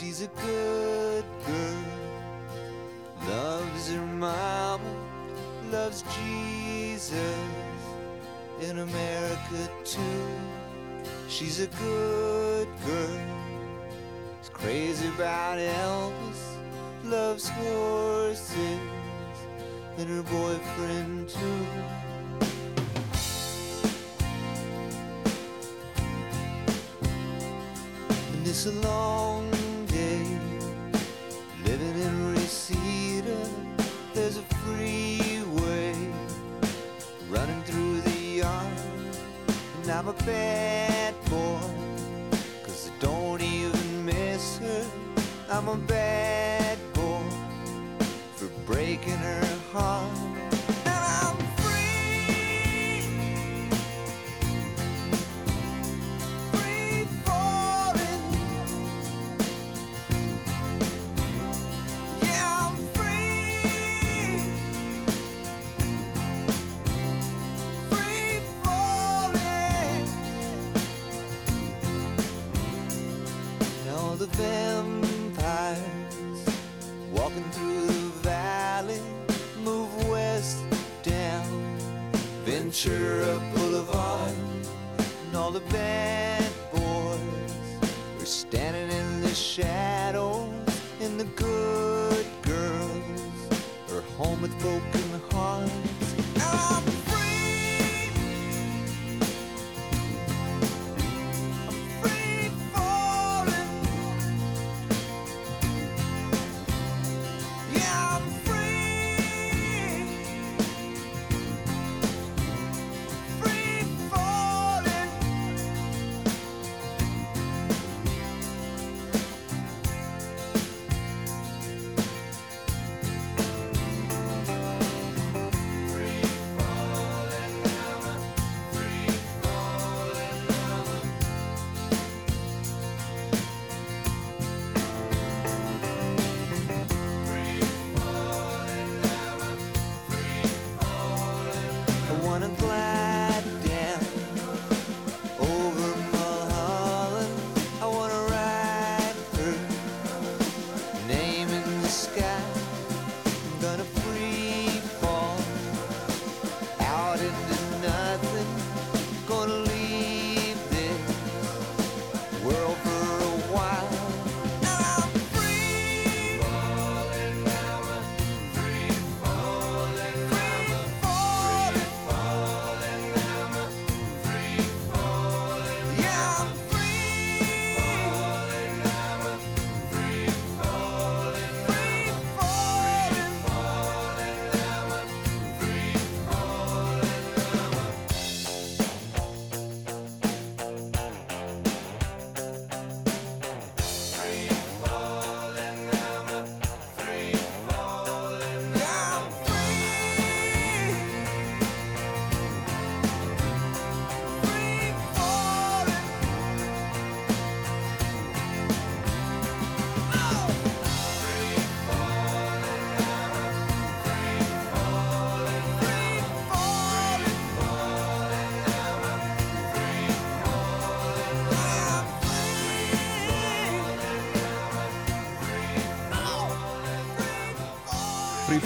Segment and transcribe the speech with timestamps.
[0.00, 1.84] She's a good girl,
[3.28, 4.80] loves her mama,
[5.70, 7.20] loves Jesus
[8.62, 10.26] in America too.
[11.28, 13.20] She's a good girl,
[14.40, 16.56] is crazy about Elvis,
[17.04, 18.80] loves horses
[19.98, 21.66] and her boyfriend too.
[28.32, 29.49] And it's a long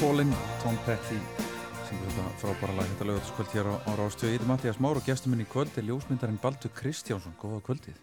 [0.05, 1.17] Fallin, Tom Petty
[1.89, 4.35] sem þetta frábæra lag þetta lögataskvöld hér á, á Rástöðu.
[4.35, 7.33] Ég er Mattias Már og gestur minn í kvöld er ljósmyndarinn Baldur Kristjánsson.
[7.41, 8.03] Góða kvöldið.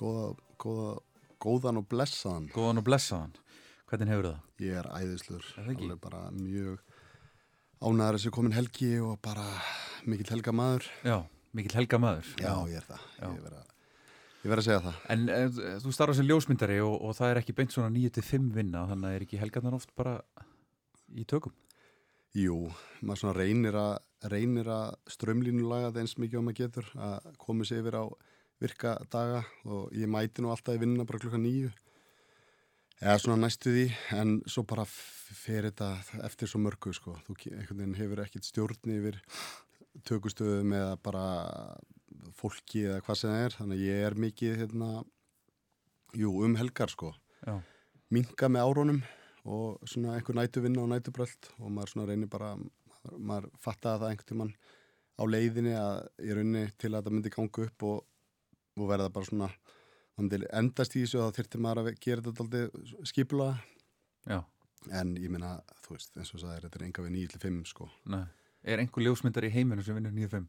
[0.00, 0.94] Góða, góða,
[1.44, 2.48] góðan og blessaðan.
[2.54, 3.36] Góðan og blessaðan.
[3.92, 4.40] Hvernig hefur það?
[4.64, 5.44] Ég er æðislur.
[5.52, 5.90] Er það ekki?
[5.90, 6.96] Alveg bara mjög
[7.84, 9.46] ánæður þessi komin helgi og bara
[10.08, 10.90] mikill helga maður.
[11.04, 11.18] Já,
[11.60, 12.34] mikill helga maður.
[12.40, 13.06] Já, ég er það.
[13.20, 13.28] Já.
[13.28, 13.78] Ég verð að,
[14.46, 15.00] ég verð að segja það.
[15.12, 15.40] En e,
[15.84, 19.18] þú starfað sem ljósmyndari og, og það er ekki beint svona 9-5 vinna, þannig að
[19.20, 20.22] er ekki helgarnar oft bara
[21.16, 21.54] í tökum.
[22.36, 22.68] Jú,
[23.00, 23.94] maður svona reynir að,
[24.30, 28.04] reynir að strömlínulaga það eins mikið og maður getur að koma sér yfir á
[28.58, 31.70] virka daga og ég mæti nú alltaf í vinnuna bara klukka nýju
[32.98, 33.86] eða svona næstu því
[34.18, 35.90] en svo bara fer þetta
[36.26, 37.14] eftir svo mörgu sko.
[37.26, 37.36] Þú
[37.98, 39.20] hefur ekkit stjórn yfir
[40.08, 41.24] tökustöðum eða bara
[42.38, 43.56] fólki eða hvað sem það er.
[43.60, 44.90] Þannig að ég er mikið hérna,
[46.18, 47.12] jú, um helgar sko.
[47.46, 47.54] Já,
[48.10, 49.00] minka með árunum
[49.44, 54.10] og svona einhver nætuvinna og nætubröld og maður svona reynir bara maður, maður fattaði það
[54.10, 54.52] einhvern tímann
[55.18, 55.96] á leiðinni að
[56.26, 58.04] ég raunni til að þetta myndi ganga upp og,
[58.78, 59.50] og verða bara svona
[60.58, 63.48] endast í þessu þá þyrfti maður að gera þetta aldrei skipula
[64.28, 64.42] Já,
[64.92, 67.88] en ég meina, þú veist, eins og það er þetta er enga við 9-5 sko
[68.10, 68.24] nei.
[68.66, 70.48] Er einhver ljósmyndar í heiminu sem vinnur 9-5?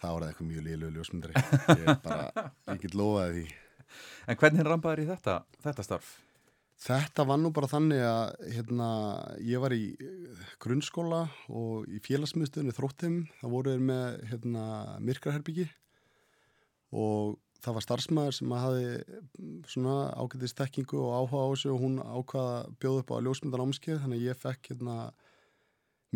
[0.00, 3.62] það var það eitthvað mjög liðlegu ljósmyndari ég er bara, ég get lofaði því
[4.26, 6.08] En hvernig rambaður í þetta, þetta starf?
[6.76, 8.88] Þetta var nú bara þannig að hérna,
[9.40, 14.64] ég var í eh, grunnskóla og í félagsmiðstöðinu þróttum, það voru þeir með hérna,
[15.08, 15.66] myrkraherbyggi
[16.96, 21.80] og það var starfsmæður sem hafi mm, svona ágætið stekkingu og áhuga á þessu og
[21.82, 24.96] hún ákvaða að bjóða upp á ljósmyndan ámskeið þannig að ég fekk hérna,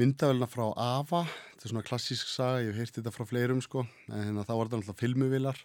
[0.01, 1.25] myndavelina frá AFA,
[1.55, 4.55] þetta er svona klassísk saga, ég hef heyrt þetta frá fleirum sko, en hérna, þá
[4.55, 5.65] var þetta náttúrulega filmuvilar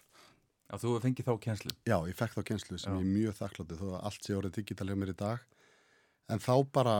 [0.66, 1.72] Já, þú fengið þá kjenslu.
[1.86, 2.98] Já, ég fekk þá kjenslu sem Já.
[2.98, 5.44] ég er mjög þakklátið þó að allt sé orðið digital hjá mér í dag
[6.34, 6.96] en þá bara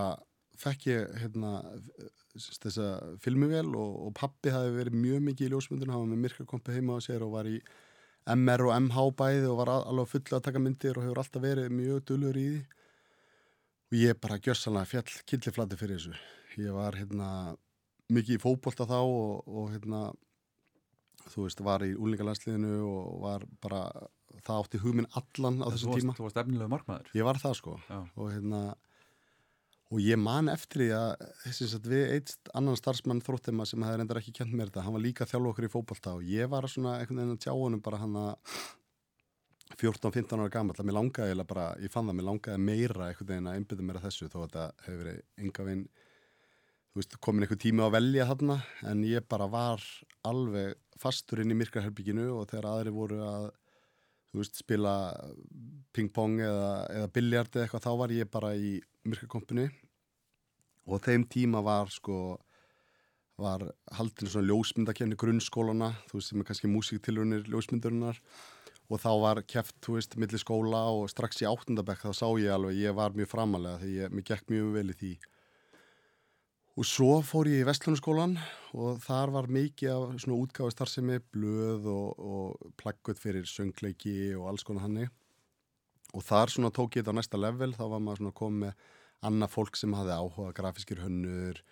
[0.57, 1.51] fekk ég hérna,
[2.39, 2.87] s- þessa
[3.25, 7.01] filmuvél og, og pappi hafi verið mjög mikið í ljósmyndun var með myrkakompi heima á
[7.05, 7.59] sér og var í
[8.37, 11.43] MR og MH bæði og var al- alveg fulla að taka myndir og hefur alltaf
[11.45, 12.63] verið mjög dulur í því
[13.91, 17.29] og ég bara gjössanlega fjall killiflati fyrir þessu ég var hérna
[18.15, 20.01] mikið í fótbolta þá og, og hérna
[21.33, 23.81] þú veist, var í úlingalandsliðinu og var bara,
[24.47, 26.15] það átti hugminn allan á varst- tíma.
[26.19, 27.11] Þú varst efnilegu markmaður.
[27.15, 27.99] Ég var það sko Já.
[28.17, 28.63] og hérna
[29.87, 34.01] og ég man eftir því að þess að við eitt annan starfsmann þróttima sem hefði
[34.01, 36.49] reyndar ekki kent mér þetta, hann var líka að þjálfa okkur í fótbolta og ég
[36.51, 38.35] var svona einhvern veginn að tjá honum bara hann að
[39.77, 43.49] 14-15 ára gamall að mér langaði bara, ég fann það, mér langaði meira einhvern veginn
[43.51, 45.23] að einbytta mér að þessu þó að þetta hefur verið
[46.97, 48.55] þú veist, komin einhver tími á að velja þarna
[48.89, 49.83] en ég bara var
[50.25, 53.51] alveg fastur inn í myrkraherbygginu og þegar aðri voru að
[54.33, 54.95] veist, spila
[55.93, 58.73] ping-pong eða, eða biljard eða eitthvað, þá var ég bara í
[59.05, 59.67] myrkrakompinu.
[60.89, 62.39] Og þeim tíma var sko
[63.37, 68.25] var haldin svona ljósmyndakefni grunnskólana, þú veist, sem er kannski músiktilunir ljósmyndurinnar
[68.89, 72.57] og þá var keft, þú veist, milli skóla og strax í áttundabekk þá sá ég
[72.57, 75.17] alveg, ég var mjög framalega því ég, mér gekk mjög vel í því
[76.77, 78.35] og svo fór ég í Vestlunarskólan
[78.77, 84.51] og þar var mikið af svona útgáfi starfsemi, blöð og, og plaggut fyrir söngleiki og
[84.51, 85.09] alls konar hannig.
[86.13, 88.85] Og þar svona tók ég þetta á næsta level, þá var maður svona komið með
[89.27, 91.63] annað fólk sem hafði áhuga, grafískir hönnur,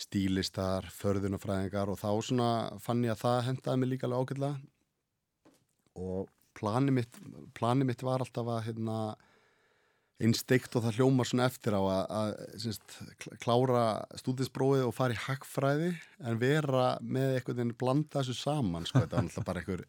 [0.00, 2.50] stílistar, förðunafræðingar og þá svona
[2.82, 4.60] fann ég að það hendaði mig líka alveg ágætlega.
[6.00, 7.20] Og planið mitt,
[7.56, 8.98] planið mitt var alltaf að hérna,
[10.20, 12.30] einsteikt og það hljómar svona eftir á að, að
[12.64, 12.80] syns,
[13.42, 13.84] klára
[14.20, 15.90] stúdinsbróið og fara í hagfræði
[16.28, 19.86] en vera með einhvern veginn blanda þessu saman sko, þetta var alltaf bara einhver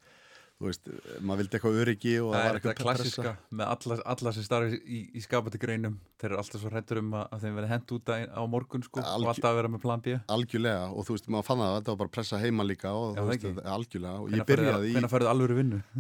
[0.62, 0.90] þú veist,
[1.26, 5.00] maður vildi eitthvað öryggi og Það var eitthvað klassiska með alla, alla sem starfi í,
[5.18, 5.96] í skapandi greinum.
[6.22, 8.84] Þeir eru alltaf svo hrættur um að, að þeim verði hent út að- á morgun
[8.86, 10.16] sko Algjör- og alltaf að vera með plan B.
[10.36, 13.22] Algjörlega og þú veist, maður fann það, þetta var bara pressa heima líka og Já,
[13.22, 13.66] þú veist, ekki.
[13.76, 15.02] algjörlega og ég byrjaði í vinnu?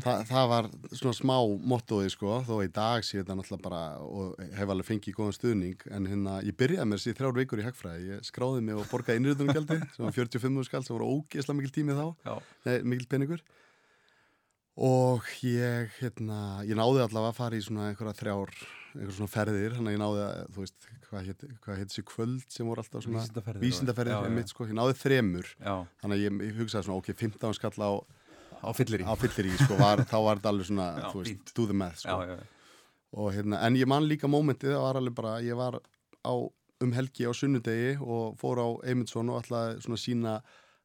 [0.06, 1.36] Það, var svona smá
[1.74, 5.88] mottoði sko, þó í dag sé þetta náttúrulega bara og hef alveg fengið góðan stuðning
[5.92, 8.08] en hérna, ég byrjaði mér sér þrjár vikur í hagfræði.
[8.13, 9.81] Ég skráði mig og borgaði innrýðunumgjaldi
[14.81, 18.54] og ég hérna, ég náði allavega að fara í svona einhverja þrjár
[18.92, 22.04] einhverja svona ferðir, þannig að ég náði að þú veist, hvað heit, hvað heit þessi
[22.10, 25.51] kvöld sem voru alltaf svona vísindaferðir vísindaferðir, Já, einmitt, sko, ég náði þremur.
[25.62, 27.91] Já, þannig að ég, ég hugsaði svona, ok, 15 skall á
[28.62, 31.22] á fyllir í á fyllir í, sko, var, þá var þetta alveg svona, Já, þú
[31.24, 32.17] veist, do the math, sko.
[33.12, 36.34] Og, hérna, en ég man líka mómentið, það var alveg bara, ég var á,
[36.82, 40.36] um helgi á sunnudegi og fór á Eymundsson og ætlaði svona sína,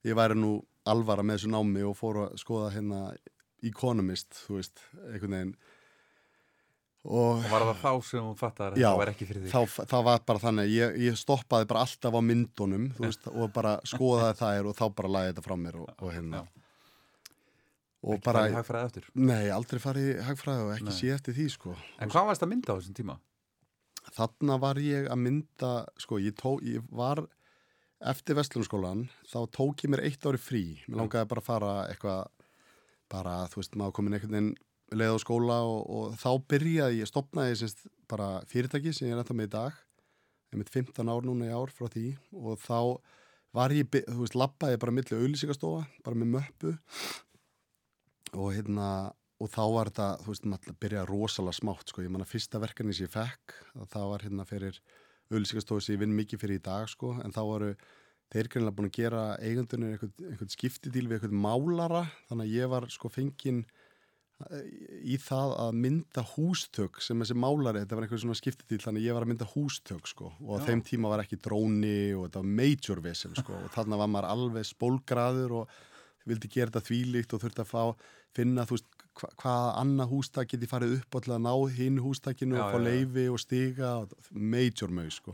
[0.07, 3.01] ég væri nú alvara með þessu námi og fór að skoða hérna
[3.71, 5.57] Economist, þú veist, einhvern veginn.
[7.07, 9.53] Og Og var það þá sem hún fattar að Já, það var ekki fyrir þig
[9.55, 13.53] þá, það var bara þannig, ég, ég stoppaði bara alltaf á myndunum, þú veist, og
[13.55, 16.41] bara skoðaði þær og þá bara lagði þetta frá mér og, og hérna.
[16.43, 16.63] Já.
[18.07, 20.97] Og Ekki bara, farið hagfræði aftur nei, aldrei farið hagfræði og ekki Nei.
[20.99, 21.73] sé eftir því, sko.
[22.03, 23.17] En hvað varst að mynda á þessum tíma?
[24.17, 25.71] Þarna var ég að mynda,
[26.03, 27.25] sko, ég, tó, ég var
[28.07, 30.63] eftir Vestlunarskólan, þá tók ég mér eitt ári frí.
[30.87, 32.29] Mér langaði bara að fara eitthvað,
[33.13, 34.55] bara, þú veist, maður komin einhvern veginn
[34.97, 39.23] leið á skóla og, og þá byrjaði ég, stopnaði semst bara fyrirtæki sem ég er
[39.23, 39.79] ennþá með í dag,
[40.53, 42.09] ég mitt 15 ár núna í ár frá því
[42.39, 42.79] og þá
[43.57, 46.75] var ég, þú veist, labbaði ég bara milli auðlýsingastofa, bara með möppu.
[48.37, 48.89] Og hérna
[49.41, 52.97] og þá var þetta, þú veist, maður byrjaði rosalega smátt, sko, ég manna fyrsta verkefni
[52.97, 54.81] sem ég fekk, að það var hérna fyrir
[55.33, 57.73] auðlýsingastofu sem ég vinn mikið fyrir í dag, sko, en þá voru
[58.35, 62.71] þeir greinlega búin að gera eigundunir einhvern, einhvern skiptidíl við einhvern málara, þannig að ég
[62.73, 63.61] var sko fenginn
[64.51, 64.65] eh,
[65.15, 69.09] í það að mynda hústök sem þessi málari, þetta var einhvern svona skiptidíl þannig að
[69.09, 70.67] ég var að mynda hústök sko og á Já.
[70.71, 74.31] þeim tíma var ekki dróni og þetta var major vesen sko og þarna var maður
[74.35, 75.79] alveg spólgraður og
[76.27, 77.83] vildi gera þetta þvílíkt og þurfti að fá
[78.37, 82.59] finna þú veist hva, hvað annað hústak geti farið upp til að ná hinn hústakinu
[82.59, 82.89] Já, og fá já, já.
[82.91, 85.33] leifi og stiga og major mög sko.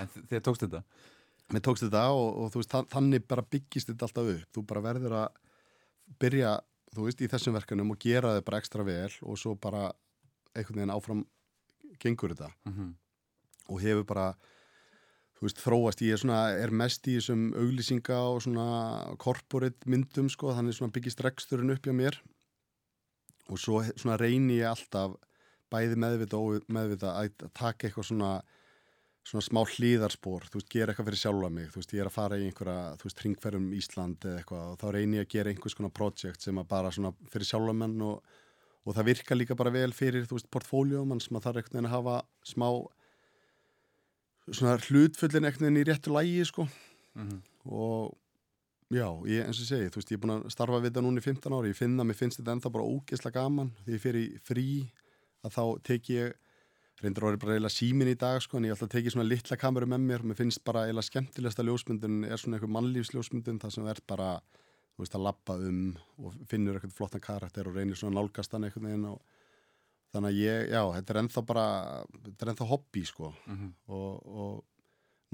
[0.00, 0.80] En þ- þér tókst þetta?
[1.54, 4.48] Mér tókst þetta og, og þú veist, þann- þannig bara byggist þetta alltaf upp.
[4.52, 5.28] Þú bara verður að
[6.20, 6.50] byrja,
[6.96, 9.86] þú veist, í þessum verkanum og gera þau bara ekstra vel og svo bara
[10.54, 11.26] einhvern veginn áfram
[12.02, 12.52] gengur þetta.
[12.70, 12.94] Mm
[13.68, 14.26] og hefur bara
[15.36, 18.68] þú veist, þróast, ég er svona, er mest í þessum auglýsinga og svona
[19.20, 22.16] corporate myndum, sko, þannig svona byggist reksturinn upp hjá mér.
[23.52, 25.18] Og svo svona reyni ég alltaf
[25.68, 28.30] bæði meðvita og meðvita að taka eitthvað svona
[29.28, 32.14] svona smá hlýðarspor, þú veist, gera eitthvað fyrir sjálfa mig, þú veist, ég er að
[32.14, 35.52] fara í einhverja, þú veist, ringferðum Ísland eða eitthvað og þá reyni ég að gera
[35.52, 38.38] einhvers konar projekt sem að bara svona fyrir sjálfa menn og,
[38.88, 41.76] og það virka líka bara vel fyrir, þú veist, portfóljó, mann sem að þarf einhvern
[41.76, 42.16] veginn að hafa
[42.54, 42.68] smá
[44.48, 47.38] svona hlutfullin einhvern veginn í réttu lægi, sko -hmm.
[47.68, 48.16] og
[48.88, 51.20] já, ég, eins og segi, þú veist, ég er búin að starfa við þetta núna
[51.20, 53.92] í 15 ári, ég finna, mér finnst þetta ennþá bara ógeðslega gaman, því
[56.08, 56.32] ég
[57.02, 59.56] reyndur orðið bara eiginlega símin í dag, sko en ég ætla að tekið svona litla
[59.60, 63.86] kameru með mér mér finnst bara eiginlega skemmtilegsta ljósmyndun er svona einhver mannlífsljósmyndun, það sem
[63.92, 64.30] er bara
[64.96, 65.82] þú veist, að lappa um
[66.18, 69.20] og finnur eitthvað flottan karakter og reynir svona að nálgast hann einhvern veginn og
[70.14, 71.66] þannig að ég, já, þetta er ennþá bara
[72.24, 73.68] þetta er ennþá hobby, sko Mhm.
[73.88, 74.64] og, og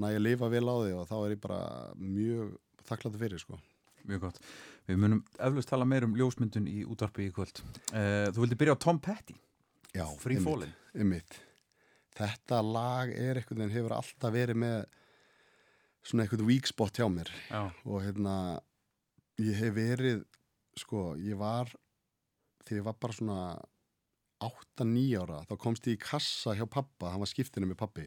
[0.03, 1.59] næ ég lifa vel á því og þá er ég bara
[1.97, 3.57] mjög þakkláttu fyrir sko.
[4.05, 4.39] Mjög gott.
[4.85, 7.57] Við munum eflaust tala meir um ljósmyndun í útvarpi í kvöld.
[7.89, 9.33] Uh, þú vildi byrja á Tom Petty,
[9.95, 10.73] Já, Free Fallin.
[10.93, 11.39] Einmitt.
[12.15, 14.77] Þetta lag er einhvern veginn hefur alltaf verið með
[16.05, 17.63] svona einhvern weak spot hjá mér Já.
[17.83, 18.35] og hérna
[19.41, 20.21] ég hef verið
[20.79, 21.71] sko, ég var
[22.65, 23.39] þegar ég var bara svona
[24.45, 28.05] 8-9 ára þá komst ég í kassa hjá pappa hann var skiptinu með pappi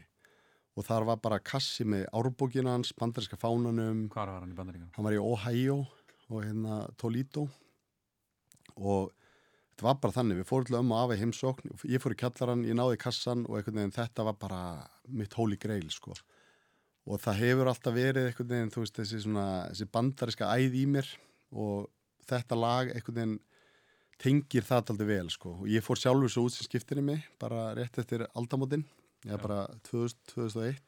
[0.79, 4.91] og þar var bara kassi með árbókina hans bandarinska fánanum Hvar var hann í bandaríkan?
[4.95, 5.81] hann var í Ohio
[6.29, 7.49] og hérna Toledo
[8.77, 9.11] og
[9.79, 12.65] þetta var bara þannig, við fórum til ömmu af í heimsókn, ég fór í kjallaran,
[12.67, 14.61] ég náði kassan og einhvern veginn þetta var bara
[15.07, 16.17] mitt holy grail sko
[17.09, 20.83] og það hefur alltaf verið einhvern veginn þú veist þessi svona, þessi bandariska æð í
[20.91, 21.07] mér
[21.55, 21.87] og
[22.29, 23.39] þetta lag einhvern veginn
[24.19, 27.69] tengir það aldrei vel sko og ég fór sjálfur svo út sem skiptinni mig bara
[27.79, 28.83] rétt eftir aldamótin
[29.25, 29.43] eða Já.
[29.47, 30.83] bara 2000, 2001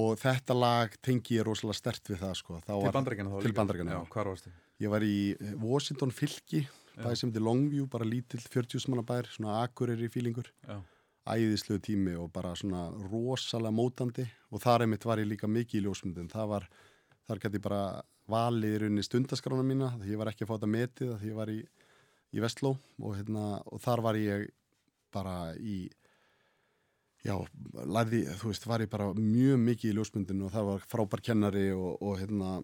[0.00, 3.40] og þetta lag tengi ég rosalega stert við það sko Þá Til var- bandaríkana þá
[3.42, 3.58] til líka?
[3.60, 4.52] Bandaríkjanna, Já, hvar varstu?
[4.80, 5.16] Ég var í
[5.60, 6.62] Washington fylki.
[6.98, 10.78] Bæði sem til Longview, bara lítill 40 manna bær, svona akurir í fílingur, Já.
[11.30, 15.84] æðislegu tími og bara svona rosalega mótandi og þar einmitt var ég líka mikið í
[15.86, 16.30] ljósmyndin.
[16.32, 16.66] Það var,
[17.28, 17.82] þar gæti ég bara
[18.30, 21.38] valið í rauninni stundaskrána mína, því ég var ekki að fá þetta metið, því ég
[21.38, 21.60] var í,
[22.30, 24.50] í Vestló og, hérna, og þar var ég
[25.14, 25.78] bara í,
[27.26, 27.34] já,
[27.74, 31.66] lærði, þú veist, var ég bara mjög mikið í ljósmyndin og það var frábær kennari
[31.74, 32.60] og, og hérna,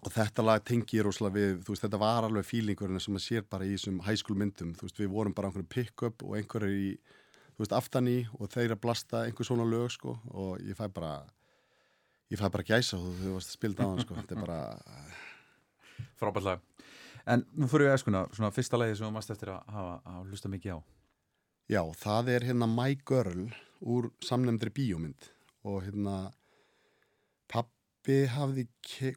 [0.00, 3.26] og þetta lag tengi ég rosalega við, þú veist, þetta var alveg fílingurinn sem maður
[3.26, 6.24] sér bara í þessum high school myndum, þú veist, við vorum bara á einhverjum pick-up
[6.24, 6.94] og einhverjur í,
[7.56, 10.86] þú veist, aftan í og þeir að blasta einhver svona lög, sko, og ég fæ
[10.94, 11.12] bara,
[12.32, 14.60] ég fæ bara gæsa og þú að spila það á hann, sko, þetta er bara,
[16.20, 16.62] Frábært lag.
[17.28, 20.30] En nú fyrir við æskuna, svona fyrsta lagi sem þú mást eftir að hafa að
[20.32, 20.78] hlusta mikið á.
[21.70, 25.28] já, það er hérna My Girl úr samnefndri bíómynd
[25.64, 26.32] og hérna,
[28.10, 28.64] pappi hafði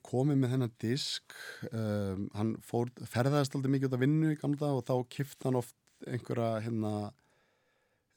[0.05, 1.33] komið með þennan disk
[1.71, 5.57] um, hann fór, ferðaðist aldrei mikið út að vinnu í gamla og þá kift hann
[5.57, 6.91] oft einhverja hérna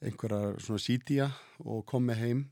[0.03, 1.29] einhverja svona sídía
[1.63, 2.43] og kom með heim.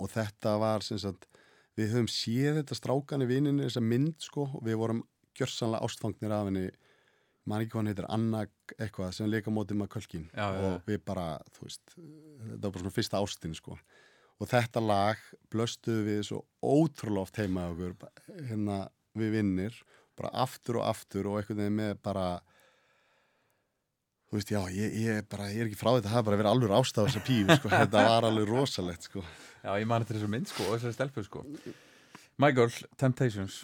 [0.00, 1.28] Og þetta var sem sagt
[1.76, 5.04] við höfum séð þetta strákan í vininni þessa mynd sko og við vorum
[5.36, 6.70] gjörsanlega ástfangnir af henni.
[7.44, 8.46] Man ekki hvað hann heitir, Anna
[8.78, 12.94] eitthvað sem leika mótið með Kölkin og við bara, þú veist þetta var bara svona
[12.94, 13.76] fyrsta ástin sko
[14.42, 15.20] og þetta lag
[15.52, 17.94] blöstuðu við svo ótrúlega oft heima okkur
[18.48, 18.80] hérna
[19.14, 19.78] við vinnir
[20.18, 22.26] bara aftur og aftur og einhvern veginn með bara
[24.34, 26.52] þú veist, já, ég, ég, bara, ég er ekki frá þetta það er bara verið
[26.52, 27.70] alveg ástaf þessa píu sko.
[27.84, 29.22] þetta var alveg rosalegt sko.
[29.62, 31.44] Já, ég man eftir þessu mynd sko og þessari stelpu sko.
[32.42, 33.60] My Girl, Temptations.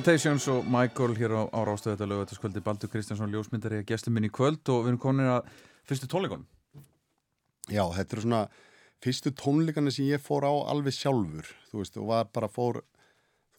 [0.00, 4.24] Temptations og Michael hér á, á rástöðu þetta lögataskvöldi Baldur Kristjánsson ljósmyndari er gestur minn
[4.24, 5.50] í kvöld og við erum komin að
[5.90, 6.46] fyrstu tónleikon
[7.68, 8.38] Já, þetta eru svona
[9.04, 12.78] fyrstu tónleikarnir sem ég fór á alveg sjálfur, þú veist, og var bara fór,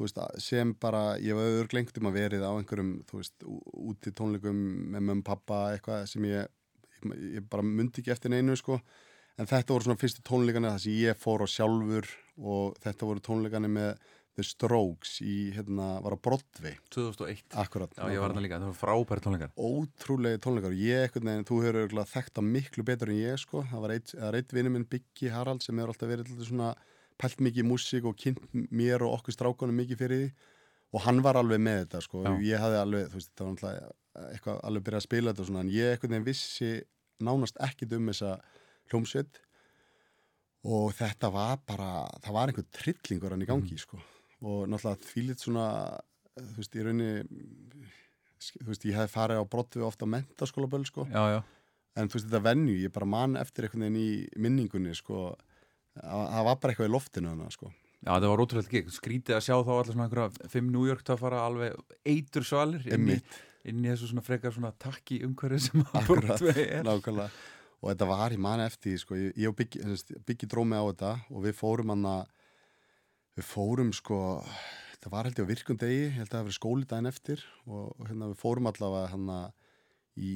[0.01, 3.45] veist, sem bara, ég var örglengt um að verið á einhverjum, þú veist,
[3.91, 4.63] úti tónleikum
[4.95, 6.49] með mömmu, pappa, eitthvað sem ég,
[7.05, 8.79] ég, bara myndi ekki eftir neinu, sko,
[9.37, 12.09] en þetta voru svona fyrstu tónleikarnir þar sem ég fór á sjálfur
[12.41, 17.91] og þetta voru tónleikarnir með The Strokes í, hérna, var á Broadway, 2001 akkurat.
[17.97, 19.51] Já, ég var þarna líka, það var frábæri tónleikar.
[19.59, 20.75] Ótrúlega tónleikar.
[20.79, 24.13] Ég eitthvað neginn, þú hefur þekkt það miklu betur en ég sko, það var eitt,
[24.39, 26.69] eitt vinur minn Biggi Harald sem hefur alltaf verið svona
[27.19, 30.31] pælt mikið í músík og kynnt mér og okkur strákunum mikið fyrir því.
[30.95, 32.31] Og hann var alveg með þetta sko, Já.
[32.47, 35.51] ég hafði alveg, þú veist, það var alltaf eitthvað alveg byrjað að spila þetta og
[35.51, 36.71] svona, en ég eitthvað neginn vissi
[37.21, 38.33] nánast ekkit um þessa
[38.91, 39.43] hljómsveit.
[40.71, 41.91] Og þetta var bara,
[42.23, 43.99] það var einhver trillingur hann í gangi sko
[44.41, 45.65] og náttúrulega þvílitt svona,
[46.39, 47.25] þú veist, í rauninni
[48.41, 51.41] þú veist, ég hef farið á brottu ofta á mentaskólaböll, sko, Já, já,
[52.01, 55.35] en þú veist, þetta venju, ég bara man eftir einhvern veginn í minningunni, sko,
[56.01, 57.71] að- það var bara eitthvað í loftinu þannig, sko.
[58.01, 58.89] já, það var ótrúlega gig.
[58.89, 61.75] Skrítið að sjá þá allir svona einhverja fimm New York að fara alveg
[62.05, 63.21] eitur svalir inn í,
[63.69, 66.83] inn í þessu svona frekar svona takki umhverju sem að Akkurat, Broadway er.
[66.83, 67.29] nákvæmlega.
[67.81, 71.11] Og þetta var, ég man eftir, því, sko, ég, ég sagt, Biggi drómi á þetta
[71.29, 72.25] og við fórum hann að,
[73.37, 74.19] við fórum, sko,
[74.95, 77.93] þetta var held ég á virkum degi, held að það verið skóli daginn eftir og,
[78.07, 79.29] hérna við fórum allavega hann
[80.21, 80.31] í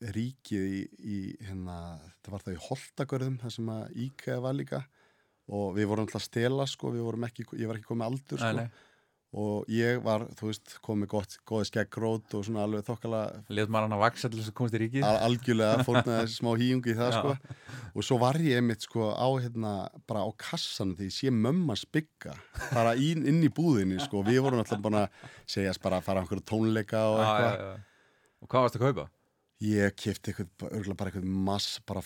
[0.00, 1.76] ríkið í, í hérna,
[2.16, 4.84] þetta var það í Holtagörðum, það sem að Íka var líka
[5.50, 8.52] og við vorum alltaf stela, sko, við vorum ekki, ég var ekki komið aldur, sko,
[8.56, 8.89] Nei, nei,
[9.30, 13.20] og ég var, þú veist, komið gott, góði skeggrót og svona alveg þokkala
[13.54, 15.04] Lét maður hann að vaksa til þess að komast í ríkið.
[15.06, 17.34] Al algjörlega fórnaði þessi smá hýjungi í það sko.
[17.94, 19.74] Og svo var ég einmitt sko á hérna
[20.10, 22.34] bara á kassan því sé mömma spigga
[22.72, 24.24] bara inn, inn í búðinni sko.
[24.26, 25.04] Við vorum alltaf bara
[25.46, 27.64] segjast bara að fara á einhverju tónleika og Já, já, eitthvað.
[27.70, 28.36] já.
[28.40, 29.08] Og hvað varst að kaupa?
[29.60, 29.92] ég
[30.30, 32.00] eitthvað, örgulega bara eitthvað mass bara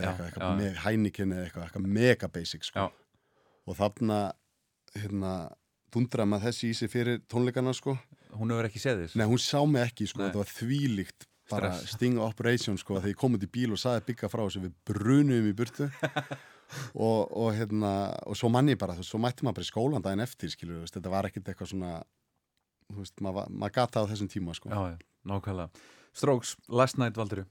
[0.00, 0.56] eða eitthvað, eitthvað
[1.36, 2.88] eða eitthvað, eitthvað mega basic sko.
[3.68, 4.16] Og þarna
[4.98, 5.32] hérna
[5.94, 7.96] dundraði maður þessi í sig fyrir tónleikana sko.
[8.36, 10.28] Hún hefur ekki séð þess Nei, hún sá mig ekki, sko, Nei.
[10.28, 11.94] þetta var þvílíkt bara Stress.
[11.96, 14.74] sting operation, sko, þegar ég kom út í bíl og saði bygga frá þessu, við
[14.90, 15.88] brunum í burtu.
[16.92, 20.04] Og, og hérna og svo manni bara, þú veist, svo mætti maður bara í skólan
[20.04, 21.94] daginn eftir, skilur, veist, þetta var ekkit eitthvað svona
[22.92, 24.68] þú veist, maður, maður gata á þessum tíma, sko.
[24.68, 24.98] Já, já,
[25.32, 25.88] nákvæmlega.
[26.12, 27.46] Strokes, Last Night Valdur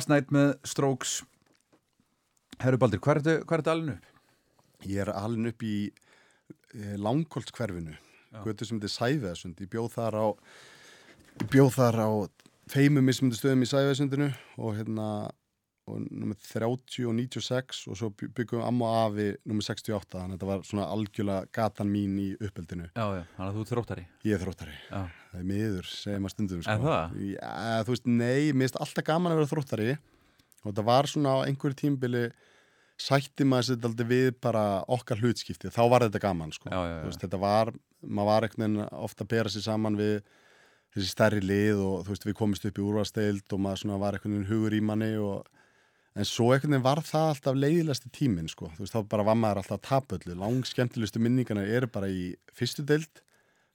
[0.00, 1.18] Last Night með Strokes
[2.60, 4.06] Herru Baldur, hvað er þetta, er alveg upp?
[4.88, 5.74] Ég er alveg upp í
[7.04, 7.92] langkoltskverfinu,
[8.46, 9.60] götu sem þetta er Sæveðsund.
[9.60, 10.26] Ég bjóð þar á,
[11.52, 12.08] bjóð þar á
[12.72, 15.06] tveimum mismundu stöðum í Sæveðsundinu og hérna,
[15.90, 20.16] og nummer 30 og 96 og svo by- byggum við amma og afi nummer 68,
[20.16, 22.88] þannig að þetta var svona algjörlega gatan mín í uppeldinu.
[22.96, 24.78] Já, já, þannig að þú ert þróttari Ég er þróttari.
[24.88, 26.62] Já, Það er miður, segir maður stundum.
[26.64, 26.72] Sko.
[26.74, 27.18] Er það?
[27.30, 29.90] Já, þú veist, nei, mér finnst alltaf gaman að vera þróttari
[30.60, 32.24] og það var svona á einhverju tímbili
[33.00, 36.68] sætti maður sér aldrei við bara okkar hlutskipti, þá var þetta gaman sko.
[36.68, 37.04] Já, já, já.
[37.06, 40.18] Veist, þetta var, maður var einhvern veginn ofta að bera sér saman við
[40.90, 44.18] þessi stærri lið og þú veist, við komist upp í úrvasteild og maður svona var
[44.18, 45.48] einhvern veginn hugur í manni og
[46.18, 49.38] en svo einhvern veginn var það alltaf leiðilegsti tíminn sko, þú veist, þá bara var
[49.38, 53.22] maður alltaf að tapa öllu, lang skemmtilegustu minningarna eru bara í fyrstu deild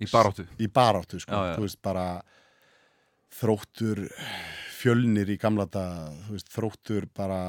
[0.03, 1.55] í baráttu í baráttu sko, Já, já.
[1.57, 2.05] þú veist bara
[3.35, 4.05] þróttur
[4.75, 7.41] fjölnir í gamla dag, þú veist þróttur bara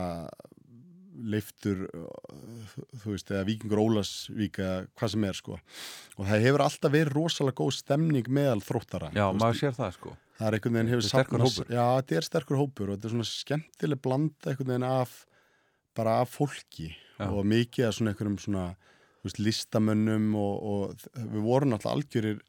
[1.16, 1.86] leiftur
[3.00, 7.14] þú veist, eða Víkingur Ólasvík eða hvað sem er sko og það hefur alltaf verið
[7.16, 10.76] rosalega góð stemning meðal þróttara Já, Þú maður veist, sér það sko það er einhvern
[10.76, 11.70] veginn hefur hópur.
[11.72, 15.14] Já, þetta er sterkur hópur og þetta er svona skemmtileg blanda einhvern veginn af
[15.96, 17.30] bara af fólki Já.
[17.32, 18.66] og mikið af svona einhverjum svona
[19.28, 22.40] veist, listamönnum og, og við vorum alltaf algjörir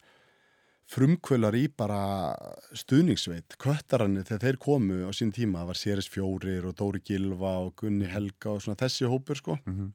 [0.88, 2.32] frumkvölar í bara
[2.80, 7.58] stuðningsveit, köttaranni þegar þeir komu á sín tíma, það var Séris Fjórir og Dóri Gilva
[7.66, 9.58] og Gunni Helga og svona þessi hópur sko.
[9.68, 9.90] Mhm.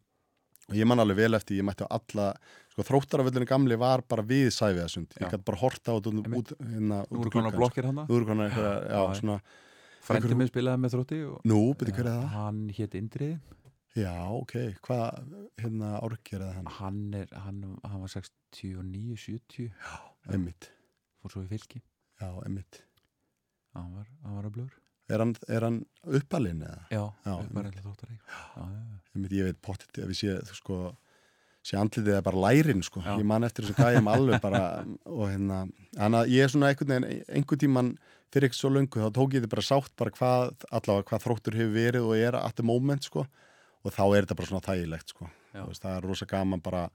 [0.70, 2.26] og ég man alveg vel eftir, ég mætti á alla
[2.70, 7.18] sko þróttaraföllinu gamli var bara við sæfiðasund, ég gæti bara horta út, út, hérna, út
[7.26, 8.14] úr konar gluggann, blokkir hann sko.
[8.16, 9.40] Eru konar eitthvað, já, Já, svona
[10.08, 12.28] Einhver- minn spilaði með þrótti og Nú, byrju hver er það?
[12.36, 13.40] Hann hétt Indriði
[13.92, 14.54] Já, ok,
[14.86, 15.18] hvað,
[15.60, 16.68] hérna árgerði hann?
[16.78, 19.68] Hann er, hann, hann var 69, 70
[20.32, 20.70] Emmitt,
[21.20, 21.82] Fór svo í fylki.
[22.22, 22.80] Já, Emmitt
[23.76, 24.78] Hann var, hann var að blöður.
[25.12, 25.78] Er hann, hann
[26.08, 26.80] uppalinn eða?
[26.92, 30.20] Já, Já, upp var eitthvað þróttari Já, já, já Emmitt, ég veit pottit ef ég
[30.22, 30.80] sé, þú sko
[31.62, 33.02] sé andlitið er bara lærin, sko.
[33.04, 33.12] Já.
[33.20, 34.64] ég man eftir þessu gæjum alveg bara
[35.18, 35.62] og hérna,
[36.08, 37.92] að ég er svona einhvern veginn einhvern tíman
[38.32, 41.60] fyrir ekki svo löngu þá tók ég þetta bara sátt bara hvað allavega hvað þróttur
[41.60, 43.26] hefur verið og er at the moment, sko
[43.82, 45.28] og þá er þetta bara svona þægilegt, sko.
[45.52, 46.86] Veist, það er rosa gaman bara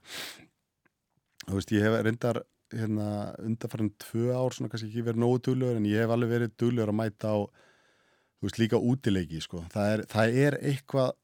[1.44, 2.42] þú veist, ég hef reyndar
[2.74, 3.08] hérna,
[3.44, 6.92] undarfærin tvö ár svona kannski ekki verið nógu duglegur en ég hef alveg verið duglegur
[6.92, 9.62] að mæta á þú veist, líka útileiki, sko.
[9.72, 11.14] Það er, það er eitthvað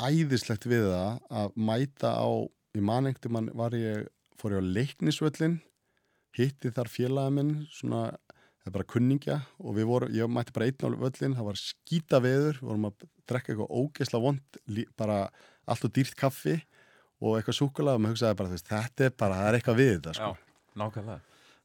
[0.00, 2.28] æðislegt við það að mæta á
[2.76, 4.08] í manengtum mann var ég
[4.40, 5.58] fór ég á leiknisvöllin
[6.38, 8.06] hitti þar félaga minn svona,
[8.60, 11.60] það er bara kunningja og við vorum, ég mætti bara einn á völlin það var
[11.60, 14.60] skýta veður, vorum að drekka eitthvað ógeðsla vond,
[15.00, 15.18] bara
[15.70, 16.58] allt og dýrt kaffi
[17.20, 19.90] og eitthvað súkulega og maður hugsaði bara, veist, þetta er bara, það er eitthvað við
[19.96, 20.30] þetta, sko.
[20.30, 21.20] Já, nákvæmlega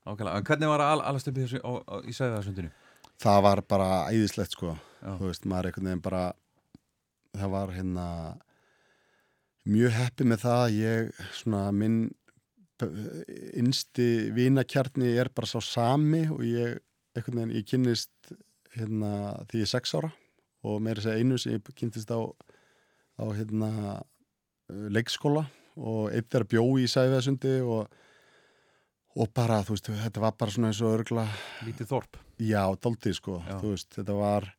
[0.05, 1.61] Nákvæmlega, en hvernig var að al- alast upp í þessu
[2.05, 2.71] í Sæðarsundinu?
[3.23, 6.23] það var bara æðislegt, sko Já, þú veist, maður einhvern veginn bara
[7.35, 8.07] það var hérna
[9.65, 11.97] mjög heppi með það að ég svona minn
[12.83, 16.79] innsti vinakjarni er bara sá sami og ég
[17.15, 18.33] veginn, ég kynnist
[18.75, 19.11] hérna
[19.47, 20.11] því ég er sex ára
[20.65, 22.19] og meira að segja einu sem ég kynntist á
[23.15, 23.69] á hérna
[24.91, 27.87] leikskóla og eitt er að bjó í Sæfiðasundi og
[29.15, 31.23] og bara, þú veist, þetta var bara svona eins og örgla
[31.63, 33.59] lítið þorp Já, daldið sko, Já.
[33.61, 34.49] þú veist, þetta var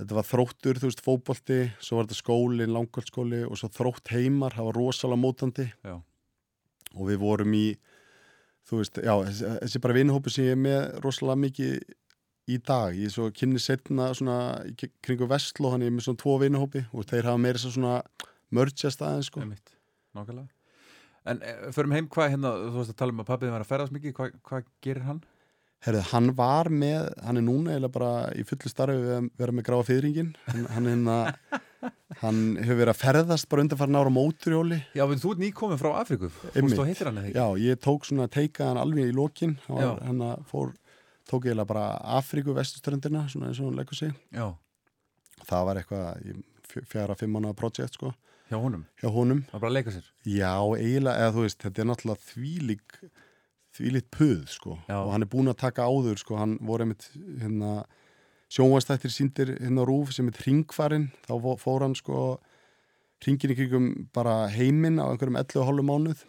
[0.00, 4.56] þetta var þróttur, þú veist, fótbolti svo var þetta skóli, langkvöldskóli og svo þrótt heimar,
[4.56, 5.94] það var rosalega mótandi Já.
[6.94, 7.66] Og við vorum í
[8.68, 11.76] þú veist, já, þessi, bara vinnhópi sem ég er með rosalega mikið
[12.52, 14.38] í dag, ég svo kynni setna svona
[15.04, 18.00] kringu Vestló, þannig ég er með svona tvo vinnhópi og þeir hafa meira svo svona
[18.52, 19.44] mörgjast aðeins sko.
[20.12, 20.48] Nákvæmlega.
[21.22, 23.70] En e, förum heim, hvað hérna, þú veist að tala um að pappið var að
[23.70, 25.20] ferðast mikið, hvað, hvað gerir hann?
[25.82, 29.54] Herðu, hann var með, hann er núna eiginlega bara í fullu starfi við að vera
[29.54, 31.16] með gráða fyrringin hann, hann, hérna,
[32.22, 35.80] hann hefur verið að ferðast bara undan ára á móturhjóli Já, en þú ert nýkominn
[35.80, 36.36] frá Einmitt.
[36.54, 37.36] fórst og hittir hann eða ekki?
[37.38, 39.56] Já, ég tók svona teika hann alveg í lokin.
[39.68, 40.72] Hann, að fór,
[41.30, 41.86] tók eiginlega bara
[42.18, 44.14] Afríku vestuströndina, svona eins og hann leggur sig.
[44.34, 44.48] Já,
[45.48, 48.12] það var eitthvað fjara, fimm mánuða projekt sko,
[48.50, 49.42] hjá honum, hjá honum.
[49.50, 50.06] Það var bara að leika sér?
[50.28, 52.96] Já, eiginlega, eða þú veist, þetta er náttúrulega þvílík
[53.72, 54.76] þvílíkt puð, sko.
[54.88, 54.98] Já.
[55.00, 56.36] og hann er búinn að taka áður, sko.
[56.36, 57.06] Hann voru einmitt,
[57.40, 57.82] hérna
[58.52, 62.38] sjónvastættir síndir hérna á rúf sem er hringfarinn, þá fó- fór hann sko
[63.24, 66.24] hringin í krigum bara heiminn á einhverjum 11,5 mánuð.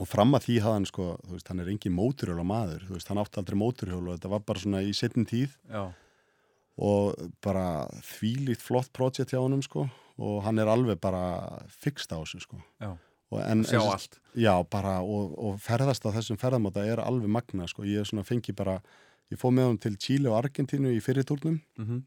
[0.00, 2.94] Og fram að því hafði hann sko, þú veist, hann er engin móturhjóla maður, þú
[2.96, 5.56] veist, hann átti aldrei móturhjóla og þetta var bara svona í setjum tíð.
[5.68, 5.82] Já,
[6.82, 7.64] og bara
[8.00, 9.82] þvílíkt flott projekt hjá honum sko
[10.22, 12.56] og hann er alveg bara fixt á þessu sko.
[12.80, 12.94] Já,
[13.44, 14.16] en, sjá allt.
[14.36, 18.24] Já, bara og, og ferðast á þessum ferðamáta er alveg magna sko, ég er svona
[18.24, 18.78] fengi bara
[19.32, 22.02] ég fóð með hann til Chile og Argentínu í fyrirtúrnum mm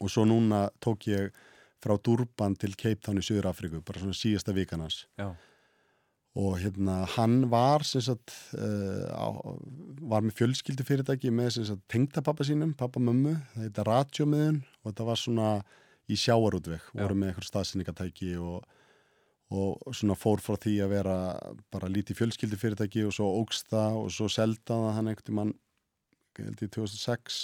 [0.00, 1.32] og svo núna tók ég
[1.82, 5.32] frá Durban til Cape Town í Suður Afríku bara svona síðasta vikanans Já,
[6.38, 9.26] og hérna hann var sem sagt uh, á,
[10.00, 14.92] var með fjölskyldu fyrirtæki með sem sagt tengdapappa sínum, pappa mömmu það heita Radiomiðun og
[14.92, 15.48] þetta var svona
[16.10, 17.02] í sjáarútveg, Já.
[17.02, 18.64] voru með eitthvað staðsynningatæki og,
[19.54, 21.18] og svona fór frá því að vera
[21.72, 25.52] bara lítið fjölskyldu fyrirtæki og svo ógst það og svo selda það hann einhvern
[26.38, 27.40] mann held ég 2006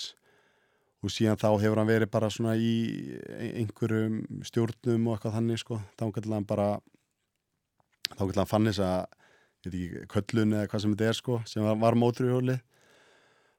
[0.98, 2.72] og síðan þá hefur hann verið bara svona í
[3.62, 6.70] einhverjum stjórnum og eitthvað þannig sko, þá gæti hann bara
[8.16, 9.04] þá gæti hann fann þess að
[9.68, 12.58] ég veit ekki, köllun eða hvað sem þetta er sko, sem var, var móturhjóli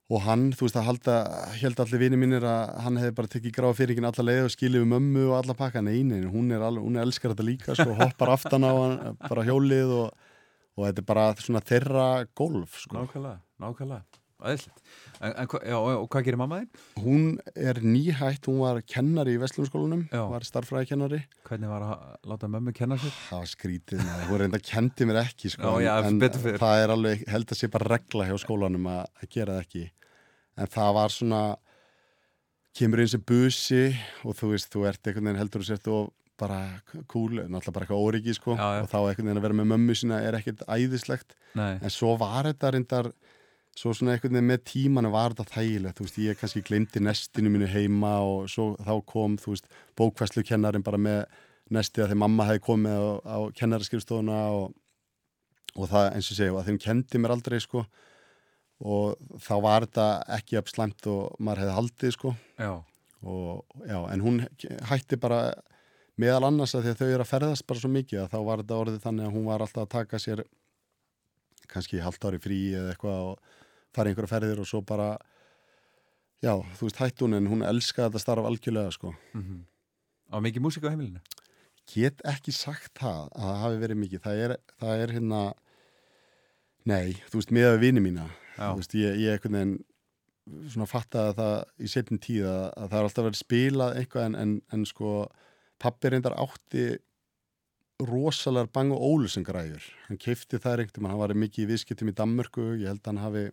[0.10, 1.16] og hann, þú veist að halda
[1.60, 4.84] held allir vini mínir að hann hefði bara tekið gráða fyrirgin alla leið og skilið
[4.84, 7.76] við mömmu og alla pakka, nei, nei, hún er, alveg, hún er elskar þetta líka
[7.78, 10.32] sko, hoppar aftan á hann bara hjólið og,
[10.80, 12.08] og þetta er bara svona þeirra
[12.42, 12.98] golf sko.
[12.98, 14.20] nákvæmlega, nákvæmlega.
[14.40, 14.84] Æðislegt.
[15.20, 16.84] En, en, já, og hvað gerir mamma þín?
[17.04, 17.24] hún
[17.60, 21.20] er nýhætt, hún var kennari í Vestlumskólanum, var starffræðikennari.
[21.50, 23.12] Hvernig var að láta mömmu kenna sér?
[23.28, 26.22] það var skrítið, hún reynda kendi mér ekki sko, Já, já, en
[26.62, 29.84] það er alveg, held að sé bara regla hjá skólanum að, gera það ekki.
[30.60, 31.42] En það var svona
[32.80, 33.84] kemur eins og busi
[34.24, 36.60] og þú veist, þú ert einhvern veginn heldur og sért og bara
[37.12, 40.22] cool, náttúrulega bara eitthvað óryggi sko, og þá einhvern veginn að vera með mömmu sína
[40.24, 41.36] er ekkert æðislegt.
[41.60, 43.10] Nei, en svo var þetta reyndar
[43.78, 47.52] svo svona einhvern veginn með tímanu var þetta þægilegt, þú veist, ég kannski glemdi nestinu
[47.54, 51.24] mínu heima og svo þá kom þú veist, bókvæslu kennarin bara með
[51.74, 54.76] nesti að þegar mamma hefði komið á, á kennaraskriftstofuna og,
[55.78, 57.86] og það eins og segja, þeim kendi mér aldrei sko.
[58.80, 60.06] Og þá var þetta
[60.38, 62.30] ekki upp slæmt og maður hefði haldið sko.
[62.56, 62.72] Já,
[63.28, 64.40] og já, en hún
[64.88, 65.42] hætti bara
[66.20, 68.64] meðal annars að því að þau eru að ferðast bara svo mikið að þá var
[68.64, 70.44] þetta orðið þannig að hún var alltaf að taka sér
[71.70, 73.59] kannski halvt ári frí eða eitthvað og
[73.96, 75.12] fara einhverja ferðir og svo bara
[76.44, 79.16] já, þú veist hætti hún en hún elskaði þetta starf algjörlega sko.
[79.34, 79.66] Mm
[80.30, 81.22] Á mikið músík á heimilinu?
[81.90, 84.22] get ekki sagt það að það hafi verið mikið.
[84.22, 85.40] Það er, það er hérna
[86.86, 88.30] nei, þú veist, með vini mína.
[88.60, 88.74] Já.
[88.74, 89.76] þú veist, ég, ég einhvern veginn
[90.74, 94.36] svona fattaði það í setjum tíð að, að það er alltaf verið spilað eitthvað en,
[94.40, 95.12] en, en sko
[95.80, 96.86] pappi reyndar átti
[98.10, 102.16] rosalega bang og ólusen græður hann keifti það einhvern hann var mikið í viðskiptum í
[102.18, 103.44] Danmörku ég held að hann hafi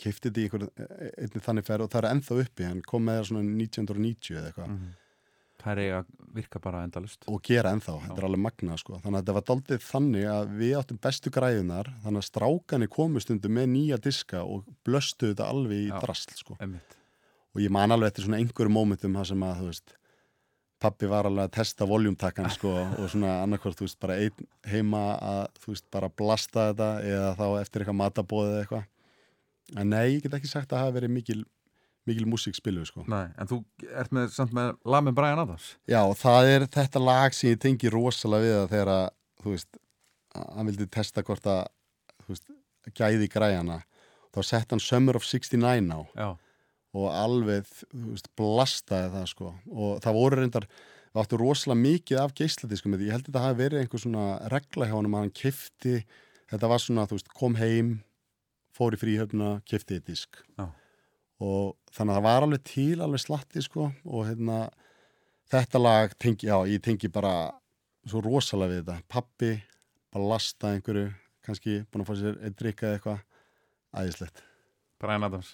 [0.00, 0.68] keifti þetta í einhver
[1.24, 4.52] einnig þannig ferð og það er ennþá uppi hann kom með það svona 1990 eða
[4.52, 4.94] eitthvað Mm
[5.66, 6.00] Það er eiga
[6.36, 8.98] virka bara endalust og gera ennþá, þetta er alveg magnað sko.
[9.02, 13.22] þannig að þetta var daldið þannig að við áttum bestu græðunar, þannig að strákani komu
[13.24, 15.96] stundum með nýja diska og blöstu þetta alveg í Já.
[16.04, 16.58] drasl sko.
[16.60, 19.96] Og ég man alveg eftir svona einhverju mómentum sem að, þú veist
[20.86, 24.20] pappi var alveg að testa voljumtakkan sko, og svona annarkvort, þú veist, bara
[24.70, 28.92] heima að, þú veist, bara blasta þetta eða þá eftir eitthvað matabóðið eitthvað
[29.74, 31.38] en nei, ég get ekki sagt að það hafi verið mikil,
[32.06, 33.06] mikil músík spiluð sko.
[33.10, 37.02] Nei, en þú ert með, samt með lag með Brian Adams Já, það er þetta
[37.02, 39.06] lag sem ég tengi rosalega við að þegar að,
[39.42, 39.80] þú veist,
[40.44, 41.62] hann vildi testa hvort að,
[42.24, 42.50] þú veist,
[42.96, 43.80] gæði græjana.
[44.36, 46.28] Þá sett hann Summer of 69 á Já,
[46.96, 49.52] og alveg, þú veist, blastaði það, sko.
[49.68, 50.66] Og það voru reyndar,
[51.10, 52.96] það áttu rosalega mikið af geisladiskum.
[53.00, 55.96] Ég held að þetta hafi verið einhver svona regla hjá hann að hann kifti,
[56.52, 57.90] þetta var svona, þú veist, kom heim,
[58.76, 60.40] fór í fríhöfna, kifti disk.
[60.58, 60.68] Já.
[61.44, 64.62] Og þannig að það var alveg til, alveg slatti, sko, og hérna,
[65.52, 67.34] þetta lag tengi, já, ég tengi bara
[68.06, 69.52] svo rosalega við þetta pappi,
[70.14, 71.10] bara lasta einhverju
[71.46, 74.46] kannski búin að fá sér einn drikka eða eitthvað æðislegt
[75.02, 75.52] Brian Adams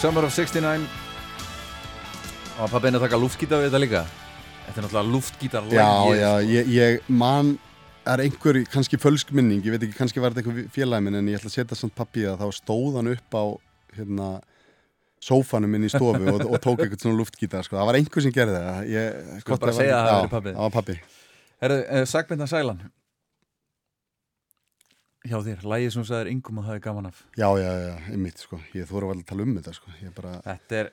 [0.00, 0.86] Summer of 69
[2.56, 4.00] og pappin að taka luftgítar við þetta líka?
[4.64, 7.50] Þetta er náttúrulega luftgítar Já, já, ég, ég man
[8.08, 11.28] er einhver, kannski fölsk minning ég veit ekki, kannski var þetta einhver félagi minn en
[11.28, 13.44] ég ætla að setja samt pappi að þá stóð hann upp á
[13.98, 14.30] hérna
[15.20, 17.76] sófanum minn í stofu og, og tók eitthvað svona luftgítar sko.
[17.76, 18.80] það var einhver sem gerði það.
[18.94, 19.20] Ég,
[19.50, 20.56] hvort bara segja að það pabbi.
[20.62, 22.80] var pappi uh, Sagmyndan Sælan
[25.20, 27.92] Hjá þér, lægið sem þú sagðir yngum að það er gaman af já, já, já,
[28.14, 28.60] einmitt sko.
[28.72, 29.92] ég vel að tala um þetta sko.
[30.16, 30.90] bara, Þetta er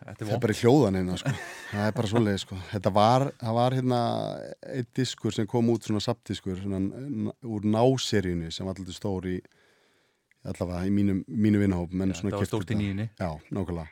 [0.00, 1.32] Þetta er það er bara í hljóðanina sko.
[1.70, 2.58] það er bara svoleið sko.
[2.72, 4.00] þetta var, það var hérna
[4.74, 9.38] eitt diskur sem kom út svona sapdiskur svona, úr náseríunni sem var alltaf stór í
[10.44, 13.08] allavega í mínu, mínu Já, svona þetta var stórt í nýjunni.
[13.20, 13.88] já, nákvæmlega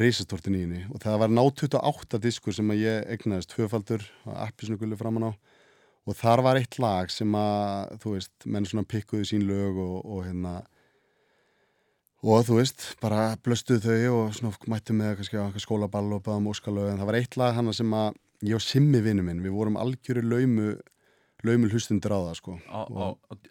[0.00, 4.96] reisastórt í nýjunni og það var ná 28 diskur sem ég egnaðist tvöfaldur appisnu gullu
[4.96, 5.30] framan á
[6.08, 9.98] og þar var eitt lag sem að þú veist, menn svona pikkuðu sín lög og,
[10.02, 10.54] og hérna
[12.22, 16.50] og þú veist, bara blöstuðu þau og svona mættu með kannski á skólaball og báðum
[16.52, 16.92] óskalög.
[16.92, 18.14] En það var eitt lag hana sem að
[18.46, 20.74] ég og Simmi vinnu minn, við vorum algjöru laumu
[21.42, 22.52] laumu hlustundur á það sko.
[22.70, 23.06] Á, á,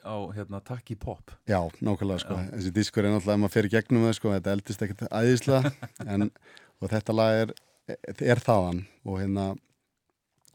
[0.08, 1.34] á, hérna, takk í pop.
[1.50, 5.04] Já, nákvæmlega sko, þessi diskur er náttúrulega maður í gegnum það sko, þetta eldist ekkert
[5.12, 5.74] æðislega.
[6.12, 6.30] En,
[6.80, 7.52] og þetta lag er,
[8.16, 8.86] er þaðan.
[9.04, 9.50] Og hérna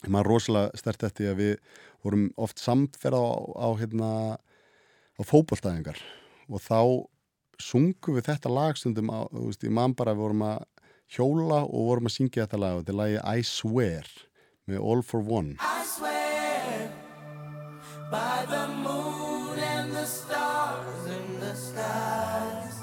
[0.08, 1.52] maður rosalega stert eftir að við
[2.06, 3.34] vorum oft samferða á,
[3.66, 4.10] á hérna
[5.16, 6.00] á fótboltæðingar
[6.46, 6.80] og þá
[7.62, 10.64] sungum við þetta lag stundum á, þú veist, ég man bara við vorum að
[11.16, 14.12] hjóla og vorum að syngja þetta lag og þetta lagi I Swear
[14.66, 16.90] með All for One I swear
[18.10, 22.78] by the moon and the stars in the skies.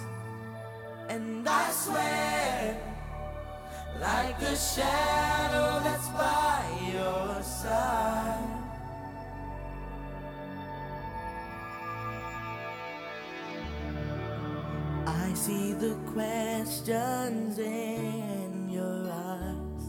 [1.09, 2.75] And I swear
[4.01, 8.22] like a shadow that's by your side.
[15.43, 19.83] See the questions in your eyes.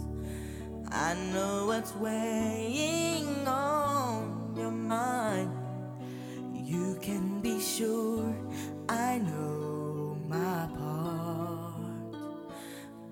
[0.90, 5.52] I know what's weighing on your mind.
[6.52, 8.34] You can be sure
[8.88, 12.16] I know my part.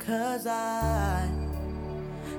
[0.00, 1.30] Cause I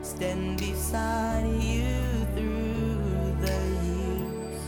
[0.01, 1.95] stand beside you
[2.35, 4.61] through the years.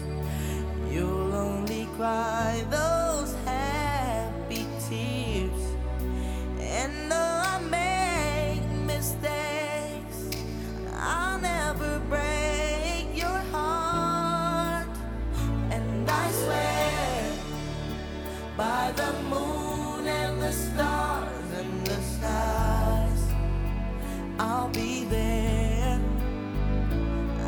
[0.90, 2.95] You'll only cry those
[18.96, 23.24] the moon and the stars and the skies,
[24.40, 26.00] I'll be there.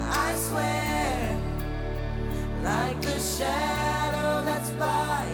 [0.10, 1.40] I swear
[2.64, 5.27] like the shadow that's by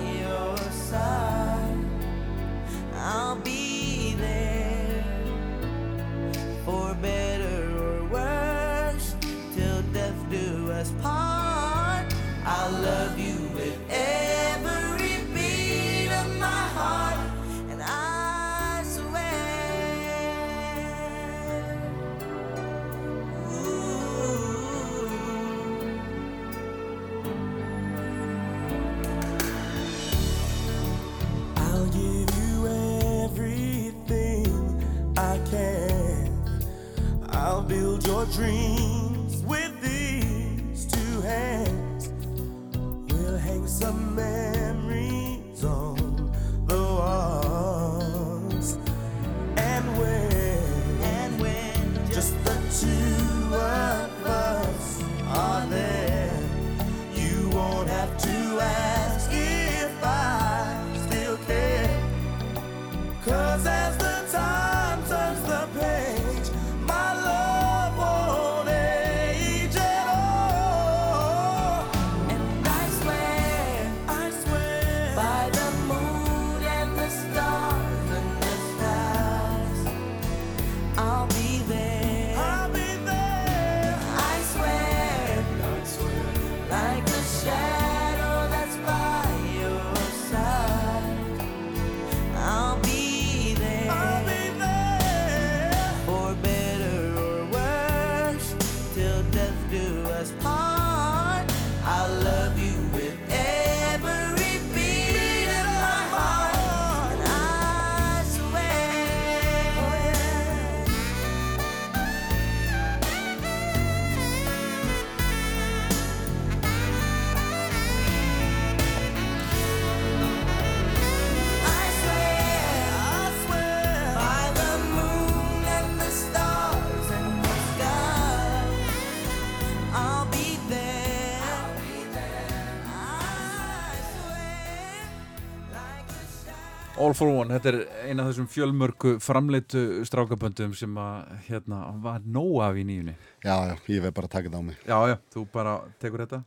[137.14, 142.24] All for One, þetta er eina af þessum fjölmörgu framleitu strákaböndum sem að, hérna, var
[142.26, 143.14] nóg af í nýjunni.
[143.46, 144.80] Já, já, ég veið bara að taka þetta á mig.
[144.88, 146.40] Já, já, þú bara tekur þetta.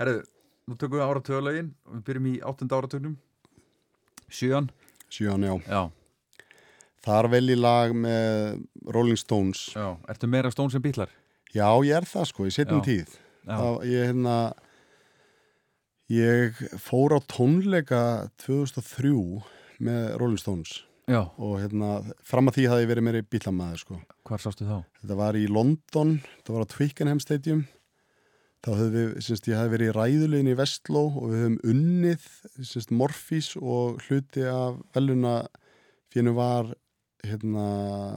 [0.00, 0.14] Herru,
[0.64, 3.18] nú tökum við áratöðalögin og við byrjum í áttunda áratögnum.
[4.32, 4.70] Sjöan.
[5.12, 5.54] Sjöan, já.
[5.68, 5.82] Já,
[7.04, 8.64] Þar vel í lag með
[8.96, 9.68] Rolling Stones.
[9.76, 9.84] já.
[10.08, 11.12] Ertu meira stón sem bílar?
[11.52, 13.20] Já, ég er það sko, í setjum tíð.
[13.44, 14.40] Það, ég, hérna,
[16.08, 18.04] ég fór á tónleika
[18.48, 20.76] 2003 með Rolling Stones
[21.10, 21.20] já.
[21.24, 21.90] og hérna,
[22.26, 24.00] fram að því hafði ég verið meiri bílamæður sko.
[24.28, 24.78] Hvar sástu þá?
[25.02, 27.64] Þetta var í London, þetta var á Twickenham Stadium.
[28.60, 32.26] Þá höfum við, semst, ég hafði verið í ræðulegin í Vestló og við höfum unnið,
[32.60, 35.38] semst, Morfís og hluti af veluna
[36.12, 36.68] fyrir var
[37.24, 37.64] hérna,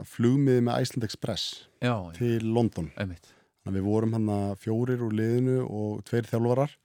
[0.07, 1.45] flugmiði með Iceland Express
[1.83, 2.91] Já, til London.
[2.99, 3.31] einmitt.
[3.63, 6.75] Þannig að við vorum hann að fjórir úr liðinu og tveir þjálfarar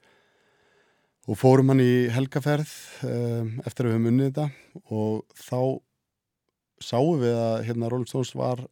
[1.28, 2.70] og fórum hann í helgaferð
[3.04, 4.46] um, eftir að við höfum unnið þetta.
[4.88, 5.60] Og þá
[6.88, 8.62] sáum við að hérna Rolling Stones var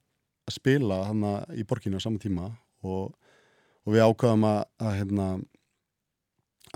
[0.46, 1.24] að spila hann
[1.58, 2.48] í borginu á sama tíma.
[2.86, 3.10] Og,
[3.84, 5.28] og við ákvaðum að, að hérna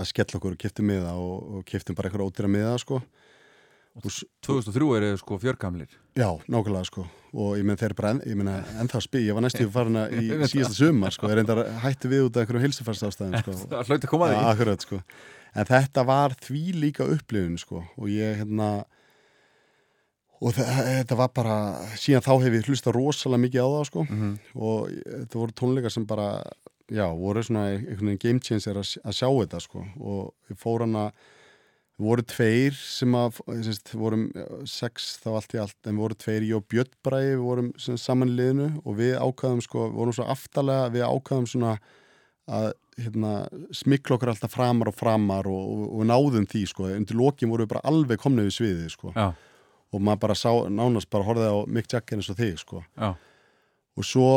[0.01, 3.01] að skella okkur og kipta miða og, og kiptum bara eitthvað ódýra miða sko.
[4.01, 5.91] Og, s- 2003 eru sko fjörgamlir.
[6.16, 7.03] Já, nákvæmlega sko.
[7.35, 10.14] Og ég menn þeir bara, en, ég menna ennþá spil ég var næstu farin að
[10.20, 13.57] í síðasta sumar sko, ég reyndar hætti við út af einhverjum heilsufarsástæðum sko.
[13.72, 15.01] Það hlauti að koma að ja, akkurat sko
[15.55, 17.84] en þetta var því líka upplifun sko.
[17.98, 18.70] Og ég hérna
[20.40, 21.57] og þetta var bara
[22.01, 24.07] síðan þá hef ég hlusta rosalega mikið á það sko.
[24.09, 24.30] Mhm.
[24.57, 26.30] og þetta voru tónleikar sem bara
[26.90, 29.84] já, voru svona einhvern veginn game changer að, að sjá þetta sko.
[30.01, 31.11] Og ég fór hana
[32.01, 34.30] við voru tveir sem að sérst, vorum
[34.64, 37.72] sex þá allt í allt en við voru tveir, ég og Björn Bræði við vorum
[37.76, 41.74] sem, saman í liðinu og við ákvaðum sko, við vorum svo aftalega við ákvaðum svona
[42.51, 43.34] að hérna,
[43.74, 47.64] smikla okkur alltaf framar og framar og, og, og náðum því sko, undir lokin voru
[47.64, 49.14] við bara alveg komnið við sviðið sko.
[49.16, 49.30] Já,
[49.90, 52.82] og maður bara sá, nánast bara horfið á Mick Jagger eins og þig sko.
[52.98, 53.14] Já,
[53.98, 54.28] og svo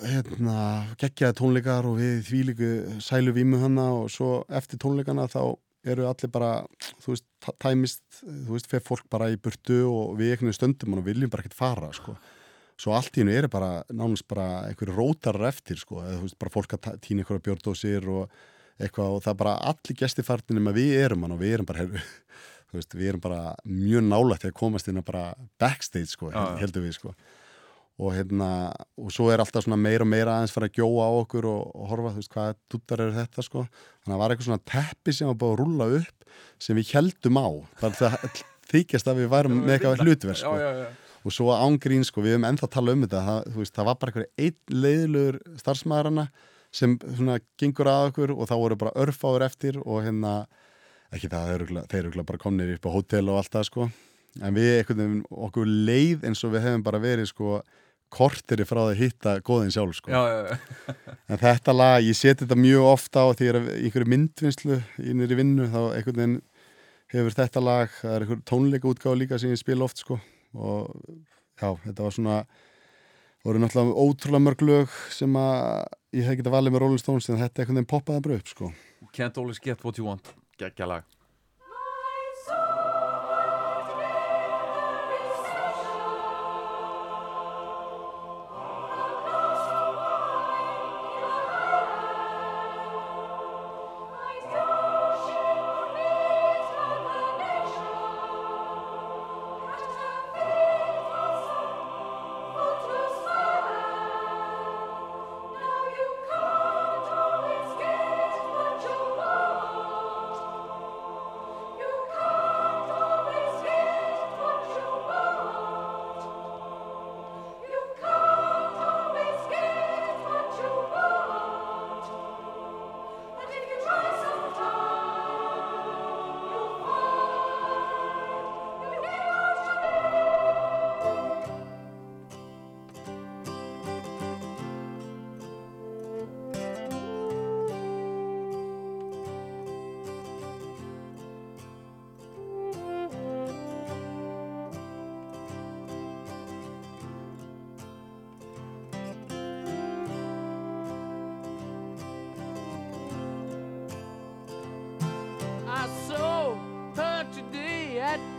[0.00, 0.58] hérna,
[1.00, 2.70] geggjaði tónleikar og við því líku
[3.04, 5.42] sælu vímu hana og svo eftir tónleikana þá
[5.90, 6.50] eru allir bara,
[7.00, 7.26] þú veist,
[7.62, 11.32] tæmist þú veist, fyrir fólk bara í burtu og við einhvern veginn stöndum og viljum
[11.32, 12.16] bara ekkert fara sko.
[12.80, 16.38] Svo allt í hennu eru bara nánast bara einhverju rótarar eftir sko, eða þú veist,
[16.40, 18.40] bara fólk að tína einhverja bjórdósir og
[18.80, 21.82] eitthvað og það er bara allir gestifartinum að við erum hann og við erum bara
[21.82, 22.00] heru,
[22.70, 25.26] þú veist, við erum bara mjög nálægt til að komast inn að bara
[25.60, 26.40] backstage sko, já.
[26.62, 27.14] heldur við sko
[28.00, 31.12] og hérna, og svo er alltaf svona meira og meira aðeins fara að gjóa á
[31.20, 34.34] okkur og, og horfa, þú veist, hvaða duttar eru þetta sko þannig að það var
[34.34, 36.30] eitthvað svona teppi sem var búið að rúlla upp
[36.64, 37.48] sem við heldum á
[37.82, 40.54] bara það þykjast að við værum með eitthvað hlutverk sko.
[41.20, 43.98] Og svo ángrín sko, við hefum ennþá að tala um þetta það, veist, það var
[44.00, 46.26] bara eitthvað einn leiðilegur starfsmæðarana
[46.72, 50.34] sem svona gengur að okkur og þá voru bara örfáður eftir og hérna
[51.10, 53.90] ekki það, þeir eru bara komnir upp á hótel og allt það sko
[54.40, 57.60] en við veginn okkur leið eins og við hefum bara verið sko
[58.10, 60.10] kortiri frá það að hitta góðin sjálf sko.
[60.10, 60.94] já, já, já.
[61.30, 65.34] en þetta lag, ég seti þetta mjög ofta á því er í einhverju myndvinnslu innir
[65.34, 66.40] í vinnu, þá veginn
[67.10, 70.18] hefur þetta lag, það er einhver tónleika útgáð líka sem ég spila oft sko
[70.54, 70.90] og
[71.60, 72.36] já, þetta var svona
[73.44, 75.86] voru náttúrulega ótrúlega mörg lög sem að
[76.16, 78.72] ég hef getað valið með Rolling Stones en þetta einhvern veginn poppaði bara upp sko
[79.16, 80.28] Can't always get what you want.
[80.60, 81.19] Gekkja lag.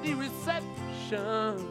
[0.04, 1.68] The reception.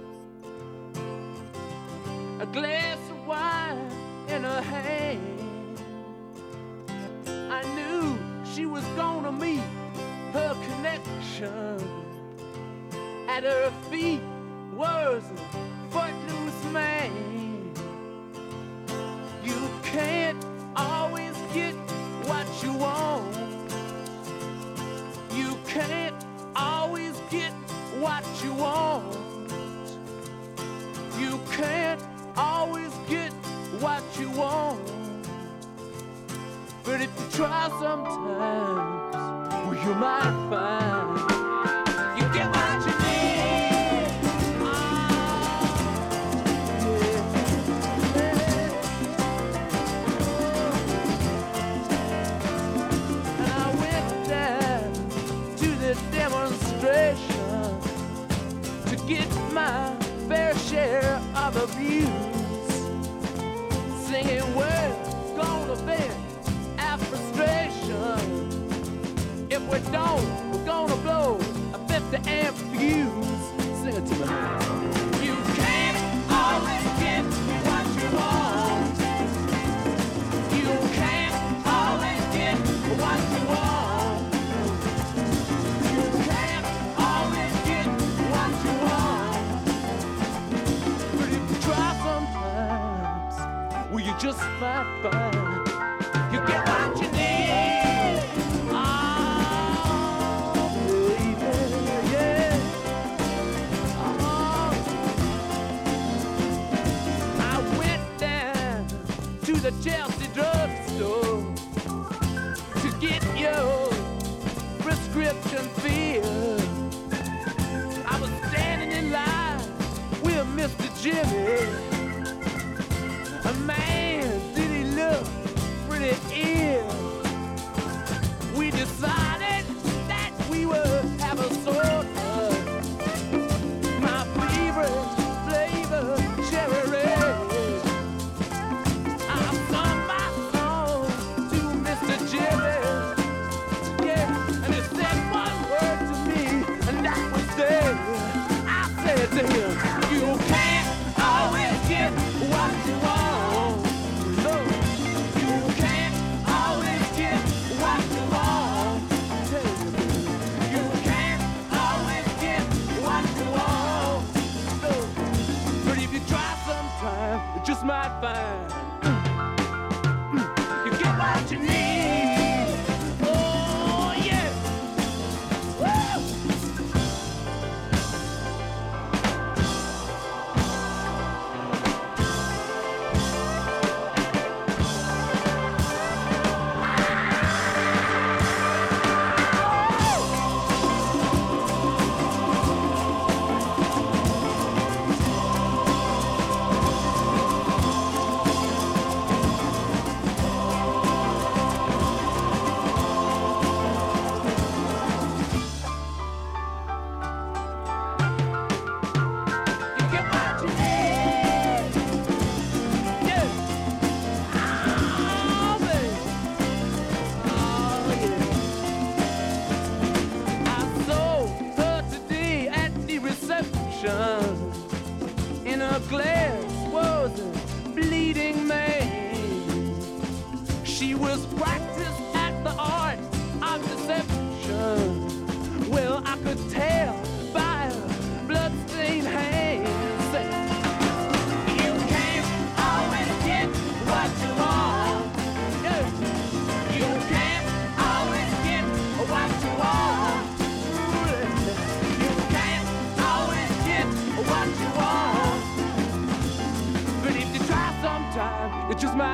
[2.41, 3.91] A glass of wine
[4.29, 5.81] in her hand.
[7.51, 8.19] I knew
[8.55, 9.63] she was gonna meet
[10.33, 11.79] her connection.
[13.29, 14.23] At her feet
[14.75, 15.37] was a
[15.91, 16.30] footloose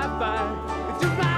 [0.06, 1.35] you just might find, you just might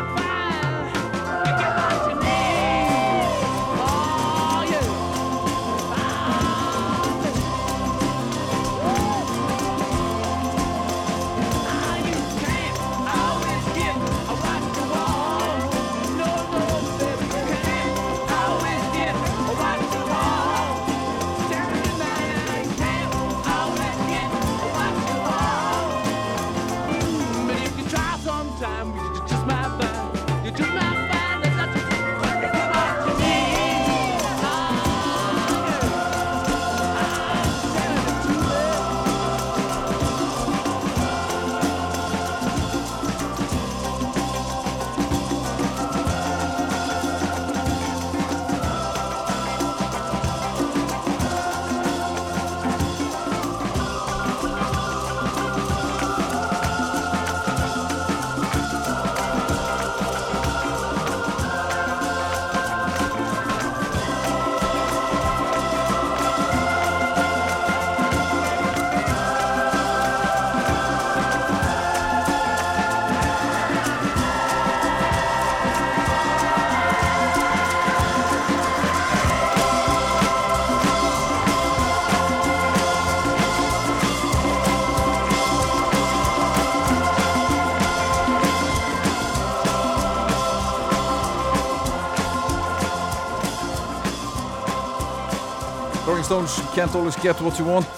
[96.29, 97.89] Stones, Can't Always Get What You Want.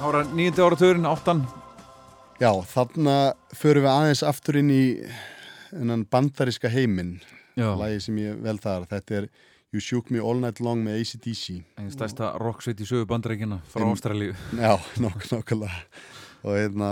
[0.00, 1.42] Var nýjandi áratugurinn, áttan.
[2.40, 3.16] Já, þarna
[3.52, 4.84] förum við aðeins aftur inn í
[5.76, 7.18] innan bandaríska heiminn.
[7.60, 9.28] Lagi sem ég vel þar, þetta er
[9.76, 13.84] You Shook Me All Night Long með ACDC einn stærsta rocksveit í sögu bandarækina frá
[13.90, 14.32] Ástralíu.
[14.64, 14.72] Já,
[15.04, 15.76] nokk, nokkulega
[16.46, 16.90] og hérna,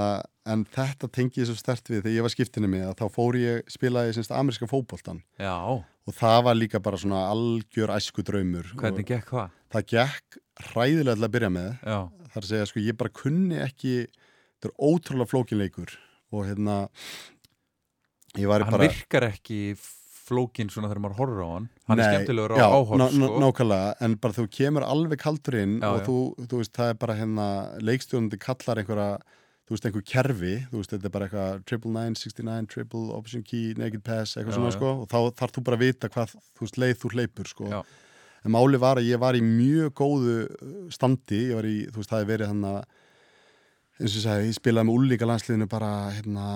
[0.53, 3.41] en þetta tengi ég svo stert við þegar ég var skiptinni mig að þá fór
[3.41, 8.69] ég, spilaði semst ameríska fótboltan Já, og það var líka bara svona algjör æsku draumur
[8.77, 9.61] hvernig gekk það?
[9.73, 11.99] það gekk hræðilega til að byrja með Já,
[12.35, 15.95] þar að segja, sko, ég bara kunni ekki þetta er ótrúlega flókinleikur
[16.35, 16.79] og hérna
[18.39, 19.61] ég var hann bara virkar ekki
[20.25, 23.31] flókin svona þegar maður horfir á hann Hann er Nei, skemmtilegur á áhorf sko.
[23.45, 26.05] Nákvæmlega, en bara þú kemur alveg kaldur inn Já, og já.
[26.09, 26.17] þú,
[26.49, 27.49] þú veist, það er bara hérna
[27.85, 29.11] leikstjónandi kallar einhverja
[29.65, 33.05] þú veist, einhver kerfi, þú veist, þetta er bara eitthvað triple nine, sixty nine, triple,
[33.17, 36.11] option key naked pass, eitthvað Já, svona, sko og þá þarf þú bara að vita
[36.17, 37.79] hvað, þú veist, leið þú hleypur, sko Já.
[38.45, 42.01] En máli var að ég var í mjög góðu uh, standi, ég var í, þú
[42.03, 42.65] veist, það hefði verið hann
[43.95, 46.47] eins og ég sagði, ég spilaði með úlíka landsliðinu bara, hérna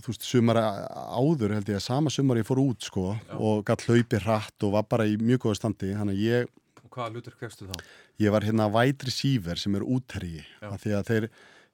[0.00, 3.34] þú veist, sumar áður held ég að sama sumar ég fór út sko Já.
[3.38, 6.52] og gætt hlaupi hratt og var bara í mjög góða standi þannig að ég,
[6.84, 7.78] Og Hvaða hlutur kvekstu þá?
[8.22, 11.28] ég var hérna wide receiver sem er útherji því að þeir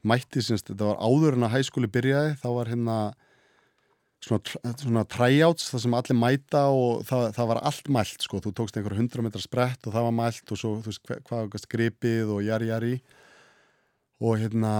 [0.08, 2.94] mætti sinns, þetta var áður en að hæskóli byrjaði þá var hérna
[4.24, 8.52] svona, svona tryouts það sem allir mæta og það, það var allt mælt sko, þú
[8.58, 11.48] tókst einhver 100 metra sprett og það var mælt og svo þú veist hva- hvað
[11.56, 12.94] var gripið og jari jari
[14.20, 14.74] og hérna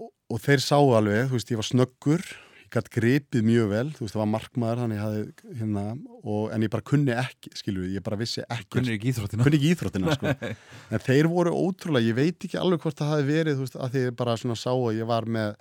[0.00, 2.24] og, og þeir sáu alveg, þú veist ég var snöggur
[2.66, 5.82] ég gætt gripið mjög vel þú veist það var markmaður þannig ég hafði hérna
[6.24, 9.44] og, en ég bara kunni ekki, skilur ég bara vissi ekki Kunnir ekki íþróttina?
[9.46, 10.32] kunni ekki íþróttina sko.
[10.96, 14.00] en þeir voru ótrúlega, ég veit ekki alveg hvort það hafi verið, þú veist, að
[14.00, 15.54] ég bara svona sá að ég var með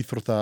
[0.00, 0.38] íþrótta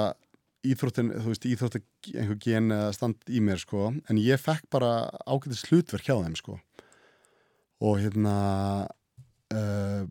[0.66, 1.80] íþróttin, þú veist, íþrótta
[2.14, 3.92] einhver gen stand í mér, sko.
[4.10, 6.58] En ég fekk bara ágætis hlutverk hjá þeim, sko.
[7.84, 8.36] Og hérna
[9.54, 10.04] uh,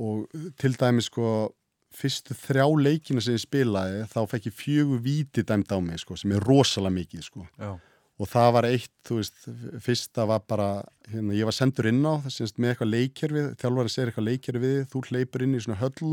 [0.00, 0.30] og
[0.60, 1.52] til dæmi, sko
[1.92, 6.16] fyrstu þrjá leikina sem ég spilaði þá fekk ég fjögur víti dæmt á mig, sko,
[6.16, 7.44] sem er rosalega mikið, sko.
[7.60, 7.74] Já,
[8.22, 9.48] og það var eitt, þú veist,
[9.82, 10.68] fyrsta var bara,
[11.10, 14.78] hérna, ég var sendur inn á það semst með eitthvað leikjörfið, þjálfari segir eitthvað leikjörfið,
[14.92, 16.12] þú hleypur inn í svona höll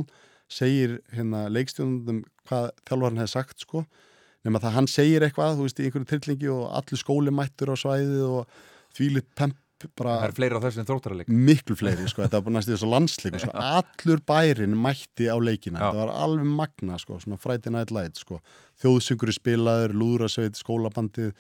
[0.49, 3.85] segir hérna leikstjónundum hvað þjálfarin hefði sagt, sko.
[4.47, 7.75] Nema það hann segir eitthvað, þú veist, í einhverju trillingi og allur skóli mættur á
[7.77, 8.61] svæðið og
[8.97, 9.57] þvílitt pemp
[9.95, 12.89] bara það er fleiri á þessu en þróttarleik miklu fleiri, sko, þetta var næstu þessu
[12.91, 15.79] landsleik svo allur bærin mætti á leikina.
[15.79, 15.85] Já.
[15.85, 18.41] þetta var alveg magna, sko, svona Friday Night Light, sko,
[18.83, 21.31] þjóðsyngur spilaður, lúðrasveit, skólabandið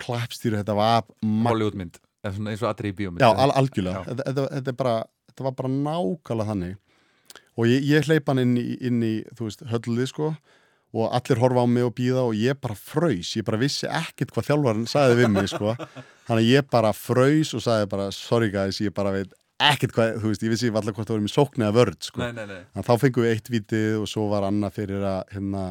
[0.00, 4.00] klappstýru, þetta var Hollywoodmynd, eins og aðri í bíómynd já, al algjörlega.
[4.00, 4.10] Já.
[4.12, 4.96] þetta, þetta, þetta, bara,
[5.32, 6.76] þetta var bara nákvæmlega þannig
[7.58, 10.30] og ég, ég hleyp hann inn í, inn í þú veist, höllið, sko
[10.96, 14.30] og allir horfa á mig og býða og ég bara fröys ég bara vissi ekkert
[14.32, 15.74] hvað þjálfarinn sagði við mig, sko.
[16.28, 19.34] Þannig að ég bara fröys og sagði bara, sorry guys, ég bara veit
[19.68, 22.22] ekkert hvað, þú veist, ég vissi allar hvort það voru með sókn eða vörd, sko.
[22.22, 22.62] Nei, nei, nei.
[22.72, 25.64] Þannig að þá fengum við eitt vitið og svo var annað fyrir að hérna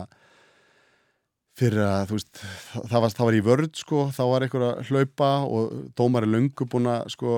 [1.58, 4.04] fyrir að þú veist það, var, það var í vörð sko.
[4.14, 7.38] Þá var einhver að hlaupa og dómari löngu búin að sko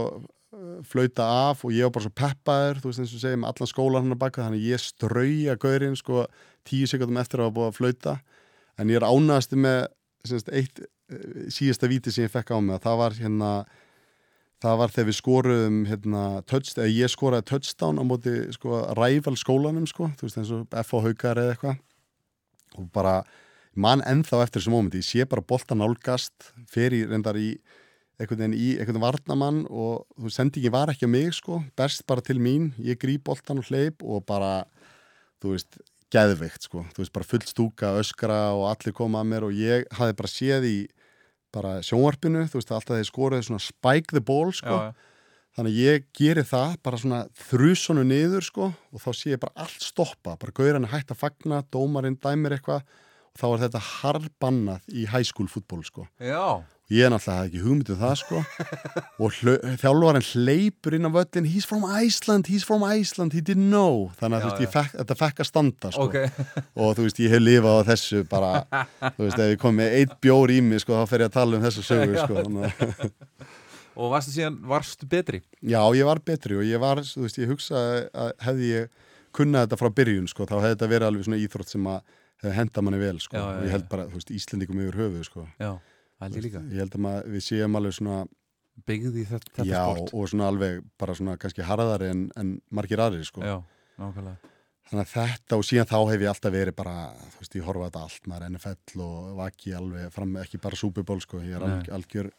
[0.88, 3.72] flauta af og ég var bara svo peppaður þú veist eins og segja með allan
[3.72, 6.26] skólan hann að baka þannig ég strauja gaurinn sko
[6.68, 8.16] tíu sekundum eftir að hafa búið að flauta
[8.80, 9.80] en ég er ánægasti með
[10.28, 13.52] semst, eitt eh, síðasta víti sem ég fekk á mig það var hérna
[14.60, 19.36] það var þegar við skoruðum hérna, touch, eða ég skoraði touchdown á móti sko, rival
[19.40, 21.04] skólanum sko, þú veist eins og F.O.
[21.06, 23.22] Haukar eða eitthvað og bara
[23.80, 27.54] mann ennþá eftir þessu mómenti, ég sé bara bolta nálgast fer í reyndar í
[28.20, 31.62] einhvern veginn í einhvern varnamann og þú veist, sendingi var ekki á mig sko.
[31.80, 34.66] Berst bara til mín, ég gríp boltan og hleyp og bara,
[35.40, 35.80] þú veist
[36.14, 39.86] geðveikt sko, þú veist, bara full stúka öskra og allir koma að mér og ég
[39.96, 40.78] hafði bara séð í
[41.54, 44.74] bara sjónvarpinu, þú veist, alltaf þeir skoruði svona spike the ball, sko.
[44.74, 45.46] Já, já.
[45.58, 49.66] þannig að ég geri það, bara svona þrjusonu niður, sko, og þá sé ég bara
[49.66, 52.84] allt stoppa, bara gauran hægt að fagna dómarinn dæmir eitthvað
[53.40, 56.62] þá er þetta harbannað í high school fútból, sko já.
[56.92, 58.42] ég er náttúrulega ekki hugmyndið það sko
[59.24, 59.38] og
[59.82, 64.40] þjálfarinn hleypur inn á völlin he's from Iceland, he's from Iceland he didn't know, þannig
[64.40, 66.20] að Já, þú veist, þetta fekk að standa sko Ok,
[66.82, 68.54] og þú veist, ég hef lifað á þessu bara,
[69.06, 71.38] þú veist, ef ég kom með eitt bjór í mig, sko, þá fer ég að
[71.40, 72.26] tala um þessu sögu, Já.
[72.26, 73.06] sko,
[74.00, 75.44] og varstu síðan, varstu betri?
[75.62, 79.68] já, ég var betri og ég var, þú veist, ég hugsaði að hefði ég kunnað
[79.68, 82.16] þetta frá byrjun, sko, þá hefði þetta verið alveg svona íþrótt sem að
[82.56, 85.48] henda manni vel, sko, Já, já, ég held bara, þú veist, Íslendingum yfir höfuð, sko,
[85.60, 85.72] Já,
[86.24, 86.62] held ég líka.
[86.72, 88.20] ég held að við séum alveg svona
[88.88, 90.14] Byggði þetta, þetta já, sport.
[90.16, 93.42] og svona alveg bara svona kannski harðari en, en margir aðrir sko.
[93.44, 93.58] Já,
[94.00, 94.38] nákvæmlega.
[94.90, 96.94] Þannig að þetta og síðan þá hef ég alltaf verið bara,
[97.36, 101.04] þú veist, ég horfa þetta allt maður NFL og vaki alveg fram ekki bara Super
[101.04, 102.32] Bowl sko, ég er algjör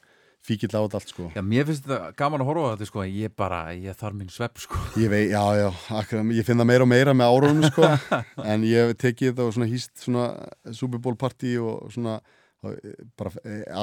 [0.47, 3.05] fíkill á þetta allt sko Já, mér finnst þetta gaman að horfa á þetta sko,
[3.05, 4.78] ég bara, ég þarf minn svepp sko.
[5.01, 5.68] Ég veit, já, já,
[6.01, 7.91] akkurat, ég finn það meira og meira með árunum sko,
[8.55, 10.26] en ég tekið þetta og svona hýst svona
[10.72, 12.16] Super Bowl party og svona
[12.64, 13.34] eh, bara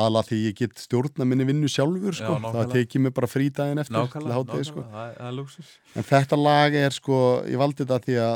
[0.02, 2.74] aðla því ég get stjórna minni vinnu sjálfur sko, Já, það nákvæmlega.
[2.80, 4.88] tekið mig bara frídaginn eftir Nákvæmlega, hádegi nákvæmlega, sko.
[4.98, 5.72] það, það er.
[6.02, 7.22] En þetta lag er sko,
[7.54, 8.36] ég valdi þetta því að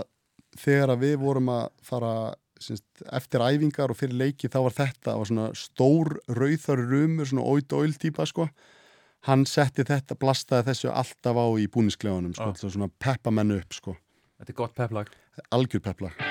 [0.61, 2.13] þegar að við vorum að fara
[2.64, 7.47] syns, eftir æfingar og fyrir leiki þá var þetta var svona stór rauðari rumur, svona
[7.53, 8.47] oid oil típa sko.
[9.30, 13.78] Hann setti þetta, blastaði þessu alltaf á í búnisklefanum sko, að svona peppa menn upp
[13.78, 13.97] sko.
[14.41, 15.16] Þetta er gott peplag.
[15.53, 16.31] Algjör pepplag.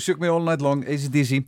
[0.00, 1.42] You Shook Me All Night Long, ACDC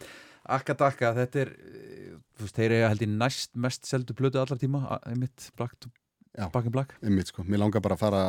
[0.53, 4.59] Akka-dakka, þetta er eh, þú veist, þeir eiga held í næst mest seldu plötu allar
[4.61, 5.47] tíma, einmitt.
[5.57, 7.45] Back in Black Einmitt, sko.
[7.49, 8.23] Mér langar bara að fara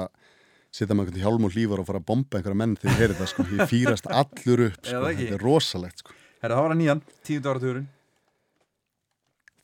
[0.74, 3.18] setja með einhvern hjálm og hlífar og fara að bomba einhverja menn þegar ég heyri
[3.18, 3.46] það sko.
[3.52, 5.02] Ég fýrast allur upp sko.
[5.10, 5.26] ekki?
[5.26, 6.16] Þetta er rosalegt sko.
[6.44, 7.90] Herra, það var að nýjan, tíundu áratugurinn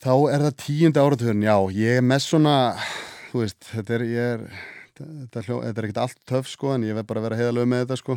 [0.00, 2.54] Þá er það tíundi áratugurinn, já, ég er með svona,
[3.30, 4.44] þú veist, þetta er, ég er,
[5.00, 7.68] þetta hljó, þetta er ekkert allt töff, sko, en ég verð bara að vera heiðalög
[7.68, 8.16] með þetta, sko.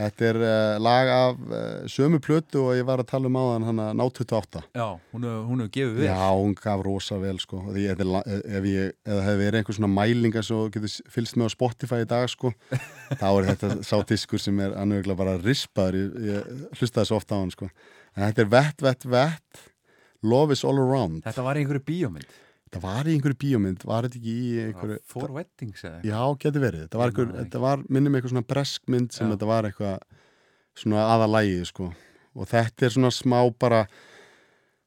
[0.00, 3.66] Þetta er uh, lag af uh, sömu plötu og ég var að tala um áðan,
[3.68, 4.62] hann ná 28.
[4.76, 8.92] Já, hún hefur gefið við Já, hún gaf rosa vel, sko, því la- ef ég,
[9.04, 12.28] ef það hefði verið einhver svona mælinga svo getur fylgst með á Spotify í dag,
[12.32, 12.52] sko,
[13.20, 17.36] þá er þetta sá diskur sem er annaruglega bara rispaður, ég, ég hlustaði svo ofta
[17.36, 17.70] á hann, sko.
[18.16, 19.66] En þetta er vett, vett, vett,
[20.20, 21.22] Love is all around.
[21.24, 22.28] Þetta var einhverju bíómynd
[22.70, 26.02] það var í einhverju bíómynd, var þetta ekki í einhverju Four Weddings eða?
[26.06, 29.32] Já, getur verið, þetta var, einhver, þetta var minnum eitthvað svona breskmynd sem Já.
[29.34, 30.06] þetta var eitthvað
[30.80, 31.90] svona aðalægið sko.
[32.38, 33.82] Og þetta er svona smá bara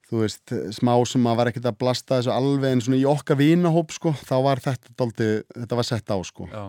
[0.08, 3.40] þú veist, smá sem að var ekkert að blasta þessu alveg en svona í okkar
[3.40, 6.64] vinahóp sko, þá var þetta daldi, þetta var sett á sko, Já,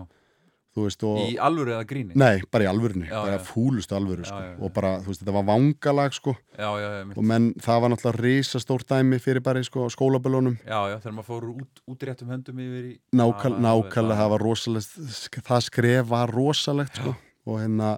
[0.83, 2.15] veist og í alvöru eða gríni?
[2.19, 3.43] Nei, bara í alvörunni, Já, bara já.
[3.47, 4.41] fúlustu alvöru Já, sko.
[4.65, 6.35] og bara, þú veist, þetta var vangalag sko.
[6.57, 7.17] Já, já, já, mitt.
[7.17, 11.15] og menn, það var náttúrulega risastórt dæmi fyrir bara í sko skólabölunum já, já, þegar
[11.15, 16.07] maður fór út, út réttum höndum yfir í nákvæmlega, bara- það var rosalegt það skref
[16.11, 17.15] var rosalegt sko.
[17.47, 17.97] og hérna,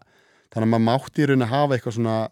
[0.53, 2.27] þannig að maður mátti í rauninni hafa eitthvað svona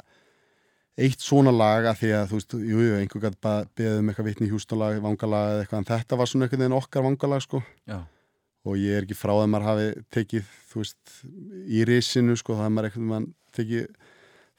[0.97, 3.39] eitt svona lag að því að þú veist, jú, jú, einhver gæti
[3.75, 7.03] beðið um eitthvað vitni hjústolag, vangalag eða eitthvað, en þetta var svona einhvern veginn okkar
[7.03, 7.59] vangalag sko.
[7.89, 7.97] Já,
[8.65, 9.87] og ég er ekki frá að maður hafi
[10.17, 11.15] tekið, þú veist,
[11.69, 13.87] í risinu sko, það er maður einhvern veginn tekið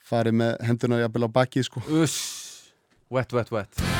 [0.07, 1.87] farið með hendurna jafnvel á bakið sko.
[2.03, 2.19] Uss
[3.11, 3.96] Wet, wet, wet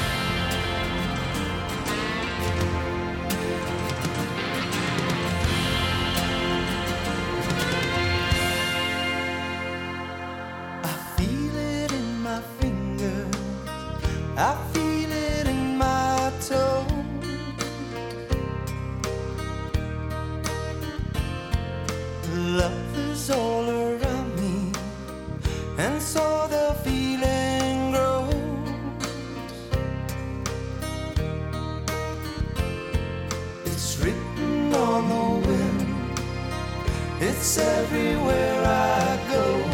[37.49, 39.66] It's everywhere I go.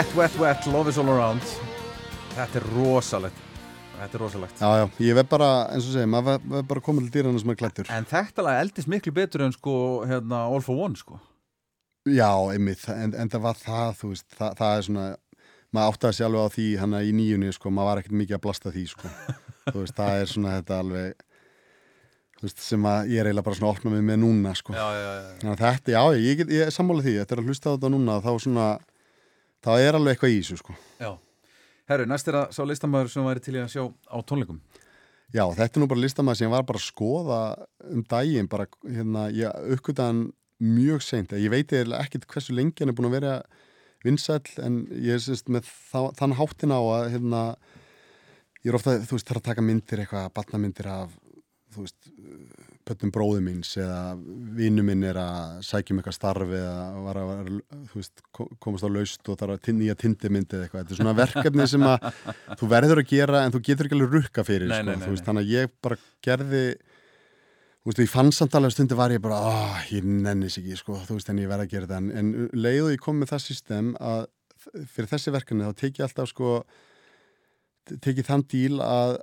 [0.00, 1.44] Wet, wet, wet, love is all around
[2.32, 3.40] Þetta er rosalegt
[3.98, 7.04] Þetta er rosalegt Já, já, ég veð bara, eins og segja, maður veð bara komið
[7.04, 9.74] til dýrana sem er klættur En þetta lag eldist miklu betur en sko
[10.08, 11.18] hérna All for One sko
[12.08, 15.04] Já, einmitt, en, en það var það, þú veist, það, það er svona,
[15.76, 18.44] maður áttaði sér alveg á því hann í nýjunni, sko, maður var ekkert mikið að
[18.46, 19.10] blasta því, sko.
[19.66, 21.26] þú veist, það er svona þetta alveg,
[22.40, 24.78] þú veist, sem að ég er eiginlega bara svona að opna mig með núna, sko.
[24.80, 25.52] Já, já, já.
[25.60, 28.32] Þetta, já, ég, ég er sammála því, þetta er að hlusta á þetta núna, þá
[28.46, 28.70] svona,
[29.64, 30.76] þá er alveg eitthvað í þessu, sko.
[31.00, 31.12] já.
[31.90, 34.60] Herru, næst er að sá listamæður sem væri til í að sjá á tónleikum.
[35.30, 37.40] Já, þetta er nú bara listamæð sem var bara að skoða
[37.90, 40.28] um daginn, bara, hérna, ég hann
[40.60, 41.34] mjög seint.
[41.34, 43.34] Ég veit eiginlega ekkit hversu lengi hann er búin að vera
[44.04, 47.42] vinsæll, en ég er sérst með þá, þann háttin á að, hérna,
[48.64, 51.14] ég er ofta, þú veist, þarf að taka myndir eitthvað, batnamyndir af,
[51.74, 51.98] þú veist,
[52.88, 54.16] pöttum bróðu míns eða
[54.56, 57.50] vinnu minn er að sækja um eitthvað starfi eða var að,
[57.90, 60.84] þú veist, ko- komast á laust og þarf að nýja tindimyndi eða eitthvað.
[60.86, 62.08] Þetta er svona verkefni sem að
[62.60, 64.88] þú verður að gera en þú getur ekki alveg rukka fyrir, Nei, sko.
[64.90, 66.64] nei, nei, veist, þannig að ég bara gerði,
[67.80, 70.98] þú veist, ég fann samt alveg stundu var ég bara, ah, ég nennis ekki, sko,
[71.06, 72.00] þú veist, en ég verð að gera þetta.
[72.00, 74.26] En, en leið og ég kom með það system að
[74.92, 76.56] fyrir þessi verkefni þá tek ég alltaf, sko,
[77.88, 79.14] tekið þann díl að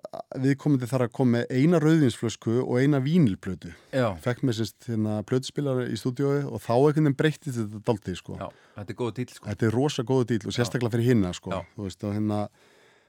[0.44, 5.20] viðkomandi þarf að koma með eina rauðinsflösku og eina vínilplötu Já, fekk mér sérst hérna
[5.28, 8.38] plötuspilar í stúdiói og þá veginn breytti þetta daldið sko.
[8.40, 8.48] já,
[8.80, 9.50] þetta er góð dýl, sko.
[9.52, 11.62] Þetta er rosa góðu díl og sérstaklega fyrir hinna sko.
[11.78, 12.48] Veist, hérna,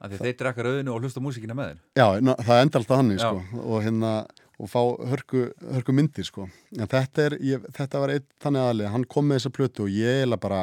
[0.04, 1.80] þeir drekka rauðinu og hlusta músíkina með þeir.
[1.98, 3.18] já, ná, það enda alltaf Já.
[3.24, 3.64] sko.
[3.64, 4.12] og hérna
[4.58, 4.80] og fá
[5.10, 5.44] hörku,
[5.74, 6.48] hörku myndir sko.
[6.78, 9.90] en þetta, er, ég, þetta var einn þannig aðlið, hann kom með þessa plötu og
[9.94, 10.62] ég eða bara,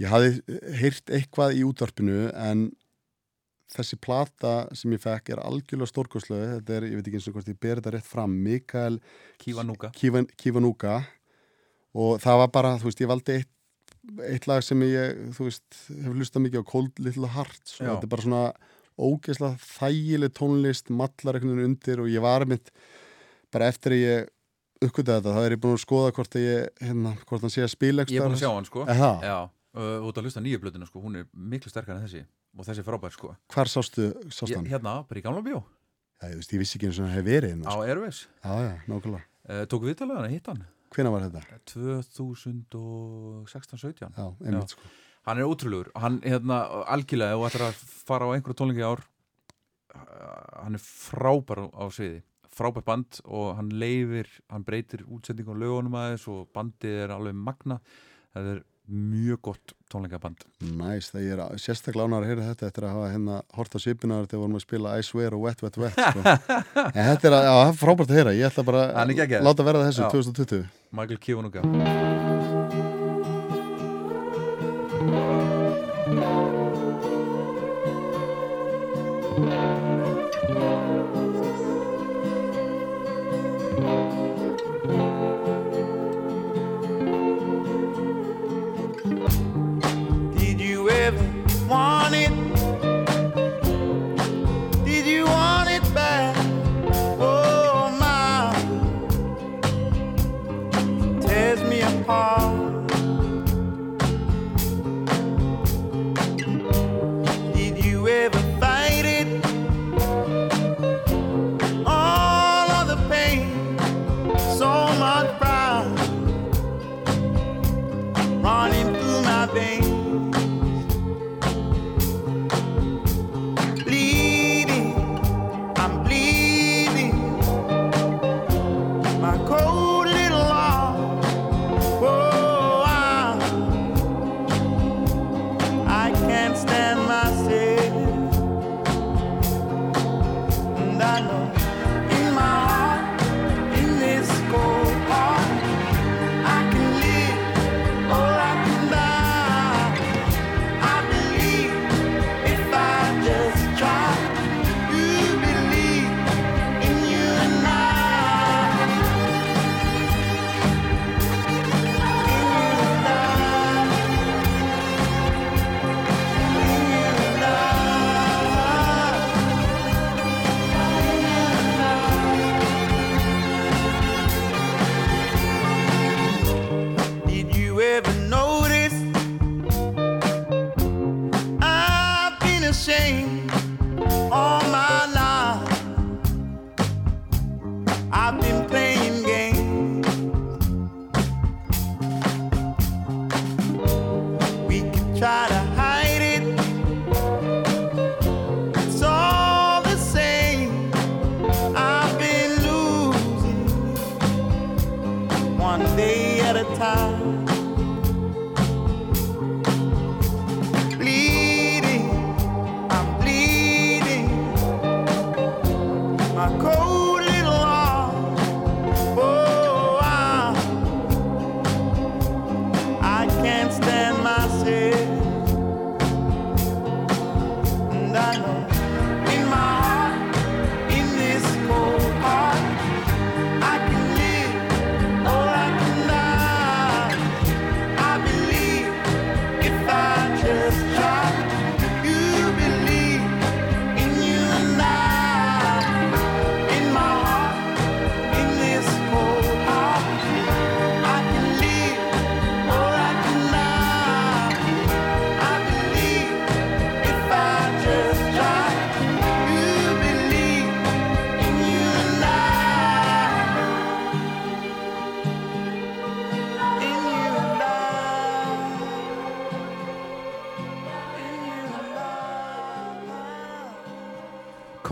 [0.00, 2.72] ég hafði heyrt eitthvað í útvarpinu en
[3.72, 7.38] þessi plata sem ég fekk er algjörlega stórkoslega þetta er, ég veit ekki eins og
[7.38, 9.00] hvort ég ber þetta rétt fram Mikael
[9.42, 9.90] Kívanúka.
[9.96, 10.28] Kívan,
[11.94, 13.50] og það var bara, þú veist, ég valdi eitt,
[14.28, 18.08] eitt lag sem ég, þú veist, hefur hlustað mikið á Cold Little Hearts og þetta
[18.08, 18.44] er bara svona
[18.94, 22.70] ógeðslega þægileg tónlist, mallar einhvern veginn undir og ég var mynd
[23.54, 24.30] bara eftir að ég
[24.84, 27.64] uppkvitaði þetta, þá er ég búin að skoða hvort að ég, hérna, hvort hann sé
[27.64, 28.86] að spila Ég er búin að sjá hann, sko.
[28.90, 29.36] Eða, Já,
[29.78, 31.02] uh, út að hlusta nýju blöðuna, sko.
[31.04, 32.24] Hún er miklu sterkar en þessi.
[32.54, 33.28] Og þessi frábær, sko.
[33.50, 34.68] hvar sástu, sástu hann?
[34.70, 35.58] hérna, bara í gamla bjó.
[36.20, 37.82] Já, ég, veist, ég vissi ekki eins og hann hefði verið hérna, Á sko.
[37.88, 38.18] Airways.
[38.44, 39.24] Já, já, nákvæmlega.
[39.44, 40.62] Uh, tóku viðtalið hann, hitt hann.
[40.94, 41.42] Hvenær var þetta?
[41.72, 44.14] 2016-17.
[44.14, 44.84] Já, einmitt, sko.
[45.26, 45.88] Hann er ótrúlegur.
[45.98, 46.56] Hann, hérna,
[46.94, 49.00] algjörlega, og ætlar að fara á einhverju tónleiki í ár.
[49.94, 50.00] Uh,
[50.60, 52.20] hann er frábær á, sviði.
[52.54, 57.34] Frábær band og hann leifir, hann breytir útsendingum og lögunum aðeins og bandið er alveg
[57.34, 57.76] magna.
[58.30, 60.44] Það er mjög gott tónleikaband.
[60.74, 64.26] Næs, það er sérstaklega ánægður að heyra þetta eftir að hafa hérna hort á svipinar
[64.28, 66.24] þegar vorum að spila I swear og wet, wet, wet sko.
[66.96, 70.10] en þetta er, er frábært að heyra ég ætla bara að láta verða þessu Já.
[70.18, 72.53] 2020 Michael Kiwanuka.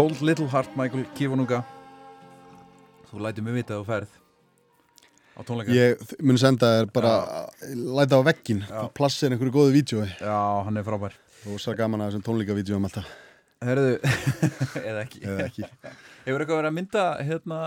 [0.02, 1.60] Cold Little Heart Michael Kivanuga
[3.06, 4.14] Þú lætur mig vita að þú ferð
[5.32, 5.74] á tónleika.
[5.76, 7.12] Ég mun senda þér bara
[7.70, 8.80] læta á veggin, Já.
[8.98, 11.14] plassin einhverju góðu vídjói Já, hann er frábær.
[11.46, 13.12] Og svo gaman að þessum tónleikavídjóum alltaf.
[13.62, 13.94] Herðu,
[14.90, 15.22] eða ekki.
[15.22, 15.68] Eða ekki.
[16.26, 17.60] Hefur eitthvað verið að mynda hérna,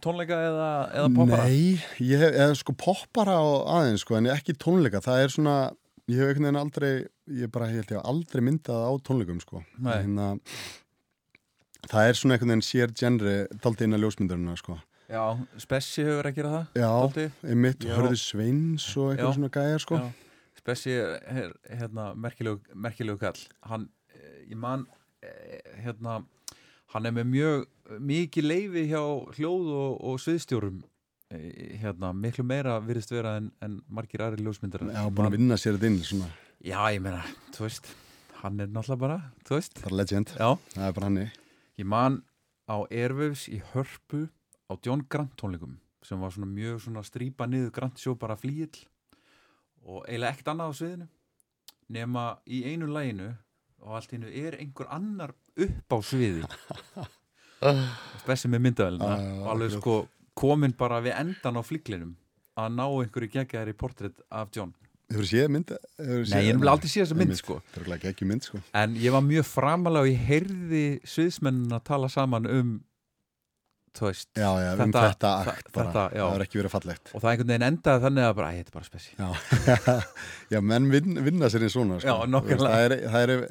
[0.00, 1.44] tónleika eða, eða poppara?
[1.44, 1.76] Nei,
[2.08, 5.58] ég hef eða, sko poppara á aðeins sko, en ekki tónleika, það er svona
[6.10, 6.92] ég hef einhvern veginn aldrei
[7.44, 9.60] ég bara held ég hef aldrei myndað á tónleikum sko.
[9.84, 10.32] Hérna,
[11.88, 14.78] það er svona einhvern veginn sér genri daldi inn að ljósmyndaruna sko.
[15.10, 15.22] Já,
[15.58, 17.38] Spessi hefur verið að gera það Já, dálítið.
[17.52, 17.94] einmitt, Já.
[17.96, 19.14] hörðu Sveins og Já.
[19.14, 19.96] eitthvað svona gæjar sko.
[19.98, 20.10] Já.
[20.60, 23.40] Spessi er er, hérna, merkilegu, merkilegu kall.
[23.66, 24.86] Hann, eh, ég man
[25.22, 26.20] eh, hérna,
[26.94, 27.66] hann er með mjög
[27.98, 29.02] mikið leifi hjá
[29.34, 30.82] hljóð og, og sviðstjórum.
[31.30, 35.58] Eh, hérna, miklu meira virðist vera en, en margir aðri ljósmyndar Já, búin að vinna
[35.58, 36.30] sér þetta inn svona,
[36.60, 37.22] Já, ég meina,
[37.54, 37.90] þú veist
[38.40, 39.82] hann er náttúrulega bara, þú veist.
[39.84, 40.32] Bara legend.
[40.38, 41.39] Já, það er bara hannig
[41.80, 42.20] ég man
[42.68, 44.26] á Airwaves í Hörpu
[44.68, 48.84] á John Grant tónleikum sem var svona mjög svona strípa niður Grant sjó bara flýill
[49.84, 51.08] og eiginlega ekkert annað á sviðinu
[51.90, 53.30] nema í einu læginu
[53.80, 56.44] og allt einu er einhver annar upp á sviði
[58.22, 59.96] spessi með myndavelina og alveg sko
[60.36, 62.14] komin bara við endan á fliklinum
[62.60, 64.74] að ná einhverju geggjaðar í portrétt af John
[65.10, 65.72] Hefur séð mynd?
[65.98, 67.42] Hefur Nei, ég hef aldrei séð þessa mynd Einmitt.
[67.42, 71.74] sko Það er ekki mynd sko En ég var mjög framalega og ég heyrði sviðsmennin
[71.74, 72.70] að tala saman um
[73.98, 76.04] þú veist Já, já, um Þetta- þetta þa- akt bara þetta.
[76.14, 78.70] Það er ekki verið fallegt og það einhvern veginn endaði þannig að bara, æ, þetta
[78.70, 79.28] er bara spessi Já,
[80.54, 82.06] já menn vin, vinna sér í svona sko.
[82.06, 82.30] Já.
[82.30, 83.44] Þú veist, Það er, það er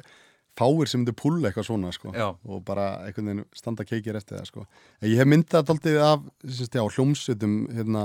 [0.60, 2.10] fáir sem myndir púlla eitthvað svona sko.
[2.16, 2.26] Já.
[2.44, 4.64] og bara einhvern veginn standa keikir eftir það sko.
[5.04, 8.02] Ég hef myndað daldið af sérst, já, hljómsveitum hérna,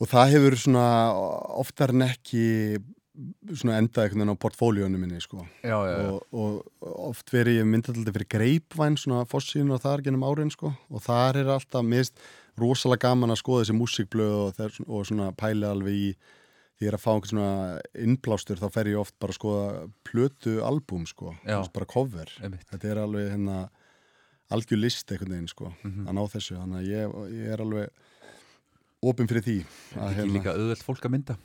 [0.00, 0.86] og það hefur svona
[1.62, 2.44] oftar en ekki
[3.56, 5.46] svona endað einhvern veginn á portfóljónu minni sko.
[5.64, 6.08] já, já, já.
[6.12, 10.52] og, og oft verið ég myndað daldið fyrir greipvæn svona fossín og þar genum árin
[10.52, 10.74] sko.
[10.92, 12.20] og þar er alltaf mist
[12.60, 16.10] rosalega gaman að skoða þessi músikblöð og, þær, og svona pæli alveg í
[16.76, 19.66] því að fá einhvern svona innblástur þá fer ég oft bara að skoða
[20.04, 22.68] plötu albúm sko, veist, bara cover Einmitt.
[22.68, 23.62] þetta er alveg hérna
[24.52, 26.04] algjör list einhvern veginn sko Mhm.
[26.04, 27.88] að ná þessu, þannig að ég, ég er alveg
[29.12, 31.36] opinn fyrir því Þetta er ekki líka auðvelt fólk að mynda?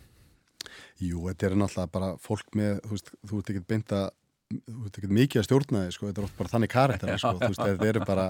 [1.01, 4.09] Jú, þetta er náttúrulega bara fólk með, þú veist, þú ert ekkert beint að
[4.51, 7.31] þú ert ekkert mikið að stjórna þig sko, þetta er oft bara þannig karakter sko,
[7.39, 8.25] þú veist, þetta er bara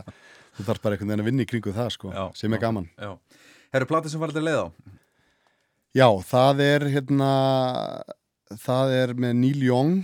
[0.56, 2.88] þú þarf bara einhvern veginn að vinna í kringu það sko, Já, sem er gaman.
[3.02, 3.12] Já.
[3.74, 4.68] Herru, plata sem var þetta leið á
[5.98, 7.32] Já, það er hérna
[8.62, 9.96] það er með Neil Young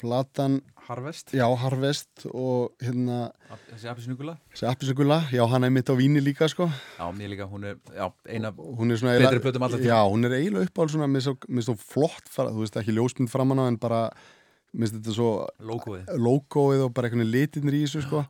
[0.00, 0.60] platan,
[0.90, 3.28] Harvest, já, Harvest og hérna,
[3.68, 6.66] þessi appisnugula þessi appisengula já, hann er mitt á víni líka, sko.
[6.96, 9.86] Já, mér líka, hún er já, eina hún er svona Betri plötum alla tíma.
[9.86, 12.96] Já, hún er eiginlega uppáhald svona með svo, með svo flott, fara, þú veist ekki
[12.96, 14.02] ljósmynd framan á en bara,
[14.74, 15.30] minnst þetta svo
[15.70, 18.24] logoið logoið og bara einhvern veginn litinir í þessu, sko.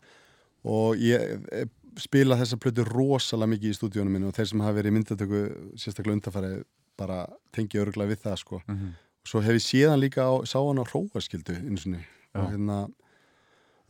[0.68, 1.66] Og ég eh,
[1.96, 5.44] spila þessa plötu rosalega mikið í stúdíunum minn og þeir sem hafa verið í myndatöku
[5.80, 6.54] sérstaklega undarfæri
[7.00, 7.24] bara
[7.56, 8.62] tengi öruglega við það, sko.
[8.66, 8.96] Mm -hmm.
[9.24, 12.19] svo hef ég séðan líka á, sá hann á hróaskildu eins og Já.
[12.38, 12.80] Og hérna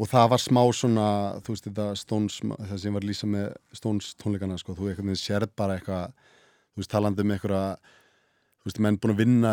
[0.00, 1.06] og það var smá svona
[1.44, 5.52] þú veist þetta Stones, það sem var lýsa með Stones tónleikana sko, þú veginn sérð
[5.58, 6.14] bara eitthvað,
[6.72, 7.64] þú veist talandi um einhverja
[8.60, 9.52] þú veist, menn búin að vinna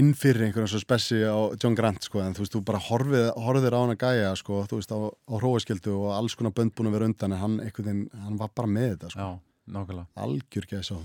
[0.00, 3.26] inn fyrir einhverja svo spessi á John Grant sko, en þú veist, þú bara horfið,
[3.46, 6.76] horfðir á hann að gæja sko, þú veist, á, á hróaskildu og alls konar bönd
[6.76, 10.84] búin að vera undan en hann veginn, hann var bara með þetta sko, algjör gæði
[10.90, 11.02] svo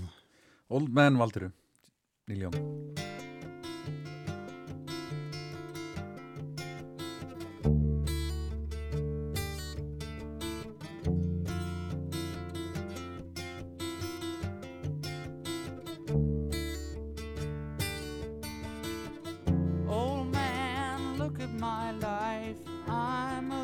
[0.70, 1.52] Old Man Valdiru
[2.30, 2.48] Neil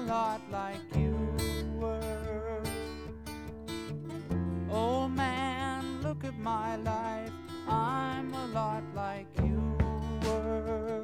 [0.06, 1.16] lot like you
[1.74, 2.62] were.
[4.70, 7.32] Old man, look at my life.
[7.68, 9.76] I'm a lot like you
[10.22, 11.02] were.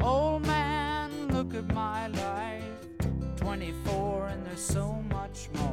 [0.00, 2.64] Old man, look at my life.
[3.36, 5.71] 24 and there's so much more.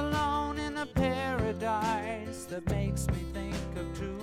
[0.00, 4.16] Alone in a paradise that makes me think of two.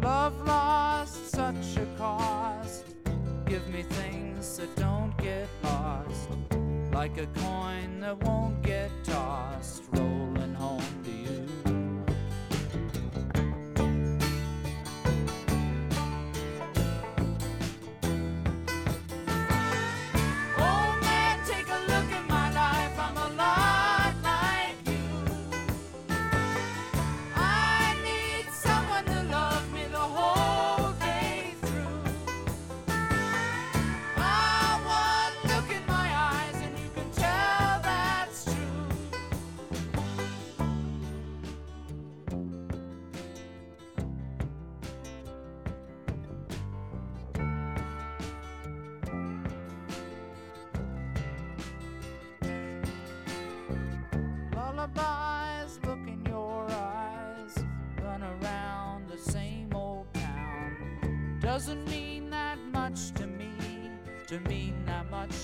[0.00, 2.86] Love lost such a cost.
[3.44, 6.30] Give me things that don't get lost.
[6.94, 9.82] Like a coin that won't get tossed.
[9.92, 10.31] Rolling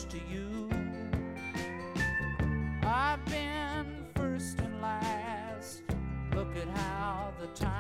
[0.09, 0.71] to you.
[2.83, 5.83] I've been first and last.
[6.35, 7.78] Look at how the time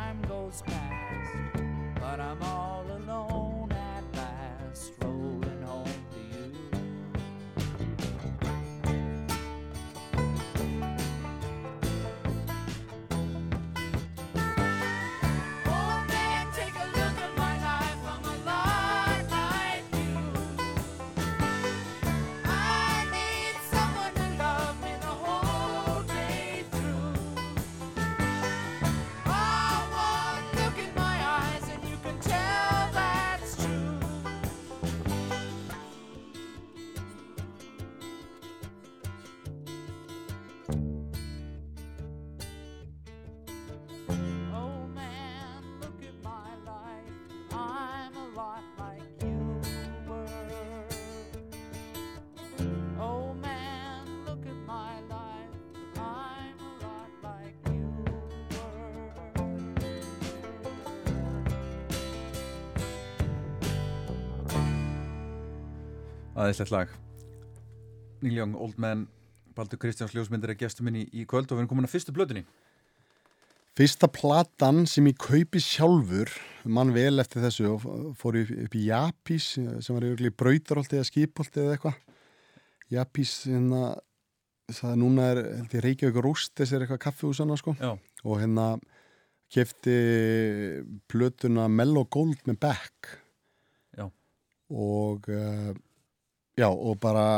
[66.48, 66.96] aðeinslegt lag
[68.24, 69.06] Neil Young, Old Man
[69.58, 72.14] Baldur Kristjáns ljósmyndir er gestur minn í, í kvöld og við erum komin að fyrstu
[72.16, 72.46] blöðunni
[73.78, 76.32] Fyrsta platan sem ég kaupi sjálfur,
[76.66, 77.84] mann vel eftir þessu og
[78.18, 82.00] fór upp, í Japís sem var yfirlega brautarholti eða skipholti eða eitthvað.
[82.90, 83.92] Japís, hérna,
[84.66, 87.76] það er núna er, held ég, Reykjavík Rúst, þessi er eitthvað kaffihúsana, sko.
[87.78, 87.92] Já,
[88.26, 88.66] Og hérna
[89.54, 89.94] kefti
[91.06, 93.12] plötuna Mellow Gold með Beck.
[93.94, 94.08] Já.
[94.74, 95.70] Og, uh,
[96.59, 97.28] já, og bara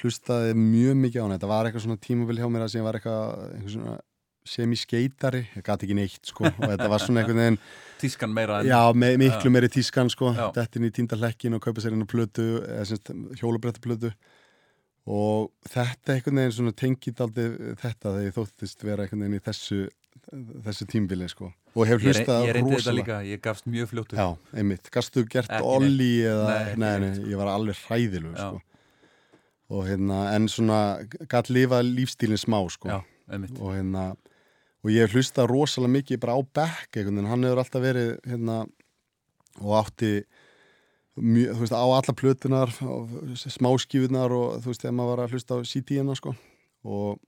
[0.00, 1.38] hlustaði mjög mikið á hana.
[1.38, 3.96] Þetta var eitthvað svona tímabil hjá mér að sem var eitthvað, eitthvað svona
[4.44, 7.58] semi-skeitari, ég gati ekki neitt sko og þetta var svona einhvern veginn
[8.00, 10.50] tískan meira en já, me miklu meiri tískan sko Já.
[10.56, 12.44] dettin í tíndalekkin og kaupa sér inn á plötu
[13.40, 14.12] hjólabrettaplötu
[15.08, 17.46] og þetta einhvern veginn svona tengið aldrei
[17.80, 19.80] þetta þegar ég þóttist vera einhvern veginn í þessu
[20.64, 21.50] þessu tímbili sko.
[21.74, 23.00] Og hef hlustað ég reyndi þetta rosalega.
[23.00, 27.08] líka, ég gafst mjög fljóttur já, einmitt, gastu gert Ekki olli eða, Nei, nei, nei,
[27.08, 27.26] neitt.
[27.32, 28.60] ég var alveg hræðilug sko.
[29.74, 30.78] Og hérna, en svona
[31.30, 32.88] gætt lifað lífstílinn smá sko.
[32.92, 33.00] Já,
[33.32, 33.58] einmitt.
[33.58, 34.12] Og hérna
[34.84, 38.10] og ég hef hlustað rosalega mikið bara á Beck einhvern veginn, hann hefur alltaf verið
[38.28, 38.58] hérna
[39.62, 40.10] og átti
[41.16, 42.72] mjö, þú veist, á alla plötunar
[43.38, 46.34] smáskífunar og þú veist, þegar maður var að hlusta á CD-ina sko.
[46.84, 47.20] Og,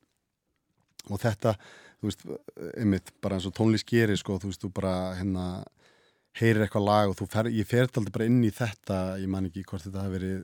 [1.08, 1.54] og þetta
[2.00, 2.24] þú veist,
[2.76, 5.46] einmitt, bara eins og tónlist gerir sko, þú veist, þú bara hérna
[6.36, 9.46] heyrir eitthvað lag og þú fer, ég fer aldrei bara inn í þetta, ég man
[9.48, 10.42] ekki hvort þetta hafi verið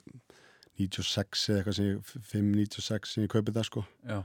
[0.81, 3.83] 96 eða eitthvað sem ég, 596 sem ég kaupið það sko.
[4.09, 4.23] Já,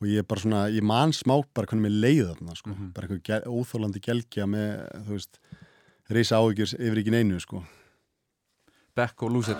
[0.00, 2.92] og ég er bara svona, ég man smá bara hvernig mér leiði þarna sko, Mhm.
[2.96, 5.38] bara einhver gel, óþólandi gelgja með, þú veist
[6.10, 7.64] reysa áhyggjur yfir ekki neinu sko.
[8.96, 9.56] Beck og Loser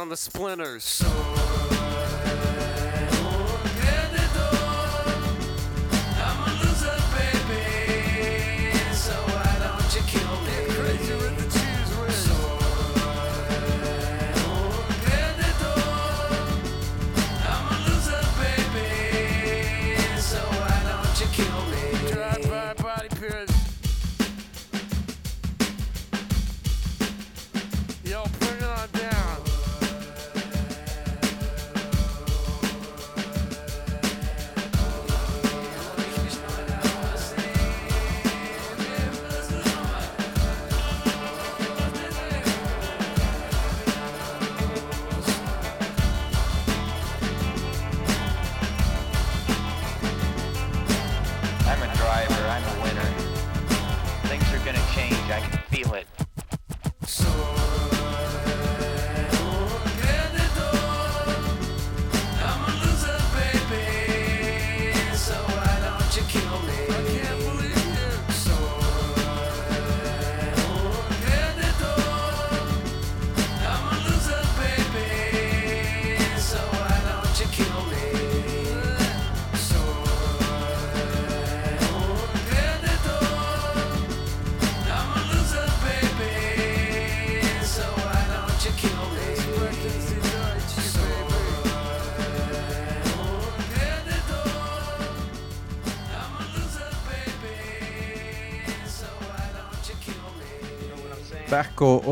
[0.00, 0.82] on the splinters.
[0.82, 1.19] So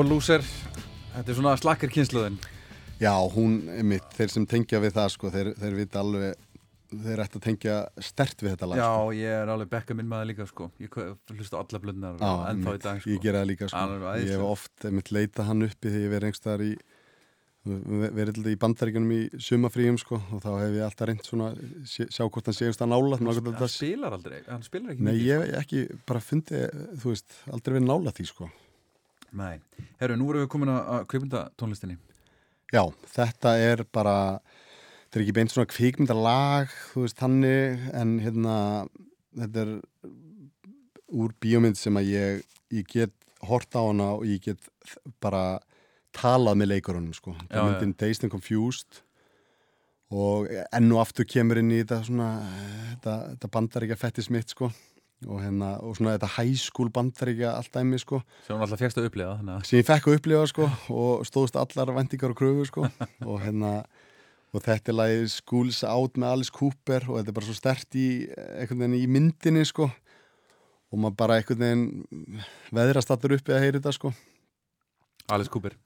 [0.08, 0.44] Loser
[1.14, 2.38] Þetta er svona slakkar kynsluðin
[2.98, 6.44] Já, hún, einmitt, þeir sem tengja við það sko, þeir, þeir vita alveg
[6.88, 9.08] þeir ætti að tengja stert við þetta lag Já, sko.
[9.18, 10.70] ég er alveg Becka minn maður líka sko.
[10.80, 10.94] Ég
[11.34, 13.10] hlusta á alla blöndnar Já, ennþá í dag sko.
[13.12, 13.82] ég gera það líka sko.
[14.22, 16.70] Ég hef oft einmitt leitað hann uppi þegar ég verið einhverstaðar í
[17.68, 21.50] verið í bandaríkunum í sumafríum sko, og þá hef ég alltaf reynd svona
[21.84, 25.42] sjá, hvort hann sé einhverstað nála Hann spilar aldrei, hann spilar ekki Nei, mikið, ég
[25.42, 26.64] hef ekki bara fundið,
[27.02, 28.48] þú veist, aldrei verið nála því sko.
[29.32, 29.58] Nei,
[30.00, 31.98] herru, nú erum við komin að- að kveipunda tónlistinni
[32.72, 32.82] Já,
[33.14, 38.56] þetta er bara þetta er ekki beint svona kvikmyndalag þú veist, hannig en hérna,
[39.36, 39.72] þetta er
[41.12, 42.42] úr bíómynd sem að ég,
[42.72, 43.12] ég get
[43.48, 44.58] hort á hana og ég get
[45.20, 45.58] bara
[46.12, 47.34] talað með leikurunum sko.
[47.48, 49.02] Það er myndin Dazed and Confused
[50.10, 52.28] og enn og aftur kemur inn í þetta svona
[52.94, 54.70] þetta, þetta bandaríkja fettis mitt sko
[55.26, 58.20] og hérna, og svona þetta high school bandaríkja allt dæmi sko.
[58.46, 59.32] Sem hún alltaf fjækst að upplifa
[59.66, 62.86] sem ég fekk að upplifa sko og stóðst allar vendingar og kröfu sko.
[63.30, 63.80] Og hérna
[64.54, 67.98] og þetta er lagið Schools Out með Alice Cooper og þetta er bara svo stert
[67.98, 69.90] í í myndinni sko.
[70.88, 74.14] Og maður bara einhvern veginn veðrast allur uppi að heyra þetta sko.
[75.28, 75.76] Alice Cooper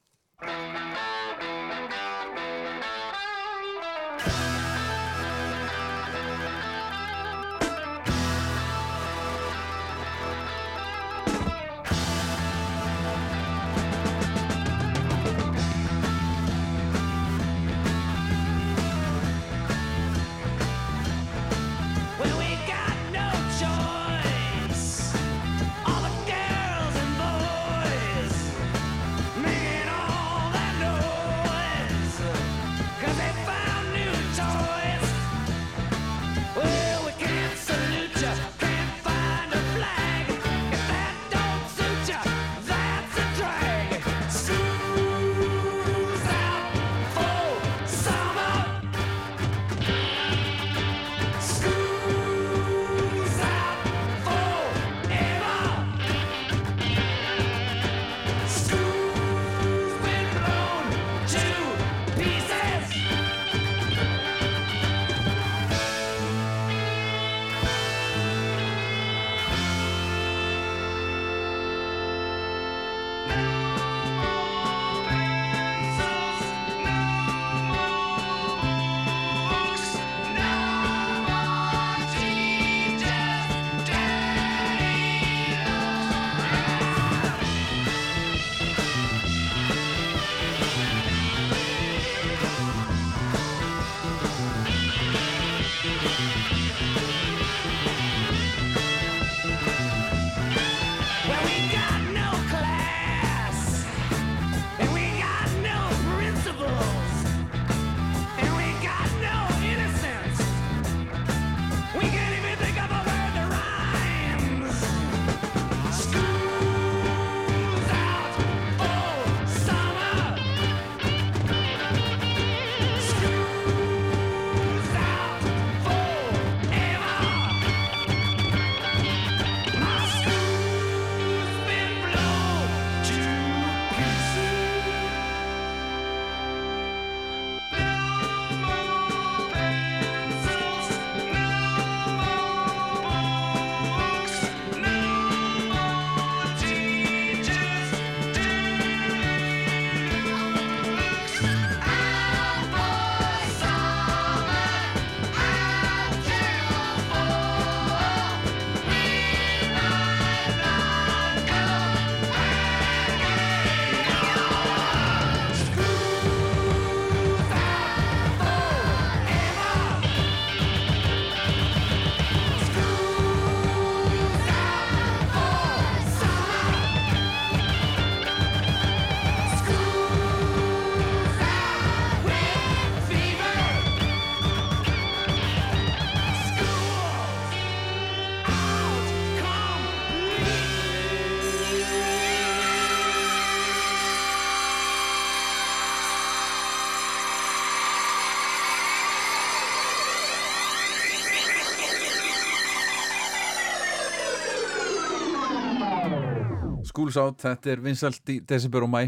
[207.12, 209.02] Schools Out, þetta er vinsalt í desember og mæ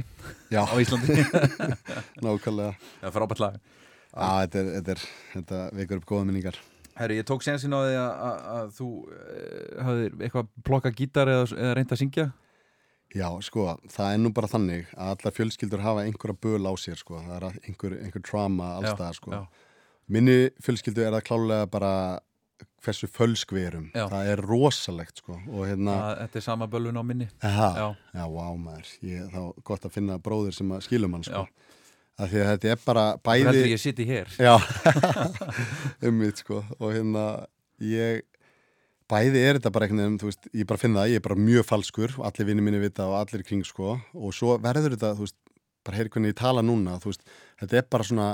[0.53, 1.17] á Íslandi.
[2.25, 2.77] Nákvæmlega.
[3.01, 3.59] Það er frábært lag.
[4.15, 6.59] Já, þetta, er, þetta, er, þetta vekur upp góða minningar.
[6.95, 11.31] Herri, ég tók sensin á því að, að, að þú uh, hafðir eitthvað plokka gítar
[11.33, 12.27] eða, eða reynd að syngja?
[13.15, 17.01] Já, sko, það er nú bara þannig að allar fjölskyldur hafa einhverja böl á sér,
[17.01, 17.19] sko.
[17.25, 19.43] Það er einhver, einhver trauma allstað, sko.
[20.13, 21.93] Minni fjölskyldu er það klálega bara
[22.85, 23.87] hversu fölsk við erum.
[23.97, 24.05] Já.
[24.13, 25.39] Það er rosalegt, sko.
[25.51, 27.87] Og hérna, að, Þetta er sama bölvun á minni aha, Já.
[28.19, 28.91] já, vá maður.
[29.09, 31.47] Ég, þá gott að finna bróður sem að skilum hann, sko.
[32.15, 33.73] Af því að þetta er bara Það heldur bæði...
[33.73, 34.29] ég sitt í hér
[36.07, 36.61] um mitt, sko.
[36.79, 37.25] Og hérna,
[37.83, 38.23] ég...
[39.11, 42.15] Bæði er þetta bara einhvern veginn, ég bara finn það, ég er bara mjög falskur,
[42.25, 45.37] allir vinni minni vita og allir kring, sko, og svo verður þetta, þú veist,
[45.85, 47.27] bara heyri hvernig ég tala núna, þú veist,
[47.61, 48.29] þetta er bara svona,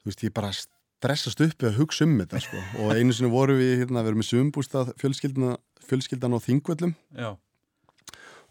[0.00, 0.54] þú veist, ég bara
[1.00, 4.12] stressast upp við að hugsa um þetta, sko, og einu sinni voru við, hérna, við
[4.12, 5.54] erum með sumbústað fjölskyldana,
[5.88, 7.30] fjölskyldan á þingvöllum, Já,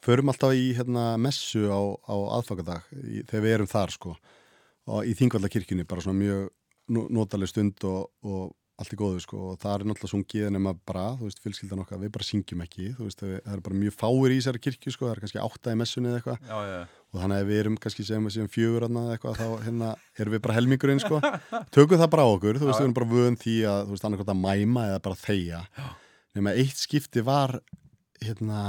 [0.06, 4.16] förum alltaf í, hérna, messu á, á aðfakadag, í, þegar við erum þar, sko,
[4.90, 6.48] og í þingvallakirkjunni, bara svona mjög
[6.96, 8.50] no- notaleg stund og, og
[8.80, 12.00] allt í góðu sko og það er náttúrulega sungið nema bara, þú veist, fjölskyldan okkar,
[12.00, 15.08] við bara syngjum ekki, þú veist, það er bara mjög fáir í þessari kirkju sko,
[15.10, 16.40] það er kannski átta í messunni eða eitthvað.
[16.48, 16.80] Já, já,
[17.10, 19.90] og þannig að við erum kannski segjum við séum fjögur aðna eða eitthvað, þá hérna
[20.24, 21.20] erum við bara helmingurinn sko,
[21.76, 24.08] tökum það bara á okkur, þú veist, við erum bara vöðum því að, þú veist,
[24.10, 25.62] annarkvæmt að mæma eða bara þegja,
[26.40, 27.58] nema eitt skipti var,
[28.24, 28.64] hérna,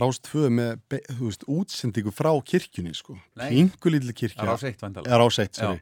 [0.00, 3.48] rást tvö með, be- þú veist, útsendingu frá kirkjunni sko, Nei.
[3.52, 5.80] pingulítli kirkja, það á seitt vandalega er áseitt, sorry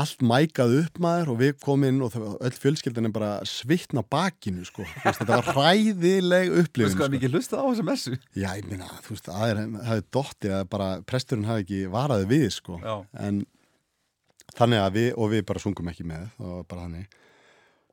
[0.00, 4.64] allt mækað upp maður og við komum inn og öll fjölskyldan er bara svittna bakinu
[4.68, 7.14] sko, Þú veist, þetta var hræðileg Þú upplifin hvað sko.
[7.16, 8.18] mikið hlustað á þessu messu?
[8.38, 11.80] Já, ég minna, þú veist, það er það er dottið að bara presturinn hafi ekki
[11.94, 12.94] varaði við sko, Já,
[13.26, 13.40] en
[14.58, 17.18] þannig að við, og við bara sungum ekki með það var bara þannig.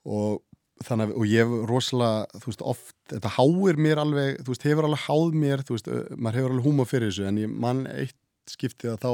[0.07, 4.65] Og þannig að, og ég rosalega þú veist, oft, þetta háir mér alveg þú veist,
[4.69, 7.84] hefur alveg háð mér, þú veist maður hefur alveg húma fyrir þessu, en ég mann
[7.90, 8.18] eitt
[8.48, 9.11] skiptið að þá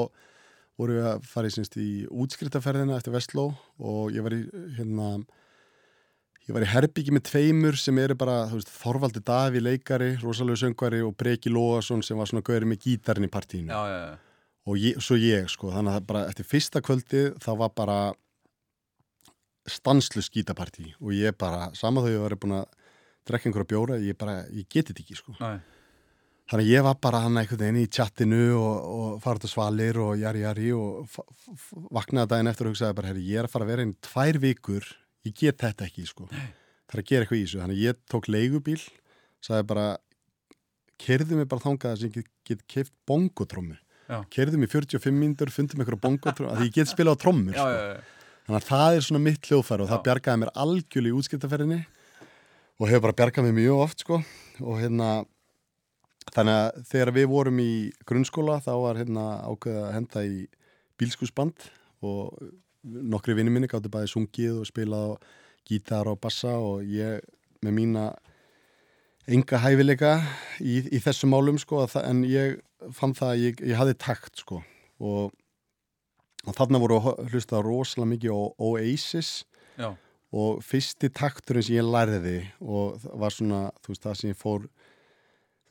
[0.79, 4.41] voru við að fara í, semst, í útskriftaferðina eftir Vestló og ég var í
[4.77, 5.09] hérna
[6.43, 10.99] ég var í herbyggi með tveimur sem eru bara, veist, Þorvaldi Daví leikari, rosalegu söngvari
[11.05, 14.49] og Breki Lóasson sem var svona gaurið með gítarinn í partíinu já, já, já.
[14.67, 17.99] og ég, svo ég sko, þannig að bara eftir fyrsta kvöldi þá var bara
[19.69, 22.65] stanslu skítapartí og ég bara, sama þó ég var búin að
[23.23, 25.35] drekka einhverja bjóra, ég bara, ég geti þetta ekki sko.
[25.39, 25.53] Næ,
[26.51, 29.51] Þannig að ég var bara hann einhvern veginn í chattinu og, og fara út á
[29.51, 31.13] svalir og jari jari og
[31.95, 34.39] vaknaði daginn eftir og hugsaði bara, herri, ég er að fara að vera inn tvær
[34.43, 34.89] vikur,
[35.23, 36.27] ég get þetta ekki sko.
[36.27, 37.61] Það er að gera eitthvað í þessu.
[37.63, 38.81] Þannig að ég tók leigubíl,
[39.47, 39.87] sagði bara,
[41.05, 43.79] kerði mig bara þangað sem ég get, get keift bongotrömmu.
[44.11, 44.19] Já.
[44.35, 47.63] Kerði mig 45 mínútur, fundið mig eitthvað bongotrömmu, að ég get spilað á trommur já,
[47.63, 47.71] sko.
[47.71, 48.23] já, já.
[48.43, 50.03] Þannig að það er svona mitt hljóðfæri og það Já.
[50.03, 51.77] bjargaði mér algjörlega í útskiptaferðinni
[52.75, 55.11] og hefur bara bjargað mér mjög oft sko og hérna
[56.31, 57.71] þannig að þegar við vorum í
[58.07, 60.43] grunnskóla þá var hérna ákveða að henda í
[61.01, 61.69] bílskusband
[62.03, 62.35] og
[62.83, 65.11] nokkri vinni minni gáttu bæði sungið og spilað á
[65.67, 67.23] gítar og bassa og ég
[67.63, 68.07] með mína
[69.27, 70.17] enga hæfileika
[70.59, 73.99] í, í þessum málum sko að það, en ég fann það að ég, ég hafði
[74.03, 74.59] takt sko
[75.03, 75.31] og
[76.43, 79.29] og þarna voru að hlusta rosalega mikið á Oasis
[79.79, 79.93] já.
[80.35, 84.67] og fyrsti takturinn sem ég lærði og var svona, þú veist, það sem ég fór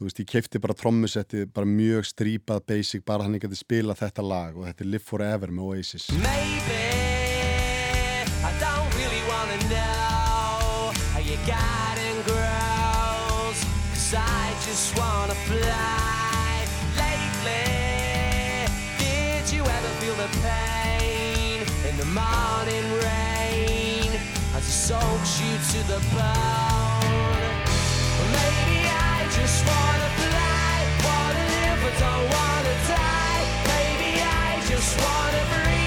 [0.02, 3.94] þú veist, ég keipti bara trommusetti bara mjög strípað basic bara hann ekki að spila
[3.94, 6.80] þetta lag og þetta er Live Forever með Oasis Maybe
[8.42, 13.58] I don't really wanna know how your garden grows.
[13.94, 16.66] Cause I just wanna fly.
[16.98, 18.66] Lately,
[18.98, 24.10] did you ever feel the pain in the morning rain
[24.56, 26.91] as it soaks you to the bone?
[29.42, 29.66] Just
[34.98, 35.81] wanna breathe.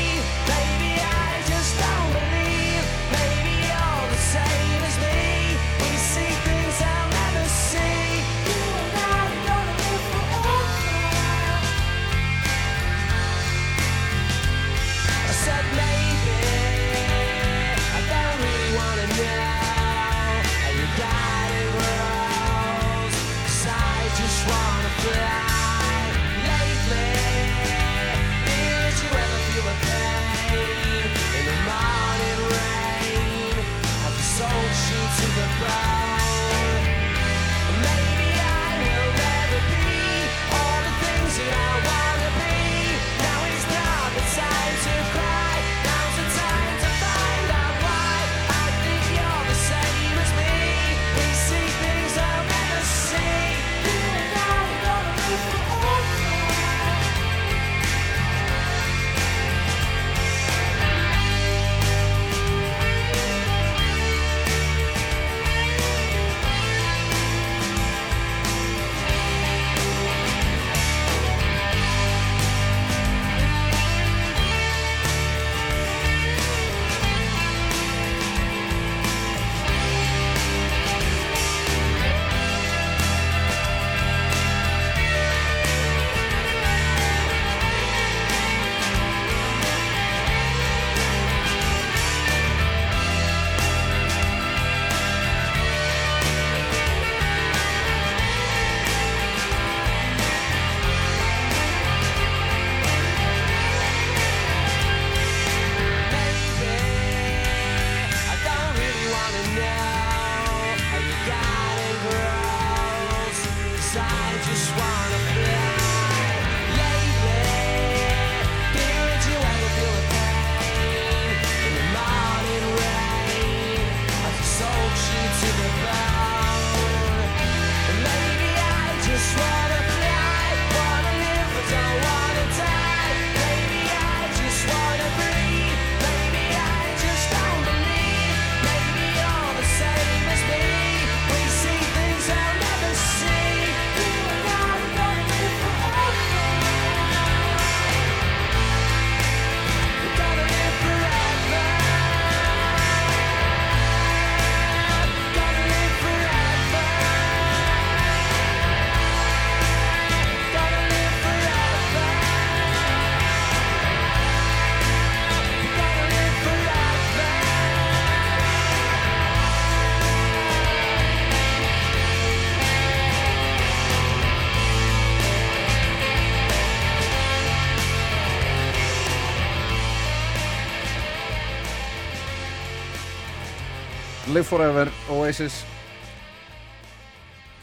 [184.35, 185.61] Live Forever, Oasis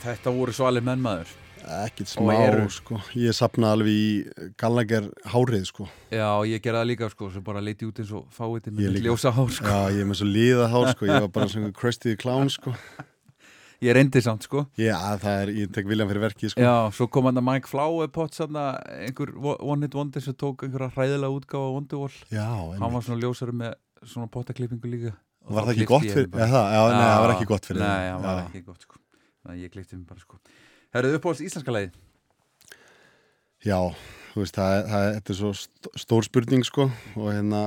[0.01, 1.29] Þetta voru svo alveg menn maður
[1.83, 2.63] ekkert Og smá eru.
[2.73, 2.97] sko.
[3.13, 5.85] ég sapna alveg í Gallagher hárið sko.
[6.09, 9.05] Já, ég gerði það líka sko, sem bara leiti út eins og fáið Ég með
[9.05, 9.69] ljósa hár sko.
[9.69, 11.07] já, ég er með svo liða hár sko.
[11.11, 12.73] ég var bara svona the Clown sko.
[13.83, 16.61] Ég reyndi samt sko já, það er, ég tek viljan fyrir verkið sko.
[16.63, 21.37] Já, svo kom hann að Mike Flauepott einhver One Hit Wonder sem tók einhverja hræðilega
[21.37, 22.49] útgáfa á Wonderwall já
[22.81, 23.75] Hann var svona ljósari með
[24.07, 25.13] svona pottaklippingu líka
[25.49, 27.89] Og var það ekki gott fyrir það, já, nei, það var ekki gott fyrir Nei,
[28.03, 28.13] þig.
[28.13, 28.99] það var ekki gott sko.
[29.43, 30.39] Þannig að ég klippti mig bara sko.
[30.95, 31.97] Herruðu uppáhalds íslenska leið
[33.63, 33.79] Já,
[34.33, 37.61] þú veist, það, það, þetta er svo st- stór spurning sko og hérna,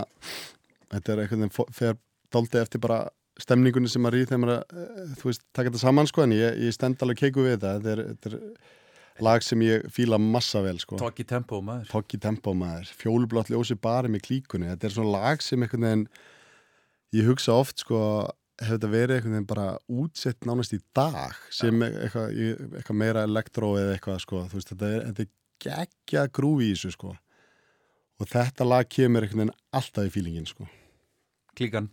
[0.91, 1.95] þetta er veginn fó- fer
[2.35, 2.97] dálítið eftir bara
[3.39, 6.60] stemningunni sem maður í þegar maður, eh, þú veist, taka þetta saman sko en ég,
[6.65, 10.61] ég stend alveg keiku við þetta, þetta er, þetta er lag sem ég fíla massa
[10.65, 10.97] vel sko.
[10.99, 11.88] Talk í tempo maður.
[11.91, 16.07] Tokki tempo maður, fjólublátt ljósi bara með klíkunni, þetta er svona lag sem einhvern veginn,
[17.14, 17.99] ég hugsa oft sko,
[18.61, 23.23] hefur þetta verið einhvern veginn bara útsett nánast í dag sem eitthvað, ég- eitthvað meira
[23.27, 25.32] elektró eða eitthvað sko, veist, þetta er, þetta er
[25.65, 27.15] geggja grúfi í þessu sko.
[28.19, 30.68] Og þetta lag kemur einhvern veginn alltaf í fílingin sko.
[31.56, 31.90] Klíkan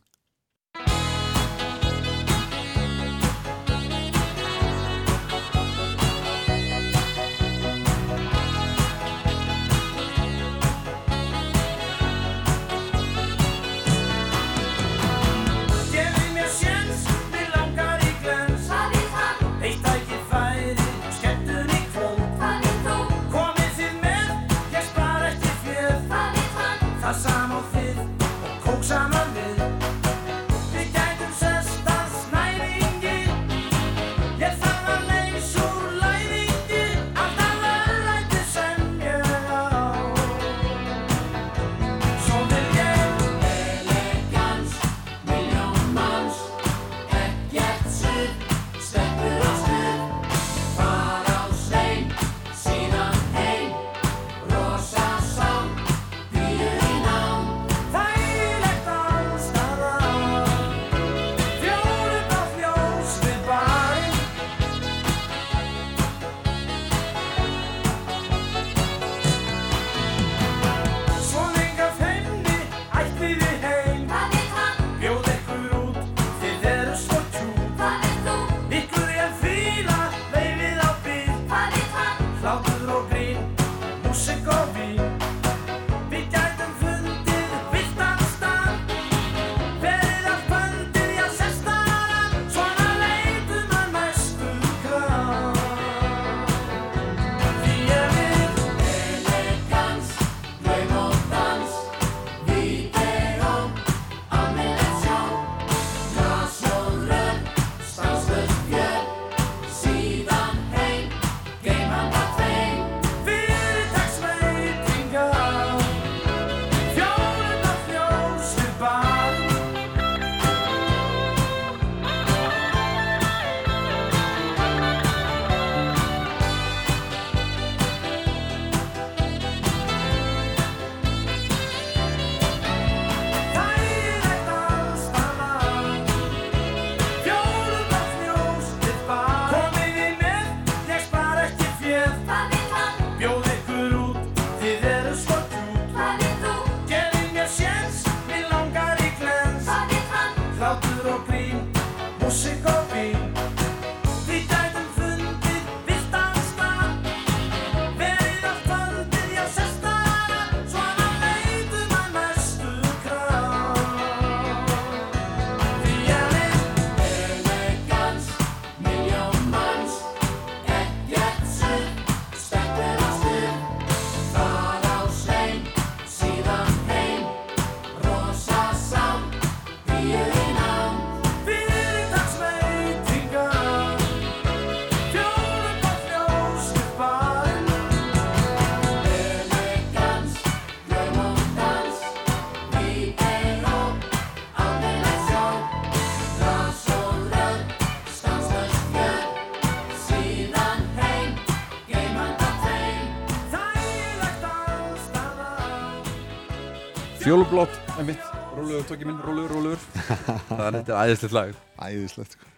[207.33, 208.25] Fjólublót, einmitt.
[208.53, 209.85] Róluður, tóki minn, róluður, róluður
[210.51, 211.53] Það er þetta æðislegt lag.
[211.81, 212.51] Æðislegt sko.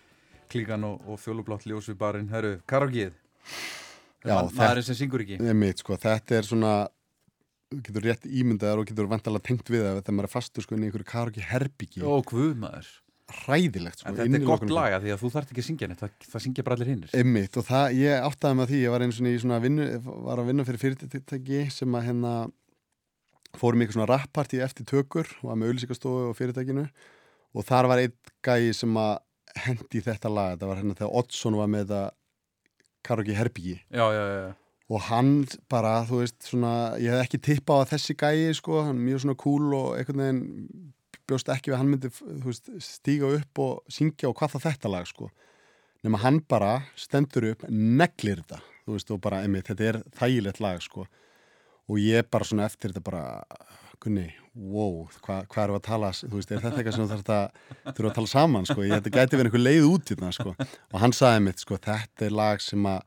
[0.50, 2.24] Klíkan og, og fjólublátt ljós við barinn.
[2.32, 2.56] Herru,
[4.24, 5.38] Já, Man- Maðurinn sem syngur ekki?
[5.38, 6.72] Einmitt, sko, þetta er svona
[7.70, 10.82] getur rétt ímyndaðar og getur vantalega tengt við það þegar maður er fastur sko inn
[10.82, 12.90] í einhverju karaoke herbyggi Ó, guð maður.
[13.44, 16.02] Hræðilegt sko, En þetta er gott laga því að þú þarft ekki að syngja neitt,
[16.02, 17.14] það, það syngja bara allir hinnir.
[17.14, 19.88] Einmitt og það, ég áttaði með því, ég var svona svona vinnu,
[20.26, 22.34] var að vinna fyrir fyrirtæki sem að hérna
[23.60, 26.88] fórum í eitthvað svona rappartí eftir tökur var með auðlýsingastofu og fyrirtækinu.
[27.54, 28.14] Og þar var einn
[28.44, 29.14] gæi sem að
[29.64, 32.04] hendi þetta lag, þetta var hérna þegar Oddsson var með þetta
[34.16, 34.52] já, já.
[34.90, 35.32] og hann
[35.70, 39.24] bara, þú veist, svona ég hef ekki tippað að þessi gæi, sko hann er mjög
[39.24, 40.92] svona cool og einhvern veginn
[41.28, 44.66] bjóst ekki við að hann myndi, þú veist, stíga upp og syngja og hvað það
[44.68, 45.30] þetta lag, sko.
[46.04, 50.64] Nema hann bara stendur upp neglir þetta, þú veist, og bara einmitt, þetta er þægilegt
[50.64, 51.06] lag, sko
[51.88, 53.24] og ég bara svona eftir þetta bara
[54.04, 57.30] Gunni, wow, hvað hva við að tala þú veist, er þetta eitthvað sem þú þarf
[57.32, 60.54] að þurfa að tala saman, sko, ég þetta gæti verið einhver leið út þetta, sko,
[60.92, 63.00] og hann sagði mitt, sko þetta er lag sem að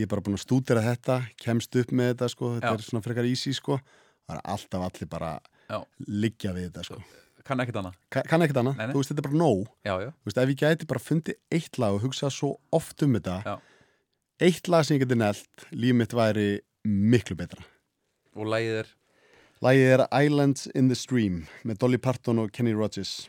[0.00, 2.74] ég er bara búin að stúdera þetta, kemst upp með þetta, sko þetta Já.
[2.80, 3.78] er svona frekar easy, sko.
[4.26, 5.30] Það er alltaf allir bara
[5.70, 5.78] Já.
[6.24, 7.00] liggja við þetta, sko.
[7.50, 7.96] Kann ekkert annað.
[8.12, 9.64] Ka- kann ekkert annað, þú veist, þetta er bara nóg.
[9.86, 13.14] Já, þú veist, ef ég gæti bara fundið eitt lag og hugsað svo oft um
[13.18, 13.56] þetta Já.
[14.40, 16.48] eitt lag sem ég geti nelt líf mitt væri
[16.86, 17.64] miklu betra
[18.40, 18.86] Og lagið er,
[19.60, 23.26] Lagið er Islands in the Stream með Dolly Parton og Kenny Rogers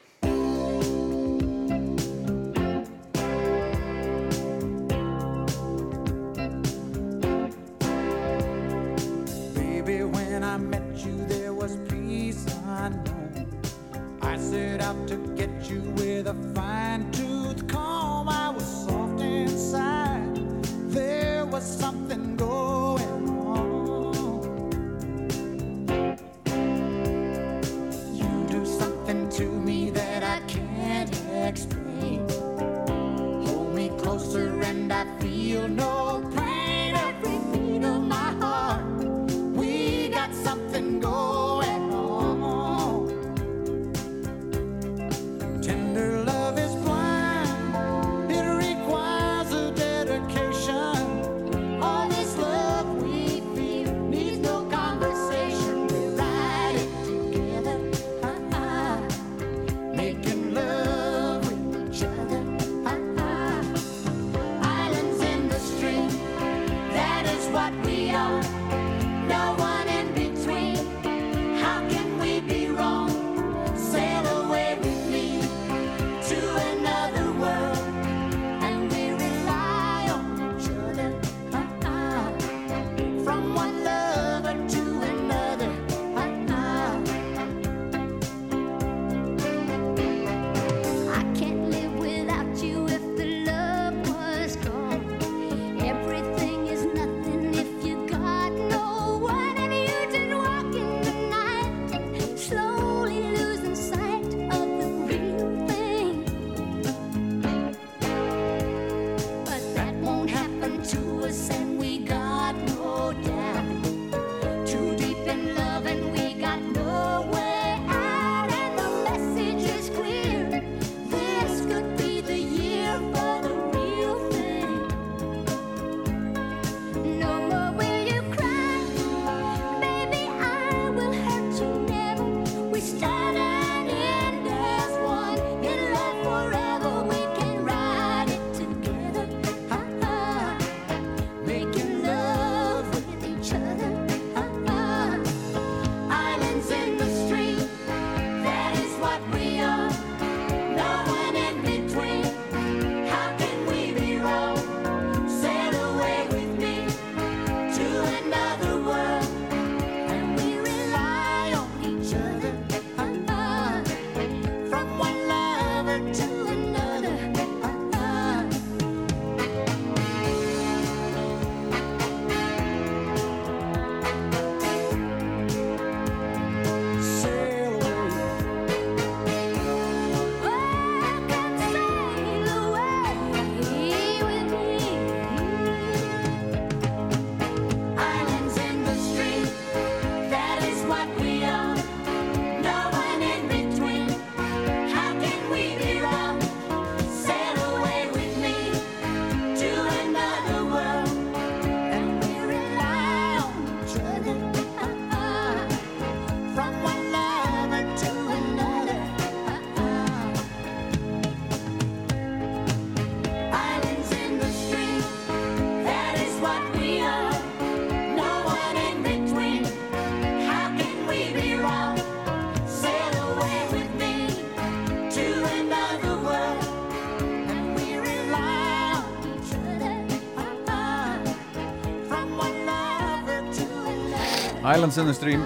[234.81, 235.41] Islands in the Stream.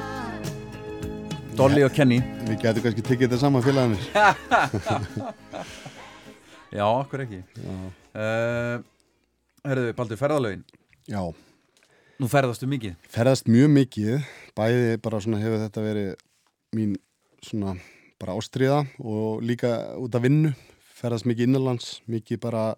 [1.59, 2.21] Dolly og Kenny.
[2.47, 4.05] Við getum kannski tekið þetta saman félagarnir.
[6.77, 7.41] Já, okkur ekki.
[8.15, 8.77] Uh,
[9.67, 10.61] Herðu, Baldur, ferðalögin?
[11.11, 11.19] Já,
[12.15, 12.95] Nú ferðastu mikið?
[13.11, 14.31] Ferðast mjög mikið.
[14.55, 16.09] Bæði bara svona hefur þetta verið
[16.79, 16.95] mín
[17.43, 17.75] svona
[18.23, 20.53] bara ástriða og líka út af vinnu.
[20.95, 22.69] Ferðast mikið innanlands, mikið bara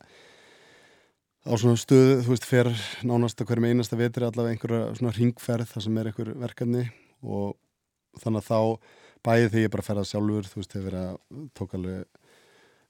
[1.48, 2.70] á svona stöðu þú veist, fer
[3.08, 6.84] nánast að hverjum einasta vetri allavega einhverja svona ringferð þar sem er einhver verkefni
[7.24, 7.56] og
[8.22, 8.60] þannig að þá
[9.28, 12.06] bæði þegar ég bara ferðast sjálfur þú veist, hefur verið að tók alveg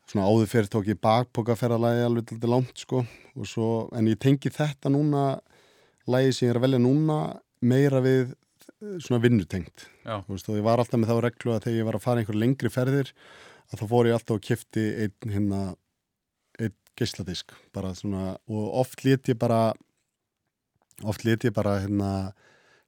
[0.07, 4.51] svona áður fyrir tók ég bakpokaferðalagi alveg til langt sko og svo, en ég tengi
[4.53, 5.25] þetta núna
[6.07, 7.17] lagi sem ég er að velja núna
[7.61, 8.35] meira við
[9.03, 10.21] svona vinnutengt Já.
[10.23, 12.23] Þú veist, og ég var alltaf með þá reglu að þegar ég var að fara
[12.23, 13.11] einhver lengri ferðir
[13.67, 15.61] að þá fór ég alltaf og kifti einn hérna
[16.97, 19.73] einn geisladisk bara svona, og oft let ég bara
[21.03, 22.33] oft let ég bara hérna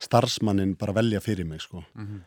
[0.02, 2.22] starfsmannin bara velja fyrir mig sko Mhm.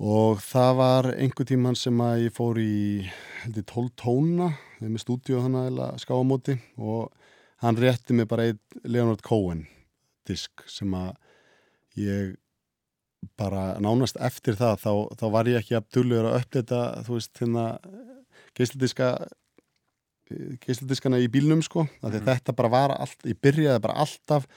[0.00, 3.10] og það var einhver tíman sem að ég fór í
[3.42, 7.12] heldur 12 tóna með stúdíu þannig að skáamóti og
[7.60, 9.66] hann rétti mig bara einn Leonard Cohen
[10.26, 11.16] disk sem að
[11.96, 12.36] ég
[13.36, 17.38] bara nánast eftir það þá, þá var ég ekki að dulluður að uppdata þú veist
[17.40, 17.78] hérna
[18.54, 19.26] geisladiska
[20.64, 24.48] geisladiskana í bílnum sko því að þetta bara var allt, ég byrjaði bara alltaf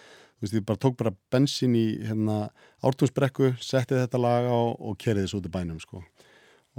[0.42, 2.38] þú veist ég bara tók bara bensin í hérna
[2.82, 6.02] ártúnsbrekku setti þetta lag á og kerið þessu út í bænum sko.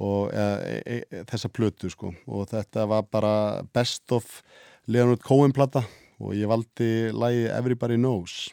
[0.03, 0.47] Og e,
[0.83, 2.15] e, e, þessa plötu sko.
[2.27, 3.35] Og þetta var bara
[3.77, 4.41] best of
[4.89, 5.85] Leonard Cohen plata
[6.19, 8.49] og ég valdi lagi Everybody Knows.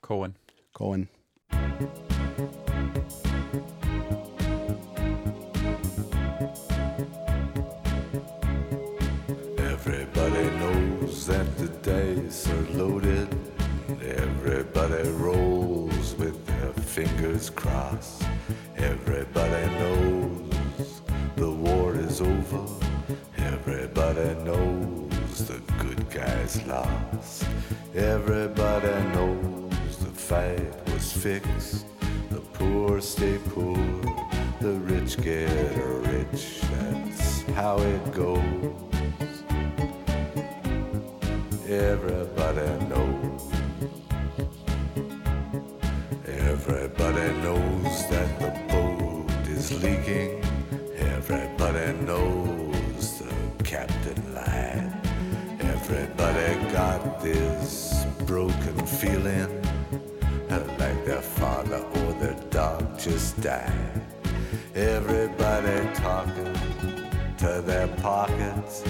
[0.00, 0.38] Cohen.
[0.72, 1.08] Cohen
[17.36, 18.22] fingers crossed.
[18.76, 21.02] Everybody knows
[21.36, 22.66] the war is over.
[23.36, 27.44] Everybody knows the good guys lost.
[27.94, 31.84] Everybody knows the fight was fixed.
[32.30, 33.76] The poor stay poor,
[34.60, 35.76] the rich get
[36.12, 36.60] rich.
[36.72, 38.42] That's how it goes.
[41.68, 42.25] Everybody
[49.82, 50.42] leaking.
[50.96, 54.92] Everybody knows the captain lied.
[55.60, 59.66] Everybody got this broken feeling
[60.78, 64.02] like their father or their dog just died.
[64.74, 66.54] Everybody talking
[67.38, 68.84] to their pockets.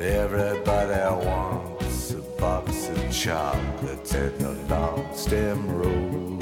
[0.00, 6.41] Everybody wants a box of chocolates and a long stem rose.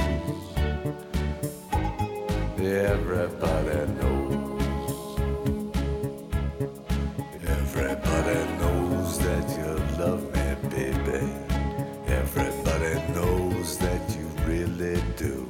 [2.62, 5.19] Everybody knows.
[7.47, 11.32] Everybody knows that you love me, baby.
[12.07, 15.49] Everybody knows that you really do.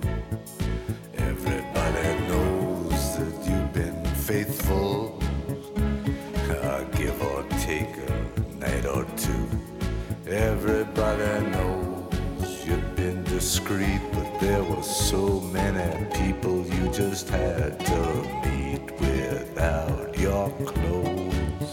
[1.15, 5.21] Everybody knows that you've been faithful.
[6.49, 9.49] Uh, give or take a night or two.
[10.29, 18.01] Everybody knows you've been discreet, but there were so many people you just had to
[18.45, 21.73] meet without your clothes.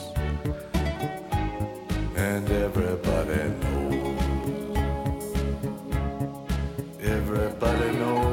[2.15, 4.77] And everybody knows.
[7.01, 8.26] Everybody knows.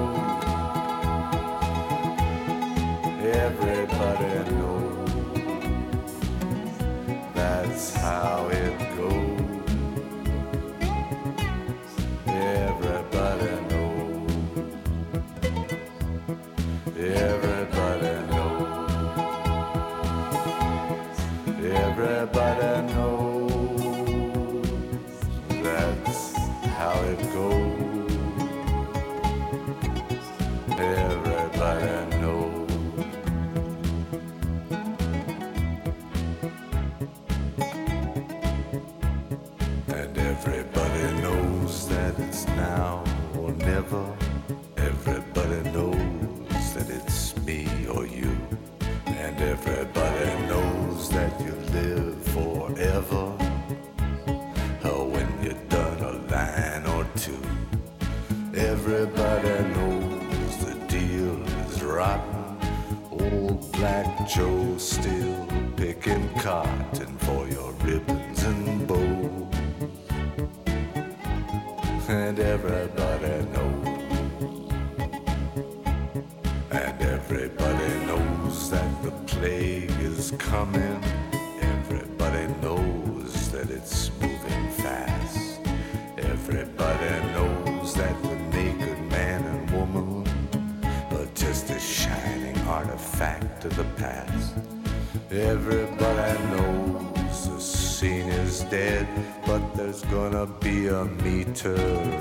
[64.27, 65.47] Joe still
[65.77, 69.55] picking cotton for your ribbons and bows.
[72.09, 73.87] And everybody knows.
[76.71, 81.24] and Everybody knows that the plague is coming.
[95.35, 99.09] Everybody knows the scene is dead,
[99.45, 101.77] but there's gonna be a meter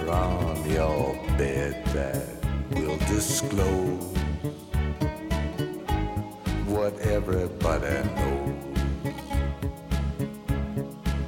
[0.09, 2.25] on your bed that
[2.71, 4.17] will disclose
[6.65, 8.73] what everybody knows.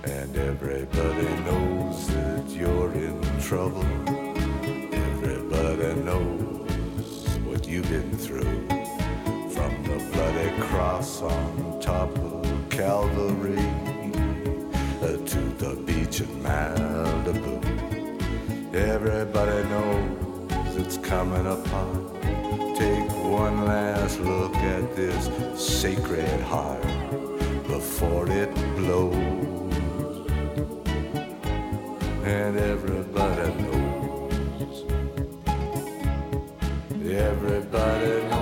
[0.05, 3.85] And everybody knows that you're in trouble.
[4.91, 8.67] Everybody knows what you've been through.
[9.51, 13.67] From the bloody cross on top of Calvary
[15.01, 17.55] uh, to the beach in Malibu.
[18.73, 21.91] Everybody knows it's coming upon.
[22.75, 23.09] Take
[23.41, 25.23] one last look at this
[25.81, 26.83] sacred heart
[27.73, 29.13] before it blows.
[32.37, 34.73] And everybody knows.
[37.29, 38.34] Everybody knows.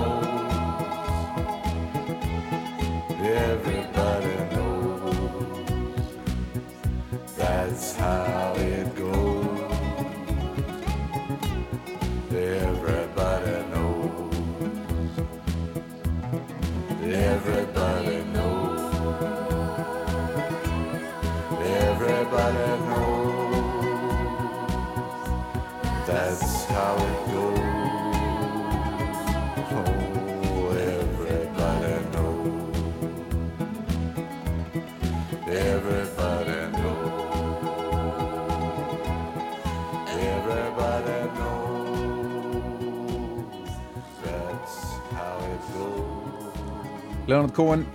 [47.26, 47.86] Leonard Cohen,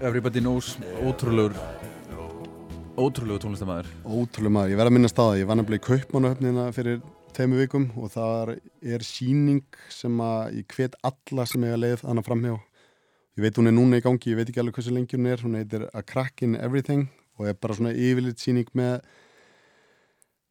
[0.00, 1.50] Everybody Knows ótrúlegur
[2.94, 6.66] ótrúlegur tónlistamæður Ótrúlega maður, ég verð að minnast á það, ég var nefnilega í Kaupmannahöfnina
[6.76, 7.00] fyrir
[7.34, 8.52] teimu vikum og það
[8.94, 12.54] er síning sem að ég hvet alla sem eiga leið annað framhjá.
[13.34, 15.42] Ég veit hún er núna í gangi, ég veit ekki alveg hversu lengi hún er,
[15.42, 19.00] hún heitir A Crack in Everything og er bara svona yfirleitt síning með,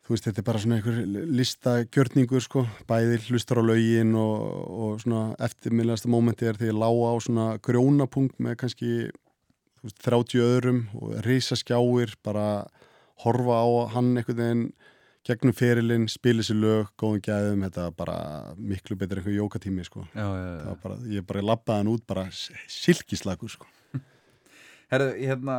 [0.07, 0.99] þú veist, þetta er bara svona einhver
[1.35, 7.09] listagjörningur sko, bæði hlustar á laugin og, og svona eftirminnlegasta mómenti er þegar ég lága
[7.11, 8.91] á svona grjónapunkt með kannski
[9.83, 12.47] veist, 30 öðrum og risaskjáir bara
[13.25, 13.67] horfa á
[13.97, 14.67] hann einhvern veginn
[15.27, 18.19] gegnum ferilinn, spila sér lög góðum gæðum, þetta var bara
[18.55, 20.05] miklu betur einhver jókatími sko.
[20.15, 20.59] Já, já, já.
[20.61, 23.67] Það var bara, ég bara lappaði hann út bara silkislagur sko
[24.87, 25.55] Herðu, hérna,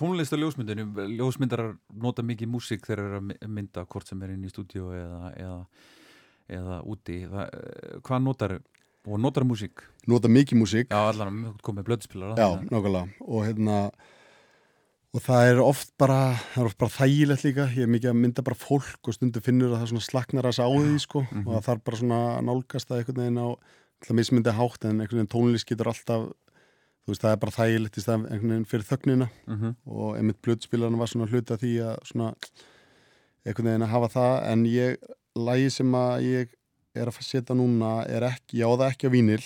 [0.00, 0.86] tónlist og ljósmyndinu,
[1.18, 4.52] ljósmyndarar nota mikið músík þegar þeir eru að my- mynda hvort sem er inn í
[4.52, 5.58] stúdíu eða, eða,
[6.56, 7.18] eða úti.
[7.28, 8.54] Það, eh, hvað notar,
[9.06, 9.84] og notar músík?
[10.08, 12.36] nota mikið músík Já, allan komið blöðspilara.
[12.38, 13.90] Já, nákvæmlega og hérna
[15.16, 16.16] og það er oft bara
[16.54, 19.40] það er oft bara þægilegt líka, ég er mikið að mynda bara fólk og stundu
[19.44, 22.44] finnur að það svona slaknar að sá því sko og það þarf bara svona að
[22.48, 23.48] nálgast það einhvern veginn á
[23.96, 26.26] alltaf mismyndi hátt en einhvern veginn tónlist getur alltaf
[27.06, 29.28] þú veist það er bara þægilegt í stað einhvern veginn fyrir þögnina.
[29.46, 29.76] Mhm.
[29.86, 32.32] og einmitt blöðspilarinn var svona hluta því að svona
[33.46, 34.34] einhvern veginn að hafa það.
[34.50, 34.96] En ég,
[35.36, 36.56] lagi sem að ég
[36.96, 39.44] er að setja núna er ekki, já það er ekki á vínil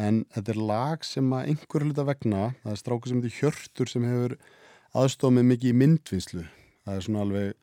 [0.00, 3.90] en þetta er lag sem að einhver hluta vegna, það er strákur sem heitir Hjörtur
[3.90, 4.36] sem hefur
[4.96, 6.44] aðstofað með mikið í myndvinnslu.
[6.86, 7.54] Það er svona alveg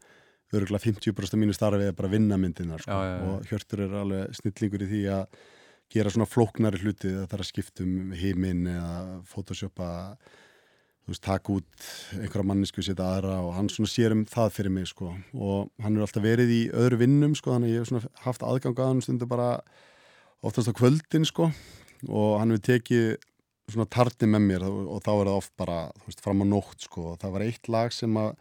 [0.53, 2.97] örgulega 50% af mínu starfið er bara að vinna myndinar sko.
[3.31, 5.39] Og Hjörtur er alveg snillingur í því að
[5.93, 9.87] gera svona flóknari hluti það þarf að skipta um heiminn eða photoshopa
[11.07, 11.85] þú veist, taka út
[12.17, 15.13] einhverja mannisku setja aðra og hann svona sér um það fyrir mig sko.
[15.39, 18.43] Og hann er alltaf verið í öðru vinnum sko þannig að ég hef svona haft
[18.43, 19.47] aðgang að hann stundu bara
[20.43, 21.47] oftast á kvöldin sko.
[22.11, 23.07] Og hann hefur tekið
[23.71, 26.45] svona tarni með mér og, og þá er það oft bara þú veist, fram á
[26.51, 27.07] nótt sko.
[27.13, 28.33] Og það var eitt lag sem að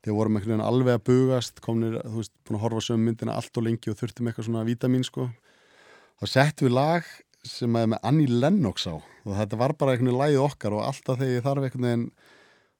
[0.00, 3.36] þegar vorum einhvern veginn alveg að bugast komnir, þú veist, búin að horfa sömu myndina
[3.36, 5.28] allt og lengi og þurftum eitthvað svona vítamin sko
[6.20, 7.04] þá settum við lag
[7.44, 10.84] sem er með Annie Lennox á og þetta var bara einhvern veginn lagið okkar og
[10.86, 12.06] alltaf þegar ég þarf einhvern veginn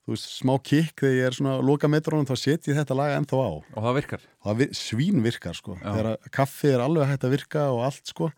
[0.04, 2.96] þú veist, smá kikk þegar ég er svona að loka metrónum þá set ég þetta
[2.98, 4.20] lag ennþá á Og það virkar.
[4.40, 5.84] og það vi- svín virkar sko Já.
[5.92, 8.30] þegar að kaffi er alveg hægt að virka og allt sko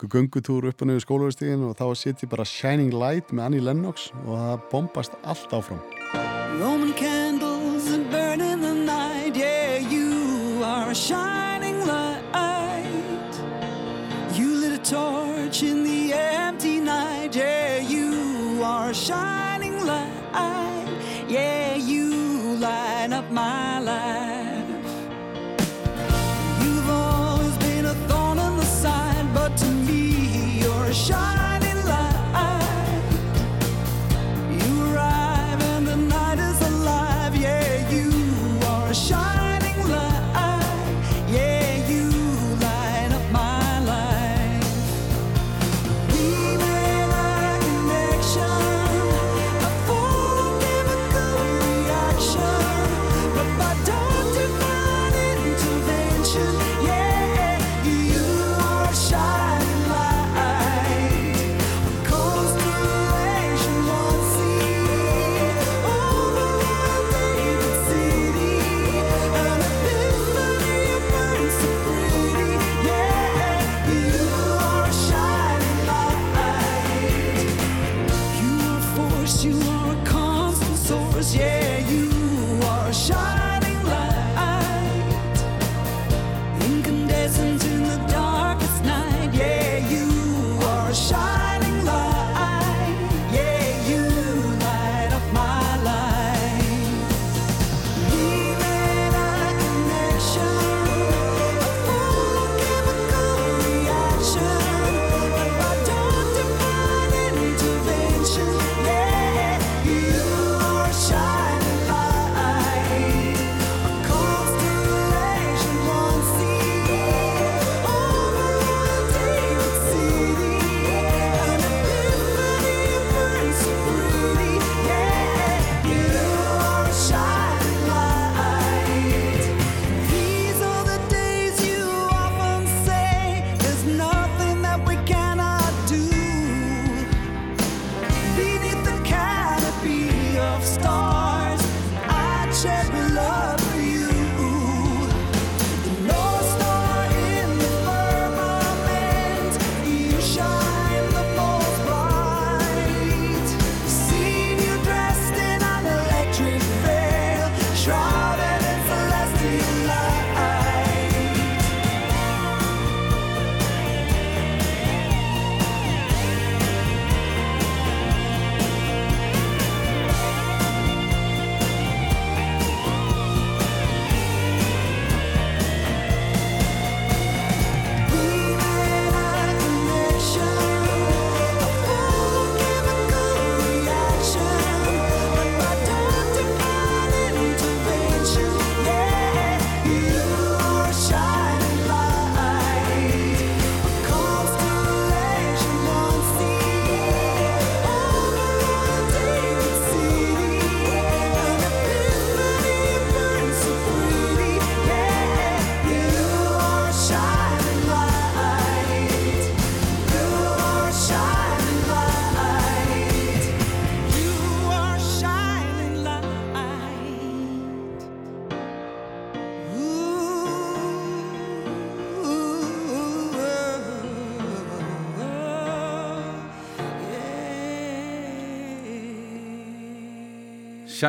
[0.00, 3.60] einhver göngutúr upp og niður skólaustíðin og þá set ég bara Shining Light með Annie
[3.60, 5.82] Lennox og það bombast allt áfram
[6.60, 9.34] Roman candles that burn in the night.
[9.36, 11.39] Yeah, you are a shining
[18.60, 20.86] you are a shining light.
[21.26, 24.68] Yeah, you light up my life.
[26.62, 31.39] You've always been a thorn in the side, but to me, you're a shining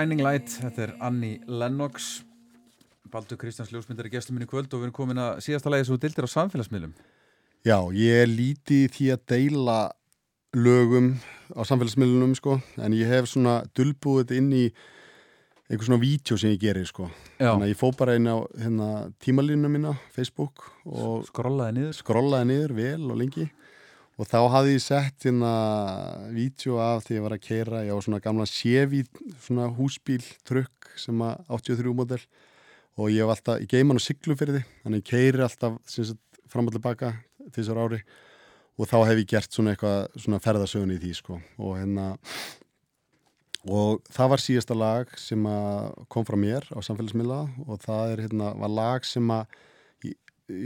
[0.01, 2.23] Shining Light, þetta er Annie Lennox
[3.13, 5.93] Baldur Kristjáns ljósmyndar í gestum minni kvöld og við erum komin að síðasta lagi sem
[5.93, 6.95] þú dildir á samfélagsmiðlum
[7.67, 9.75] Já, ég lítið í því að deila
[10.57, 11.11] lögum
[11.53, 14.63] á samfélagsmiðlunum sko, en ég hef svona dulbúið þetta inn í
[15.69, 17.05] einhver svona vídeo sem ég gerir sko.
[17.37, 17.51] Já.
[17.51, 18.89] Þannig að ég fó bara inn á hérna,
[19.21, 23.51] tímalínuna mína, Facebook og Skrollaði niður skrollaði niður vel og lengi
[24.21, 25.51] og þá hafði ég sett hérna
[26.29, 29.01] vídeo af því ég var að keira ég á svona gamla Chevy
[29.41, 32.19] svona húsbíl trukk sem að 83 model.
[32.99, 36.19] Og ég hef alltaf, ég geim hann á því þannig ég keiri alltaf sagt,
[36.51, 37.15] fram og tilbaka
[37.47, 38.01] til þessar ári.
[38.77, 41.39] Og þá hef ég gert svona eitthvað svona ferðasögun í því sko.
[41.57, 42.11] Og hérna
[43.71, 45.49] og það var síðasta lag sem
[46.13, 47.41] kom frá mér á samfélagsmiðla.
[47.65, 49.57] Og það er hérna, var lag sem að
[50.05, 50.15] ég,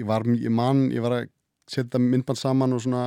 [0.01, 1.31] ég var, ég man, ég var að
[1.71, 3.05] setja myndband saman og svona,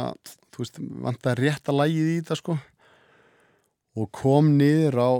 [0.58, 2.58] þú veist, vant að rétta lagið í þetta sko.
[3.98, 5.10] Og kom niður á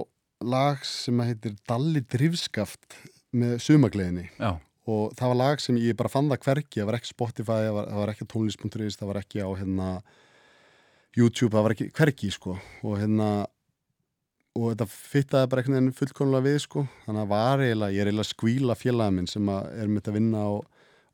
[0.42, 2.98] lag sem að heitir Dalli Drifskaft
[3.34, 4.28] með sumagleðinni.
[4.38, 4.58] Já,
[4.88, 7.76] og það var lag sem ég bara fann það hverki, það var ekki Spotify, það
[7.76, 9.88] var, það var ekki tónlist.is, það var ekki á hérna
[11.18, 12.56] YouTube, það var ekki hverki sko.
[12.86, 13.28] Og hérna
[14.58, 18.10] og þetta fittaði bara einhvern veginn fullkonlega við sko, þannig að var eiginlega, ég er
[18.10, 20.50] eiginlega skvíla félagin minn sem er mitt að vinna á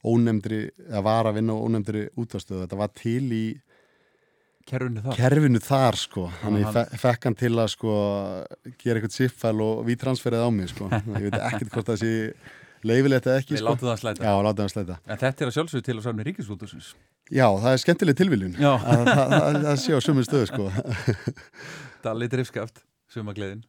[0.04, 3.44] ónefndri, eða var að vinna á ónefndri útastöðu, þetta var til í
[4.68, 7.94] kerfinu það kerfinu þar sko, þannig hann- ég fe fekk hann til að sko
[8.80, 12.12] gera eitthvað zip-fæl og við transferið á mig sko, ég veit ekkert hvort það sé
[12.84, 13.74] leifilegt eða ekki sko.
[13.74, 14.00] að
[15.08, 16.94] að þetta er að sjálfsögðu til á safni ríkisútursins
[17.32, 18.56] Já, það er skemmtileg tilviljun.
[18.60, 20.66] Að það, sé á sömu stöðu sko.
[22.04, 23.62] Dalli drifskaft, sumagleðin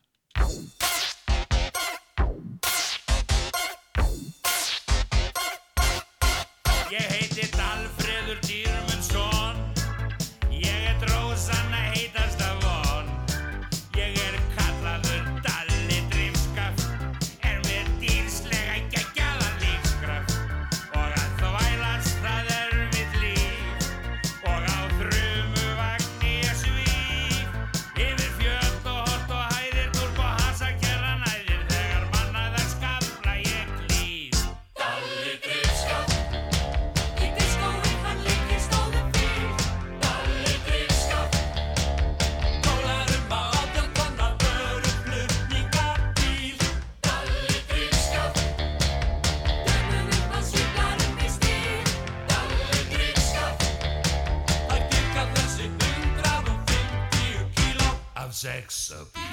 [58.91, 59.24] af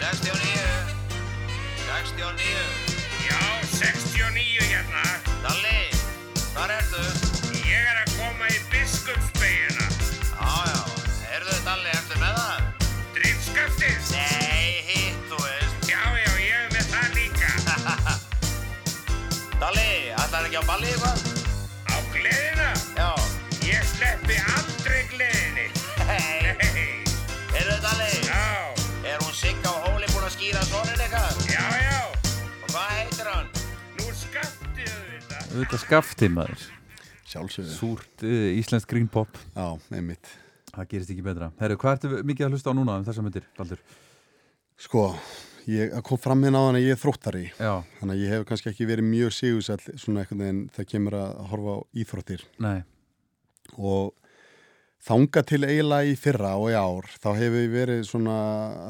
[0.00, 0.40] 69
[1.86, 2.44] 69
[3.28, 3.40] Já,
[3.70, 5.02] 69 hérna.
[5.44, 5.90] Dalli,
[6.54, 7.02] hvar ertu?
[7.68, 9.86] Ég er að koma í biskupsbeginna.
[10.40, 10.80] Já, já,
[11.26, 12.88] heyrðu Dalli, ertu með það?
[13.18, 14.00] Drifskaftið?
[14.16, 17.52] Nei, hitt, þú veist Já, já, ég er með það líka.
[19.60, 21.18] Dalli, ætlar ekki á balli eitthvað?
[21.92, 22.72] Á gleðina?
[22.96, 23.10] Já
[23.68, 24.69] Ég sleppi aldrei
[35.50, 35.64] þetta.
[35.64, 36.68] Þetta skafti maður
[37.30, 37.74] Sjálfsögðu.
[37.76, 40.30] Súrt uh, íslenskt green pop Já, einmitt.
[40.70, 43.46] Það gerist ekki betra Herru, hvað ertu mikið að hlusta á núna um þessa myndir,
[43.58, 43.82] Baldur?
[44.80, 45.04] Sko,
[45.70, 47.42] ég kom fram hérna á þann að ég er þróttari.
[47.60, 51.16] Já, Þannig að ég hef kannski ekki verið mjög sigursall svona einhvern veginn það kemur
[51.20, 52.46] að horfa á íþróttir.
[52.64, 52.78] nei,
[53.76, 54.14] Og
[55.06, 58.34] þanga til eiginlega í fyrra og í ár, þá hefur ég verið svona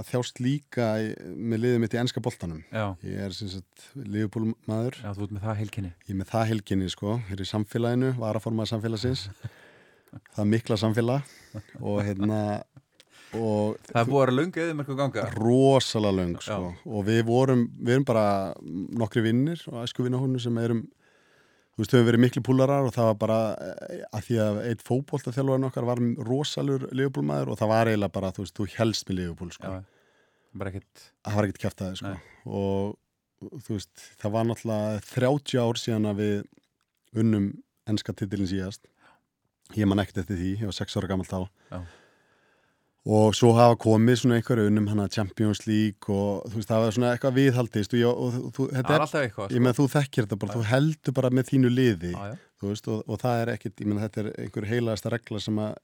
[0.01, 2.63] að þjást líka í, með liðið mitt í enska boltanum.
[2.73, 4.99] já Ég er sem sagt liðbúlmaður.
[5.05, 8.13] Já, þú ert með það heilkinni Ég er með það helginni sko, hér í samfélaginu,
[8.19, 9.29] varaformað samfélagsins.
[10.35, 11.35] það er mikla samfélag
[11.81, 12.41] og hérna,
[13.39, 16.73] og Það er búið að vera lunga eða mörgum ganga rosalega löng sko.
[16.91, 18.25] og við vorum, við erum bara
[18.99, 20.83] nokkri vinnir og æsku vinnahónu sem erum
[21.81, 24.59] þú veist, við höfum verið miklu púlarar og það var bara eh, að því að
[24.69, 29.09] eitt fótboltaþjálfarinn okkar var rosalur liðbúlmaður og það var eiginlega bara, þú veist, þú helst
[29.09, 29.71] með liðbúl sko.
[29.71, 30.11] Já,
[30.61, 32.13] bara ekkert það var ekkert kæft sko.
[32.13, 32.29] Nei.
[32.61, 37.49] og þú veist, það var náttúrulega 30 ár síðan að við unnum
[37.89, 38.85] enska titilin síðast
[39.79, 41.39] ég man ekkert eftir því, ég var 6 ára gammal þá
[41.71, 41.81] Já.
[43.09, 46.97] Og svo hafa komið svona einhverju unnum hana Champions League og þú veist, það var
[46.97, 49.55] svona eitthvað viðhaldist og, ég, og þú, Það þetta er er, eitthvað sko.
[49.57, 52.35] ég með þú þekkir þetta bara, þú heldur bara með þínu liði Já, já.
[52.61, 55.63] þú veist, og, og það er ekkert, ég meina þetta er einhver heilaðasta regla sem
[55.65, 55.79] að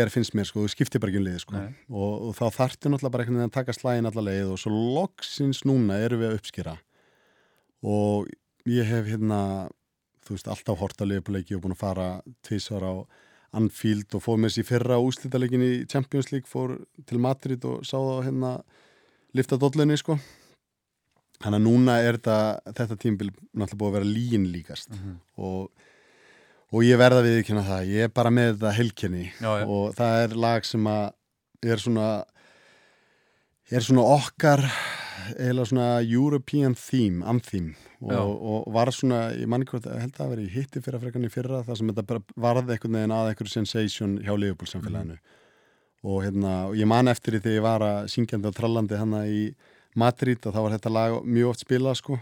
[0.00, 1.60] er finnst mér, sko, þú skiptir bara ekki um liði sko.
[1.90, 4.72] Og, og þá þarftu náttúrulega bara einhvern veginn að taka slægin alla leið og svo
[4.74, 6.76] loksins núna erum við að uppskýra
[7.86, 8.30] og
[8.68, 9.40] ég hef hérna
[10.26, 12.08] þú veist, alltaf hort að liðbúleiki og búin að fara
[12.46, 12.94] tvísvar á
[13.56, 16.76] Anfield og fór með þessi fyrra úslítaleikin í Champions League, fór
[17.08, 18.52] til Madrid og sá það hérna
[19.36, 20.18] lifta dollunni, sko.
[21.40, 22.38] Þannig að núna er þetta,
[22.76, 24.90] þetta tímbil náttúrulega búið að vera lín líkast.
[25.40, 25.70] Og,
[26.70, 30.24] og ég verða við ekki það, ég er bara með þetta helkenni Já, og það
[30.24, 31.06] er lag sem að
[31.70, 32.08] er svona
[33.70, 34.64] er svona okkar
[35.38, 40.22] eða svona European theme, anthem og, og var svona, ég manni hvort að held að
[40.22, 43.32] það veri hitti fyrir frekarni í fyrra það sem þetta bara varði einhvern veginn að
[43.32, 45.18] einhverju sensation hjá Liverpool samfélaginu
[46.00, 49.26] og hérna, og ég man eftir því þegar ég var að syngjandi og trallandi hana
[49.28, 49.42] í
[50.00, 52.16] Madrid og þá var þetta lag mjög oft spilað sko.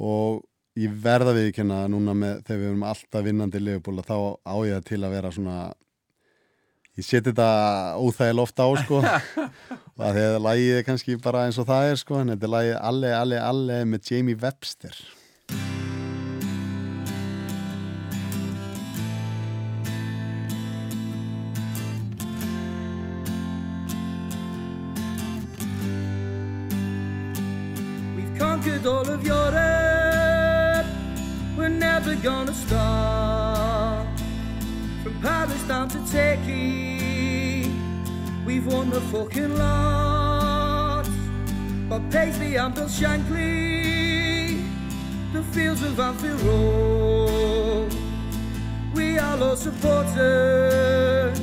[0.00, 0.40] Og
[0.80, 4.16] ég verða við ekki hérna núna með þegar við erum alltaf vinnandi í og þá
[4.40, 5.56] á ég það til að vera svona
[6.96, 7.48] ég seti þetta
[8.00, 9.02] óþægilega oft á sko
[9.98, 12.48] og að því að lagið er kannski bara eins og það er sko en þetta
[12.48, 15.02] er lagið Alle, Alle, Alle með Jamie Webster
[28.62, 30.86] conquered all of Europe.
[31.56, 34.06] We're never gonna stop.
[35.02, 37.01] From Paris down to Turkey,
[38.44, 41.04] we've won the fucking lot.
[41.88, 44.62] But Paisley and Bill Shankly,
[45.32, 47.94] the fields of Anfield Road.
[48.94, 51.38] We are all supporters,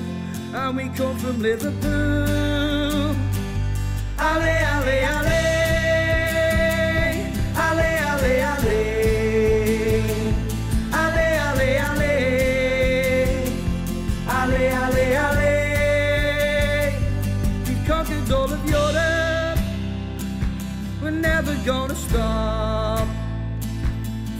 [0.53, 3.15] and we come from Liverpool.
[4.19, 5.48] Ale, ale, ale.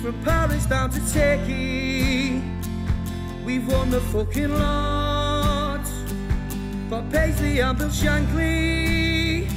[0.09, 2.41] From Paris down to Turkey.
[3.45, 5.85] We've won the fucking lot.
[6.89, 9.47] But Paisley and Bill Shankly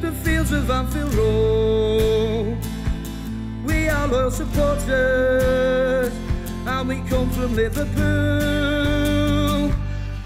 [0.00, 2.58] the fields of Anfield Road.
[3.64, 6.12] We are loyal supporters,
[6.66, 7.94] and we come from Liverpool.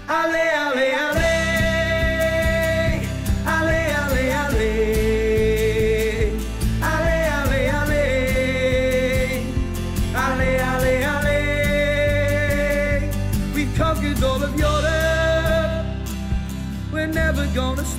[0.09, 0.95] Ale, ale.
[0.97, 1.32] Ale,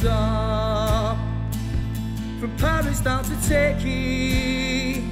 [0.05, 1.17] stop.
[2.39, 5.03] From Paris down to Turkey,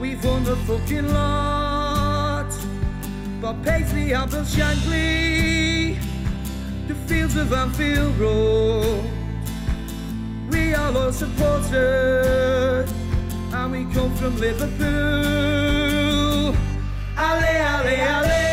[0.00, 2.50] we've won the fucking lot.
[3.40, 5.96] But Paisley Bill Shankly,
[6.88, 9.04] the fields of Anfield Road.
[10.50, 12.90] We are all supporters,
[13.52, 14.86] and we come from Liverpool.
[17.16, 17.94] Ale, ale.
[18.14, 18.45] Ale,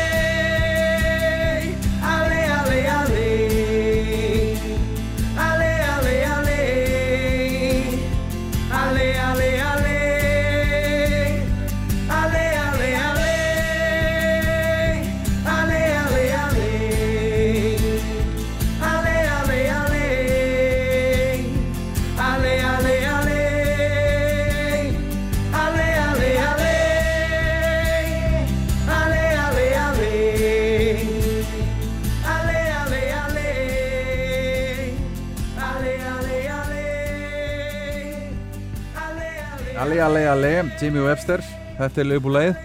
[40.04, 41.40] Ali, Ali, Jimmy Webster
[41.78, 42.56] Þetta er lögbúlæðið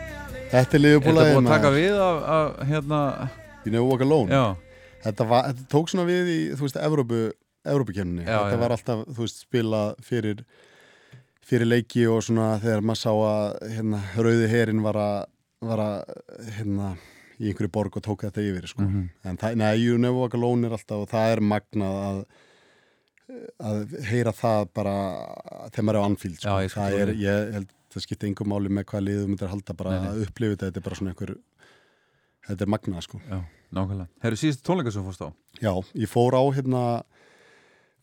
[0.49, 2.99] Þetta er liðbúlaðið Þetta búið að taka við af, af hérna?
[3.63, 4.33] You never walk alone.
[4.33, 4.43] Já,
[5.05, 7.19] þetta, var, þetta tók svona við í, þú veist, Evrópu
[7.69, 8.59] Evrópukemni, þetta já.
[8.63, 10.43] var alltaf þú veist, spilað fyrir
[11.49, 15.17] fyrir leiki og svona þegar maður sá að hérna, rauði herin var að
[15.69, 16.13] var að,
[16.57, 16.91] hérna
[17.39, 18.83] í einhverju borg og tók þetta yfir, sko.
[18.83, 19.09] Mhm.
[19.31, 22.21] en það, nei, you never walk alone er alltaf og það er magnað að
[23.61, 24.95] að heyra það bara
[25.69, 26.55] þegar maður er á Anfield, sko.
[26.73, 29.93] Það er, ég held, það skiptir engum máli með hvað liðum þetta er halda bara
[29.95, 30.09] Nei, nei.
[30.13, 31.33] að upplifa þetta, þetta er bara svona einhver
[32.49, 33.21] þetta er magnað, sko.
[33.29, 33.39] Já,
[33.77, 34.09] nákvæmlega.
[34.25, 35.29] Herru, síðustu tónleika sem fórst á?
[35.61, 35.71] Já,
[36.03, 36.83] ég fór á hérna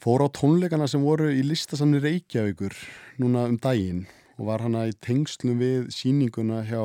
[0.02, 2.74] fór á tónleikana sem voru í listasamni Reykjavíkur
[3.22, 4.04] núna um daginn
[4.36, 6.82] og var hana í tengslum við sýninguna hjá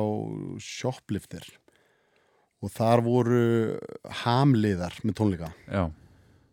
[0.64, 1.44] Shoplifter.
[2.62, 3.40] Og þar voru
[4.22, 5.50] hamliðar með tónleika.
[5.68, 5.82] Já,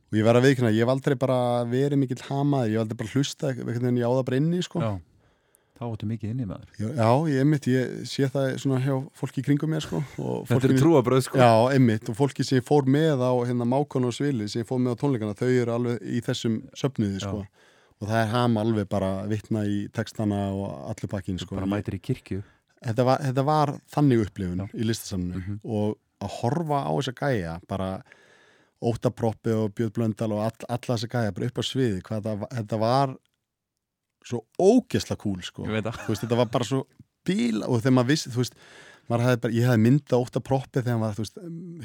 [0.09, 1.37] og ég verð að viðkynna, ég hef aldrei bara
[1.69, 4.61] verið mikill hamaði, ég hef aldrei bara hlusta einhvern veginn ég á það bara inni,
[4.65, 4.81] sko.
[4.81, 4.91] Já.
[5.79, 6.71] Þá áttu mikið inni maður.
[6.75, 10.01] Já, já, ég einmitt, ég sé það svona hjá fólki kringum mér, sko
[10.49, 11.39] Þetta er trúabröð, sko.
[11.39, 14.67] Já, einmitt, og fólki sem ég fór með á hérna Mákon og Svili, sem ég
[14.67, 17.45] fór með á tónleikana þau eru alveg í þessum söfnuði sko.
[18.01, 21.55] og það er ham alveg bara vitna í textana og allir pakkin sko.
[21.55, 22.43] Bara mætir í kirkju.
[22.83, 25.59] Þetta, var, þetta var þannig upplifun í listasamnu Mhm.
[25.63, 27.89] og að horfa á þessa gæja bara
[28.85, 32.53] Ótaproppi og Björn Blöndal og all, alla þessa gæja bara upp á sviði hvað var-
[32.53, 33.15] þetta var
[34.29, 35.65] svo ógesla kúl sko.
[35.65, 36.07] Það.
[36.07, 36.83] Veist, þetta var bara svo
[37.27, 38.55] bíl og þegar maður vissi, þú veist
[39.09, 41.37] maður hafði bara, ég hafði myndað Ótaproppi þegar var, þú veist,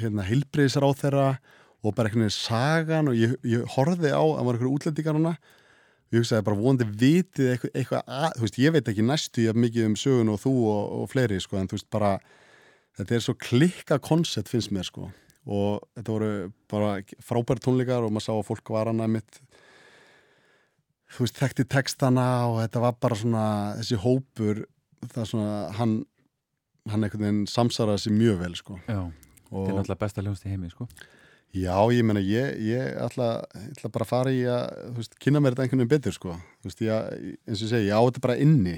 [0.03, 1.27] hérna heilbriðisar á þeirra
[1.85, 5.35] og bara einhvern veginn sagan og ég, ég horfði á, það var einhverju útlendingar hana
[6.15, 9.59] ég hugsaði bara vonandi vitið eitthvað, eitthvað að, þú veist, ég veit ekki næstu ég
[9.59, 12.13] mikið um sögun og þú og, og fleiri sko, en þú veist, bara
[12.99, 15.09] þetta er svo klikka koncept finnst mér sko
[15.45, 16.31] og þetta voru
[16.73, 16.95] bara
[17.25, 19.41] frábæri tónleikar og maður sá að fólk var hana mitt
[21.15, 23.49] þú veist, þekkti textana og þetta var bara svona
[23.81, 24.65] þessi hópur,
[25.05, 25.99] það er svona hann,
[26.91, 30.49] hann einhvern veginn samsaraði sér mjög vel sko Já, og, þetta er náttúrulega besta hljónst
[30.49, 30.89] í heimi, sko
[31.55, 35.39] Já, ég meina, ég, ég ætla, ætla bara að fara í að, þú veist, kynna
[35.39, 36.33] mér þetta einhvern veginn betur, sko.
[36.65, 37.13] Þú veist, ég,
[37.47, 38.73] eins og ég segi, ég á þetta bara inni.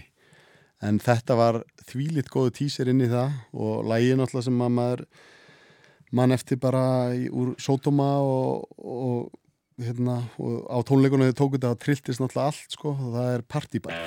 [0.84, 5.04] En þetta var þvílitt góðu tísir inn í það og lægin alltaf sem að maður
[6.16, 9.28] mann eftir bara í, úr sótoma og, og,
[9.82, 14.00] hérna, og á tónleikunum þau tóku þetta og trilltist náttúrulega allt, sko, það er partýbar.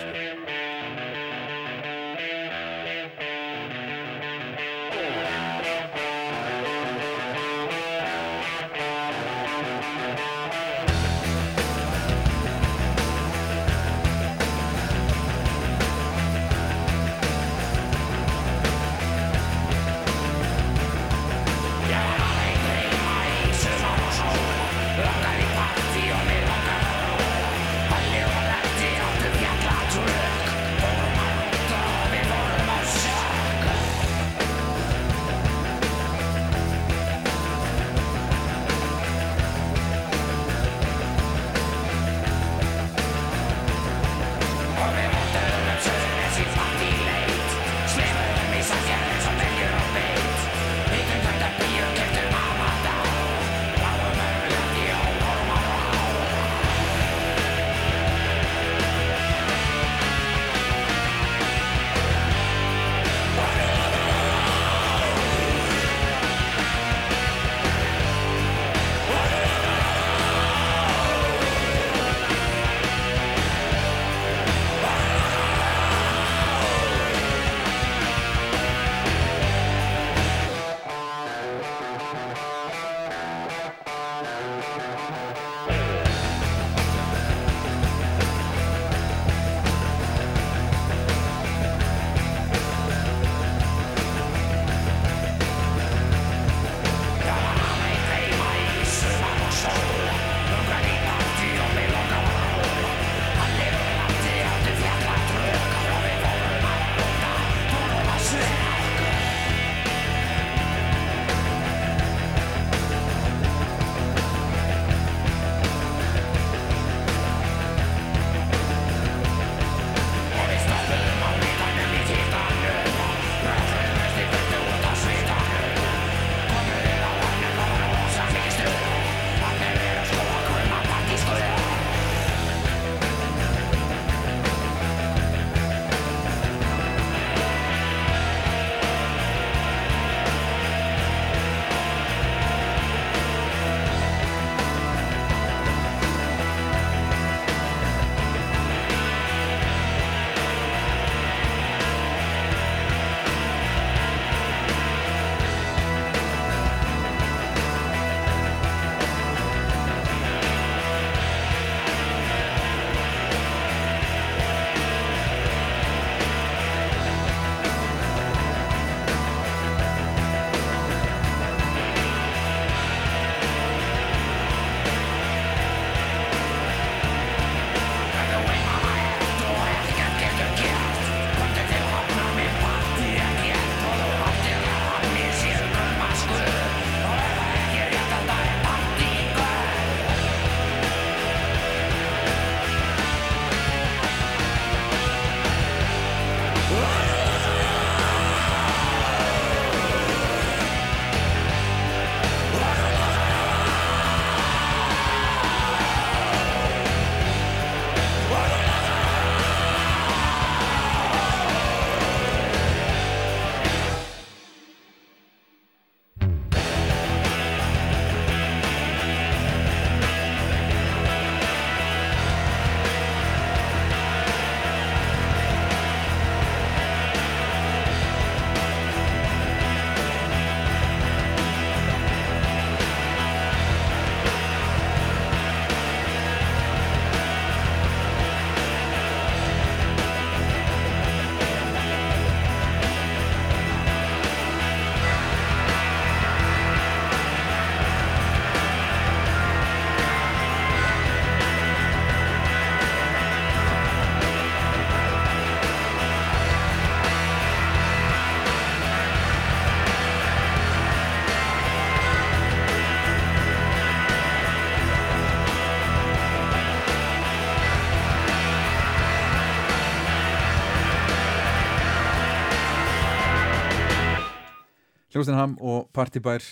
[275.19, 276.43] Hljóstin Ham og Partibær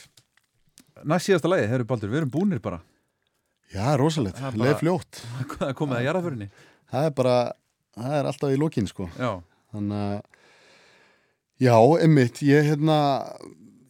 [1.07, 2.79] Næst síðasta lagi, hefur Baldur, við erum búnir bara.
[3.69, 5.19] Já, rosalegt, Það leið fljótt.
[5.57, 6.47] Það er komið að jarðaförinni
[6.91, 7.35] Það er bara,
[7.97, 9.07] það er alltaf í lokin sko.
[9.19, 9.31] Já,
[9.75, 10.17] Þannig að
[11.57, 11.73] Já,
[12.05, 12.97] einmitt, ég hérna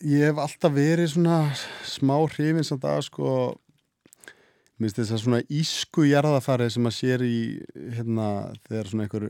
[0.08, 1.40] ég hef alltaf verið svona
[1.88, 3.32] smá hrifin samt að sko
[4.78, 7.40] minnst þess að svona ísku jarðafari sem að sér í
[7.98, 8.28] hérna
[8.70, 9.28] þegar svona einhver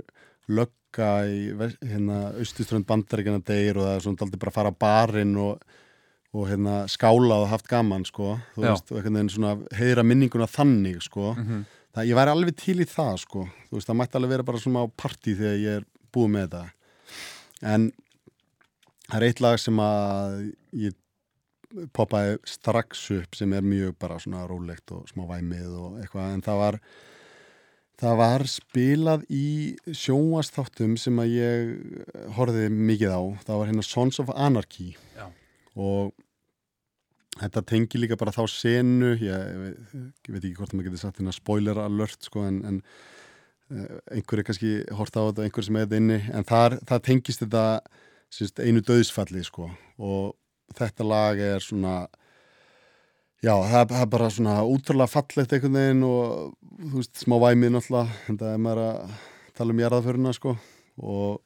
[0.97, 4.81] lögga í hérna austuströnd bandaríkjana degir og það er svona aldrei bara að fara á
[4.81, 5.61] barinn og,
[6.33, 8.71] og hérna skála og haft gaman sko þú Já.
[8.71, 11.65] veist, og einhvern veginn svona heiðra minninguna þannig sko Mhm.
[11.93, 14.57] það, ég væri alveg til í það sko þú veist, það mætti alveg vera bara
[14.57, 16.65] svona á partí þegar ég er búið með þetta
[17.73, 17.91] en
[19.09, 20.93] það er eitt lag sem að ég
[21.93, 26.41] poppaði strax upp sem er mjög bara svona rólegt og smá væmið og eitthvað en
[26.41, 26.79] það var
[27.97, 29.47] það var spilað í
[29.89, 33.21] sjónvastáttum sem að ég horfði mikið á.
[33.47, 34.93] Það var hérna Sons of Anarchy.
[35.17, 35.27] Já.
[35.77, 36.13] og
[37.37, 39.13] þetta tengi líka bara þá senu.
[39.21, 39.93] Ég, ég,
[40.25, 42.79] veit, ekki hvort maður getur sagt hérna spoiler alert sko en, en
[43.73, 46.19] eh, einhver er kannski hort á þetta og einhver sem er þetta inni.
[46.33, 47.65] En þar, það tengist þetta
[48.33, 49.69] sérst, einu döðsfalli sko.
[50.01, 50.33] Og
[50.77, 51.99] þetta lag er svona
[53.43, 58.31] já, það, er- bara svona útrúlega fallegt einhvern veginn og þú veist, smá væmið náttúrulega
[58.31, 59.19] en það er maður að
[59.57, 60.55] tala um jarðaföruna sko.
[60.97, 61.41] Og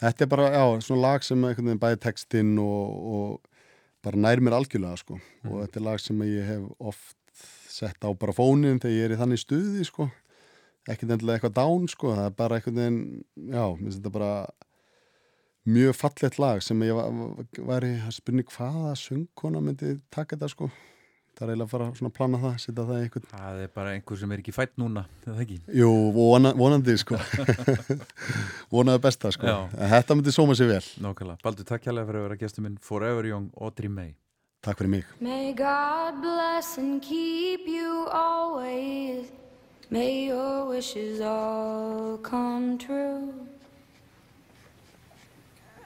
[0.00, 3.40] þetta er bara, já, svona lag sem einhvern veginn bæði textinn og, og
[4.04, 5.18] bara nær mér algjörlega sko.
[5.48, 7.16] Og þetta er lag sem ég hef oft
[7.68, 10.08] sett á bara fónin þegar ég er í þannig stuði sko.
[10.88, 12.14] Ekkert endilega eitthvað dán sko.
[12.16, 13.00] Það er bara einhvern veginn,
[13.36, 14.32] já, mér finnst þetta bara
[15.68, 17.10] mjög fallegt lag sem ég var,
[17.68, 20.68] væri að spurning hvaða söngkona myndi taka þetta sko
[21.38, 23.72] það er eiginlega að fara svona að plana það setja það í einhvern það er
[23.78, 25.58] bara einhver sem er ekki fætt núna er það ekki?
[25.78, 27.18] Jú, vona, vonandi sko.
[28.74, 29.58] Vonaði besta sko.
[29.94, 30.84] Þetta myndi sóma sér vel.
[31.04, 32.78] Nákvæmlega, Baldur, takk hérlega fyrir að vera gestur minn.
[32.82, 34.16] Forever Young Audrey May.
[34.66, 35.04] Takk fyrir mig.
[35.22, 39.30] May God bless and keep you always.
[39.90, 43.32] May your wishes all come true.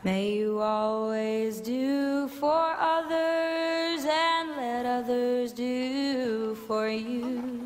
[0.04, 7.62] May you always do for others and let others do for you.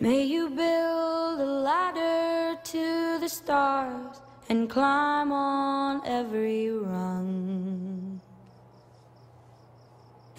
[0.00, 8.20] May you build a ladder to the stars and climb on every rung.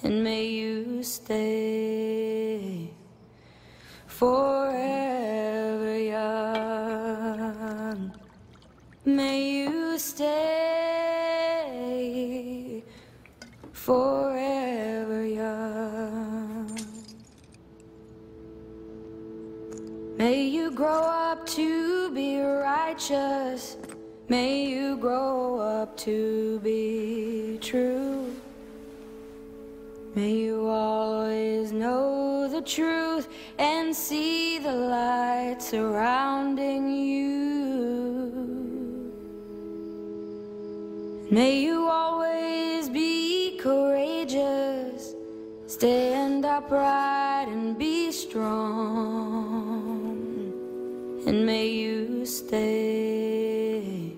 [0.04, 2.90] And may you stay
[4.06, 6.71] forever young.
[9.04, 10.32] May you stay
[13.72, 16.78] forever young.
[20.18, 23.78] May you grow up to be righteous.
[24.30, 28.32] May you grow up to be true.
[30.14, 37.51] May you always know the truth and see the light surrounding you.
[41.32, 45.16] May you always be courageous,
[45.66, 48.52] stand upright and be strong.
[51.26, 54.12] And may you stay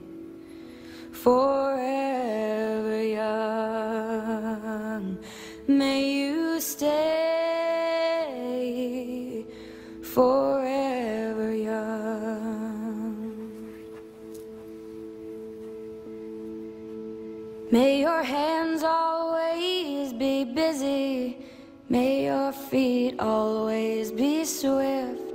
[1.11, 2.12] forever
[17.73, 21.39] May your hands always be busy.
[21.89, 25.33] May your feet always be swift.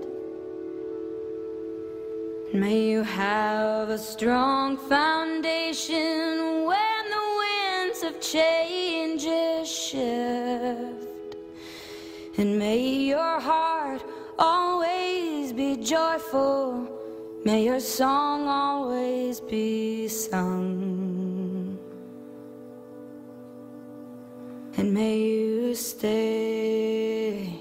[2.54, 9.26] May you have a strong foundation when the winds of change
[9.66, 11.34] shift.
[12.36, 14.04] And may your heart
[14.38, 16.86] always be joyful.
[17.44, 21.27] May your song always be sung.
[24.78, 27.52] and may you stay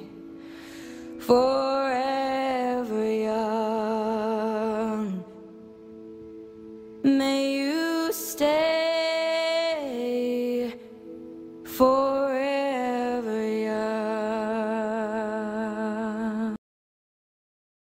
[1.19, 2.26] forever.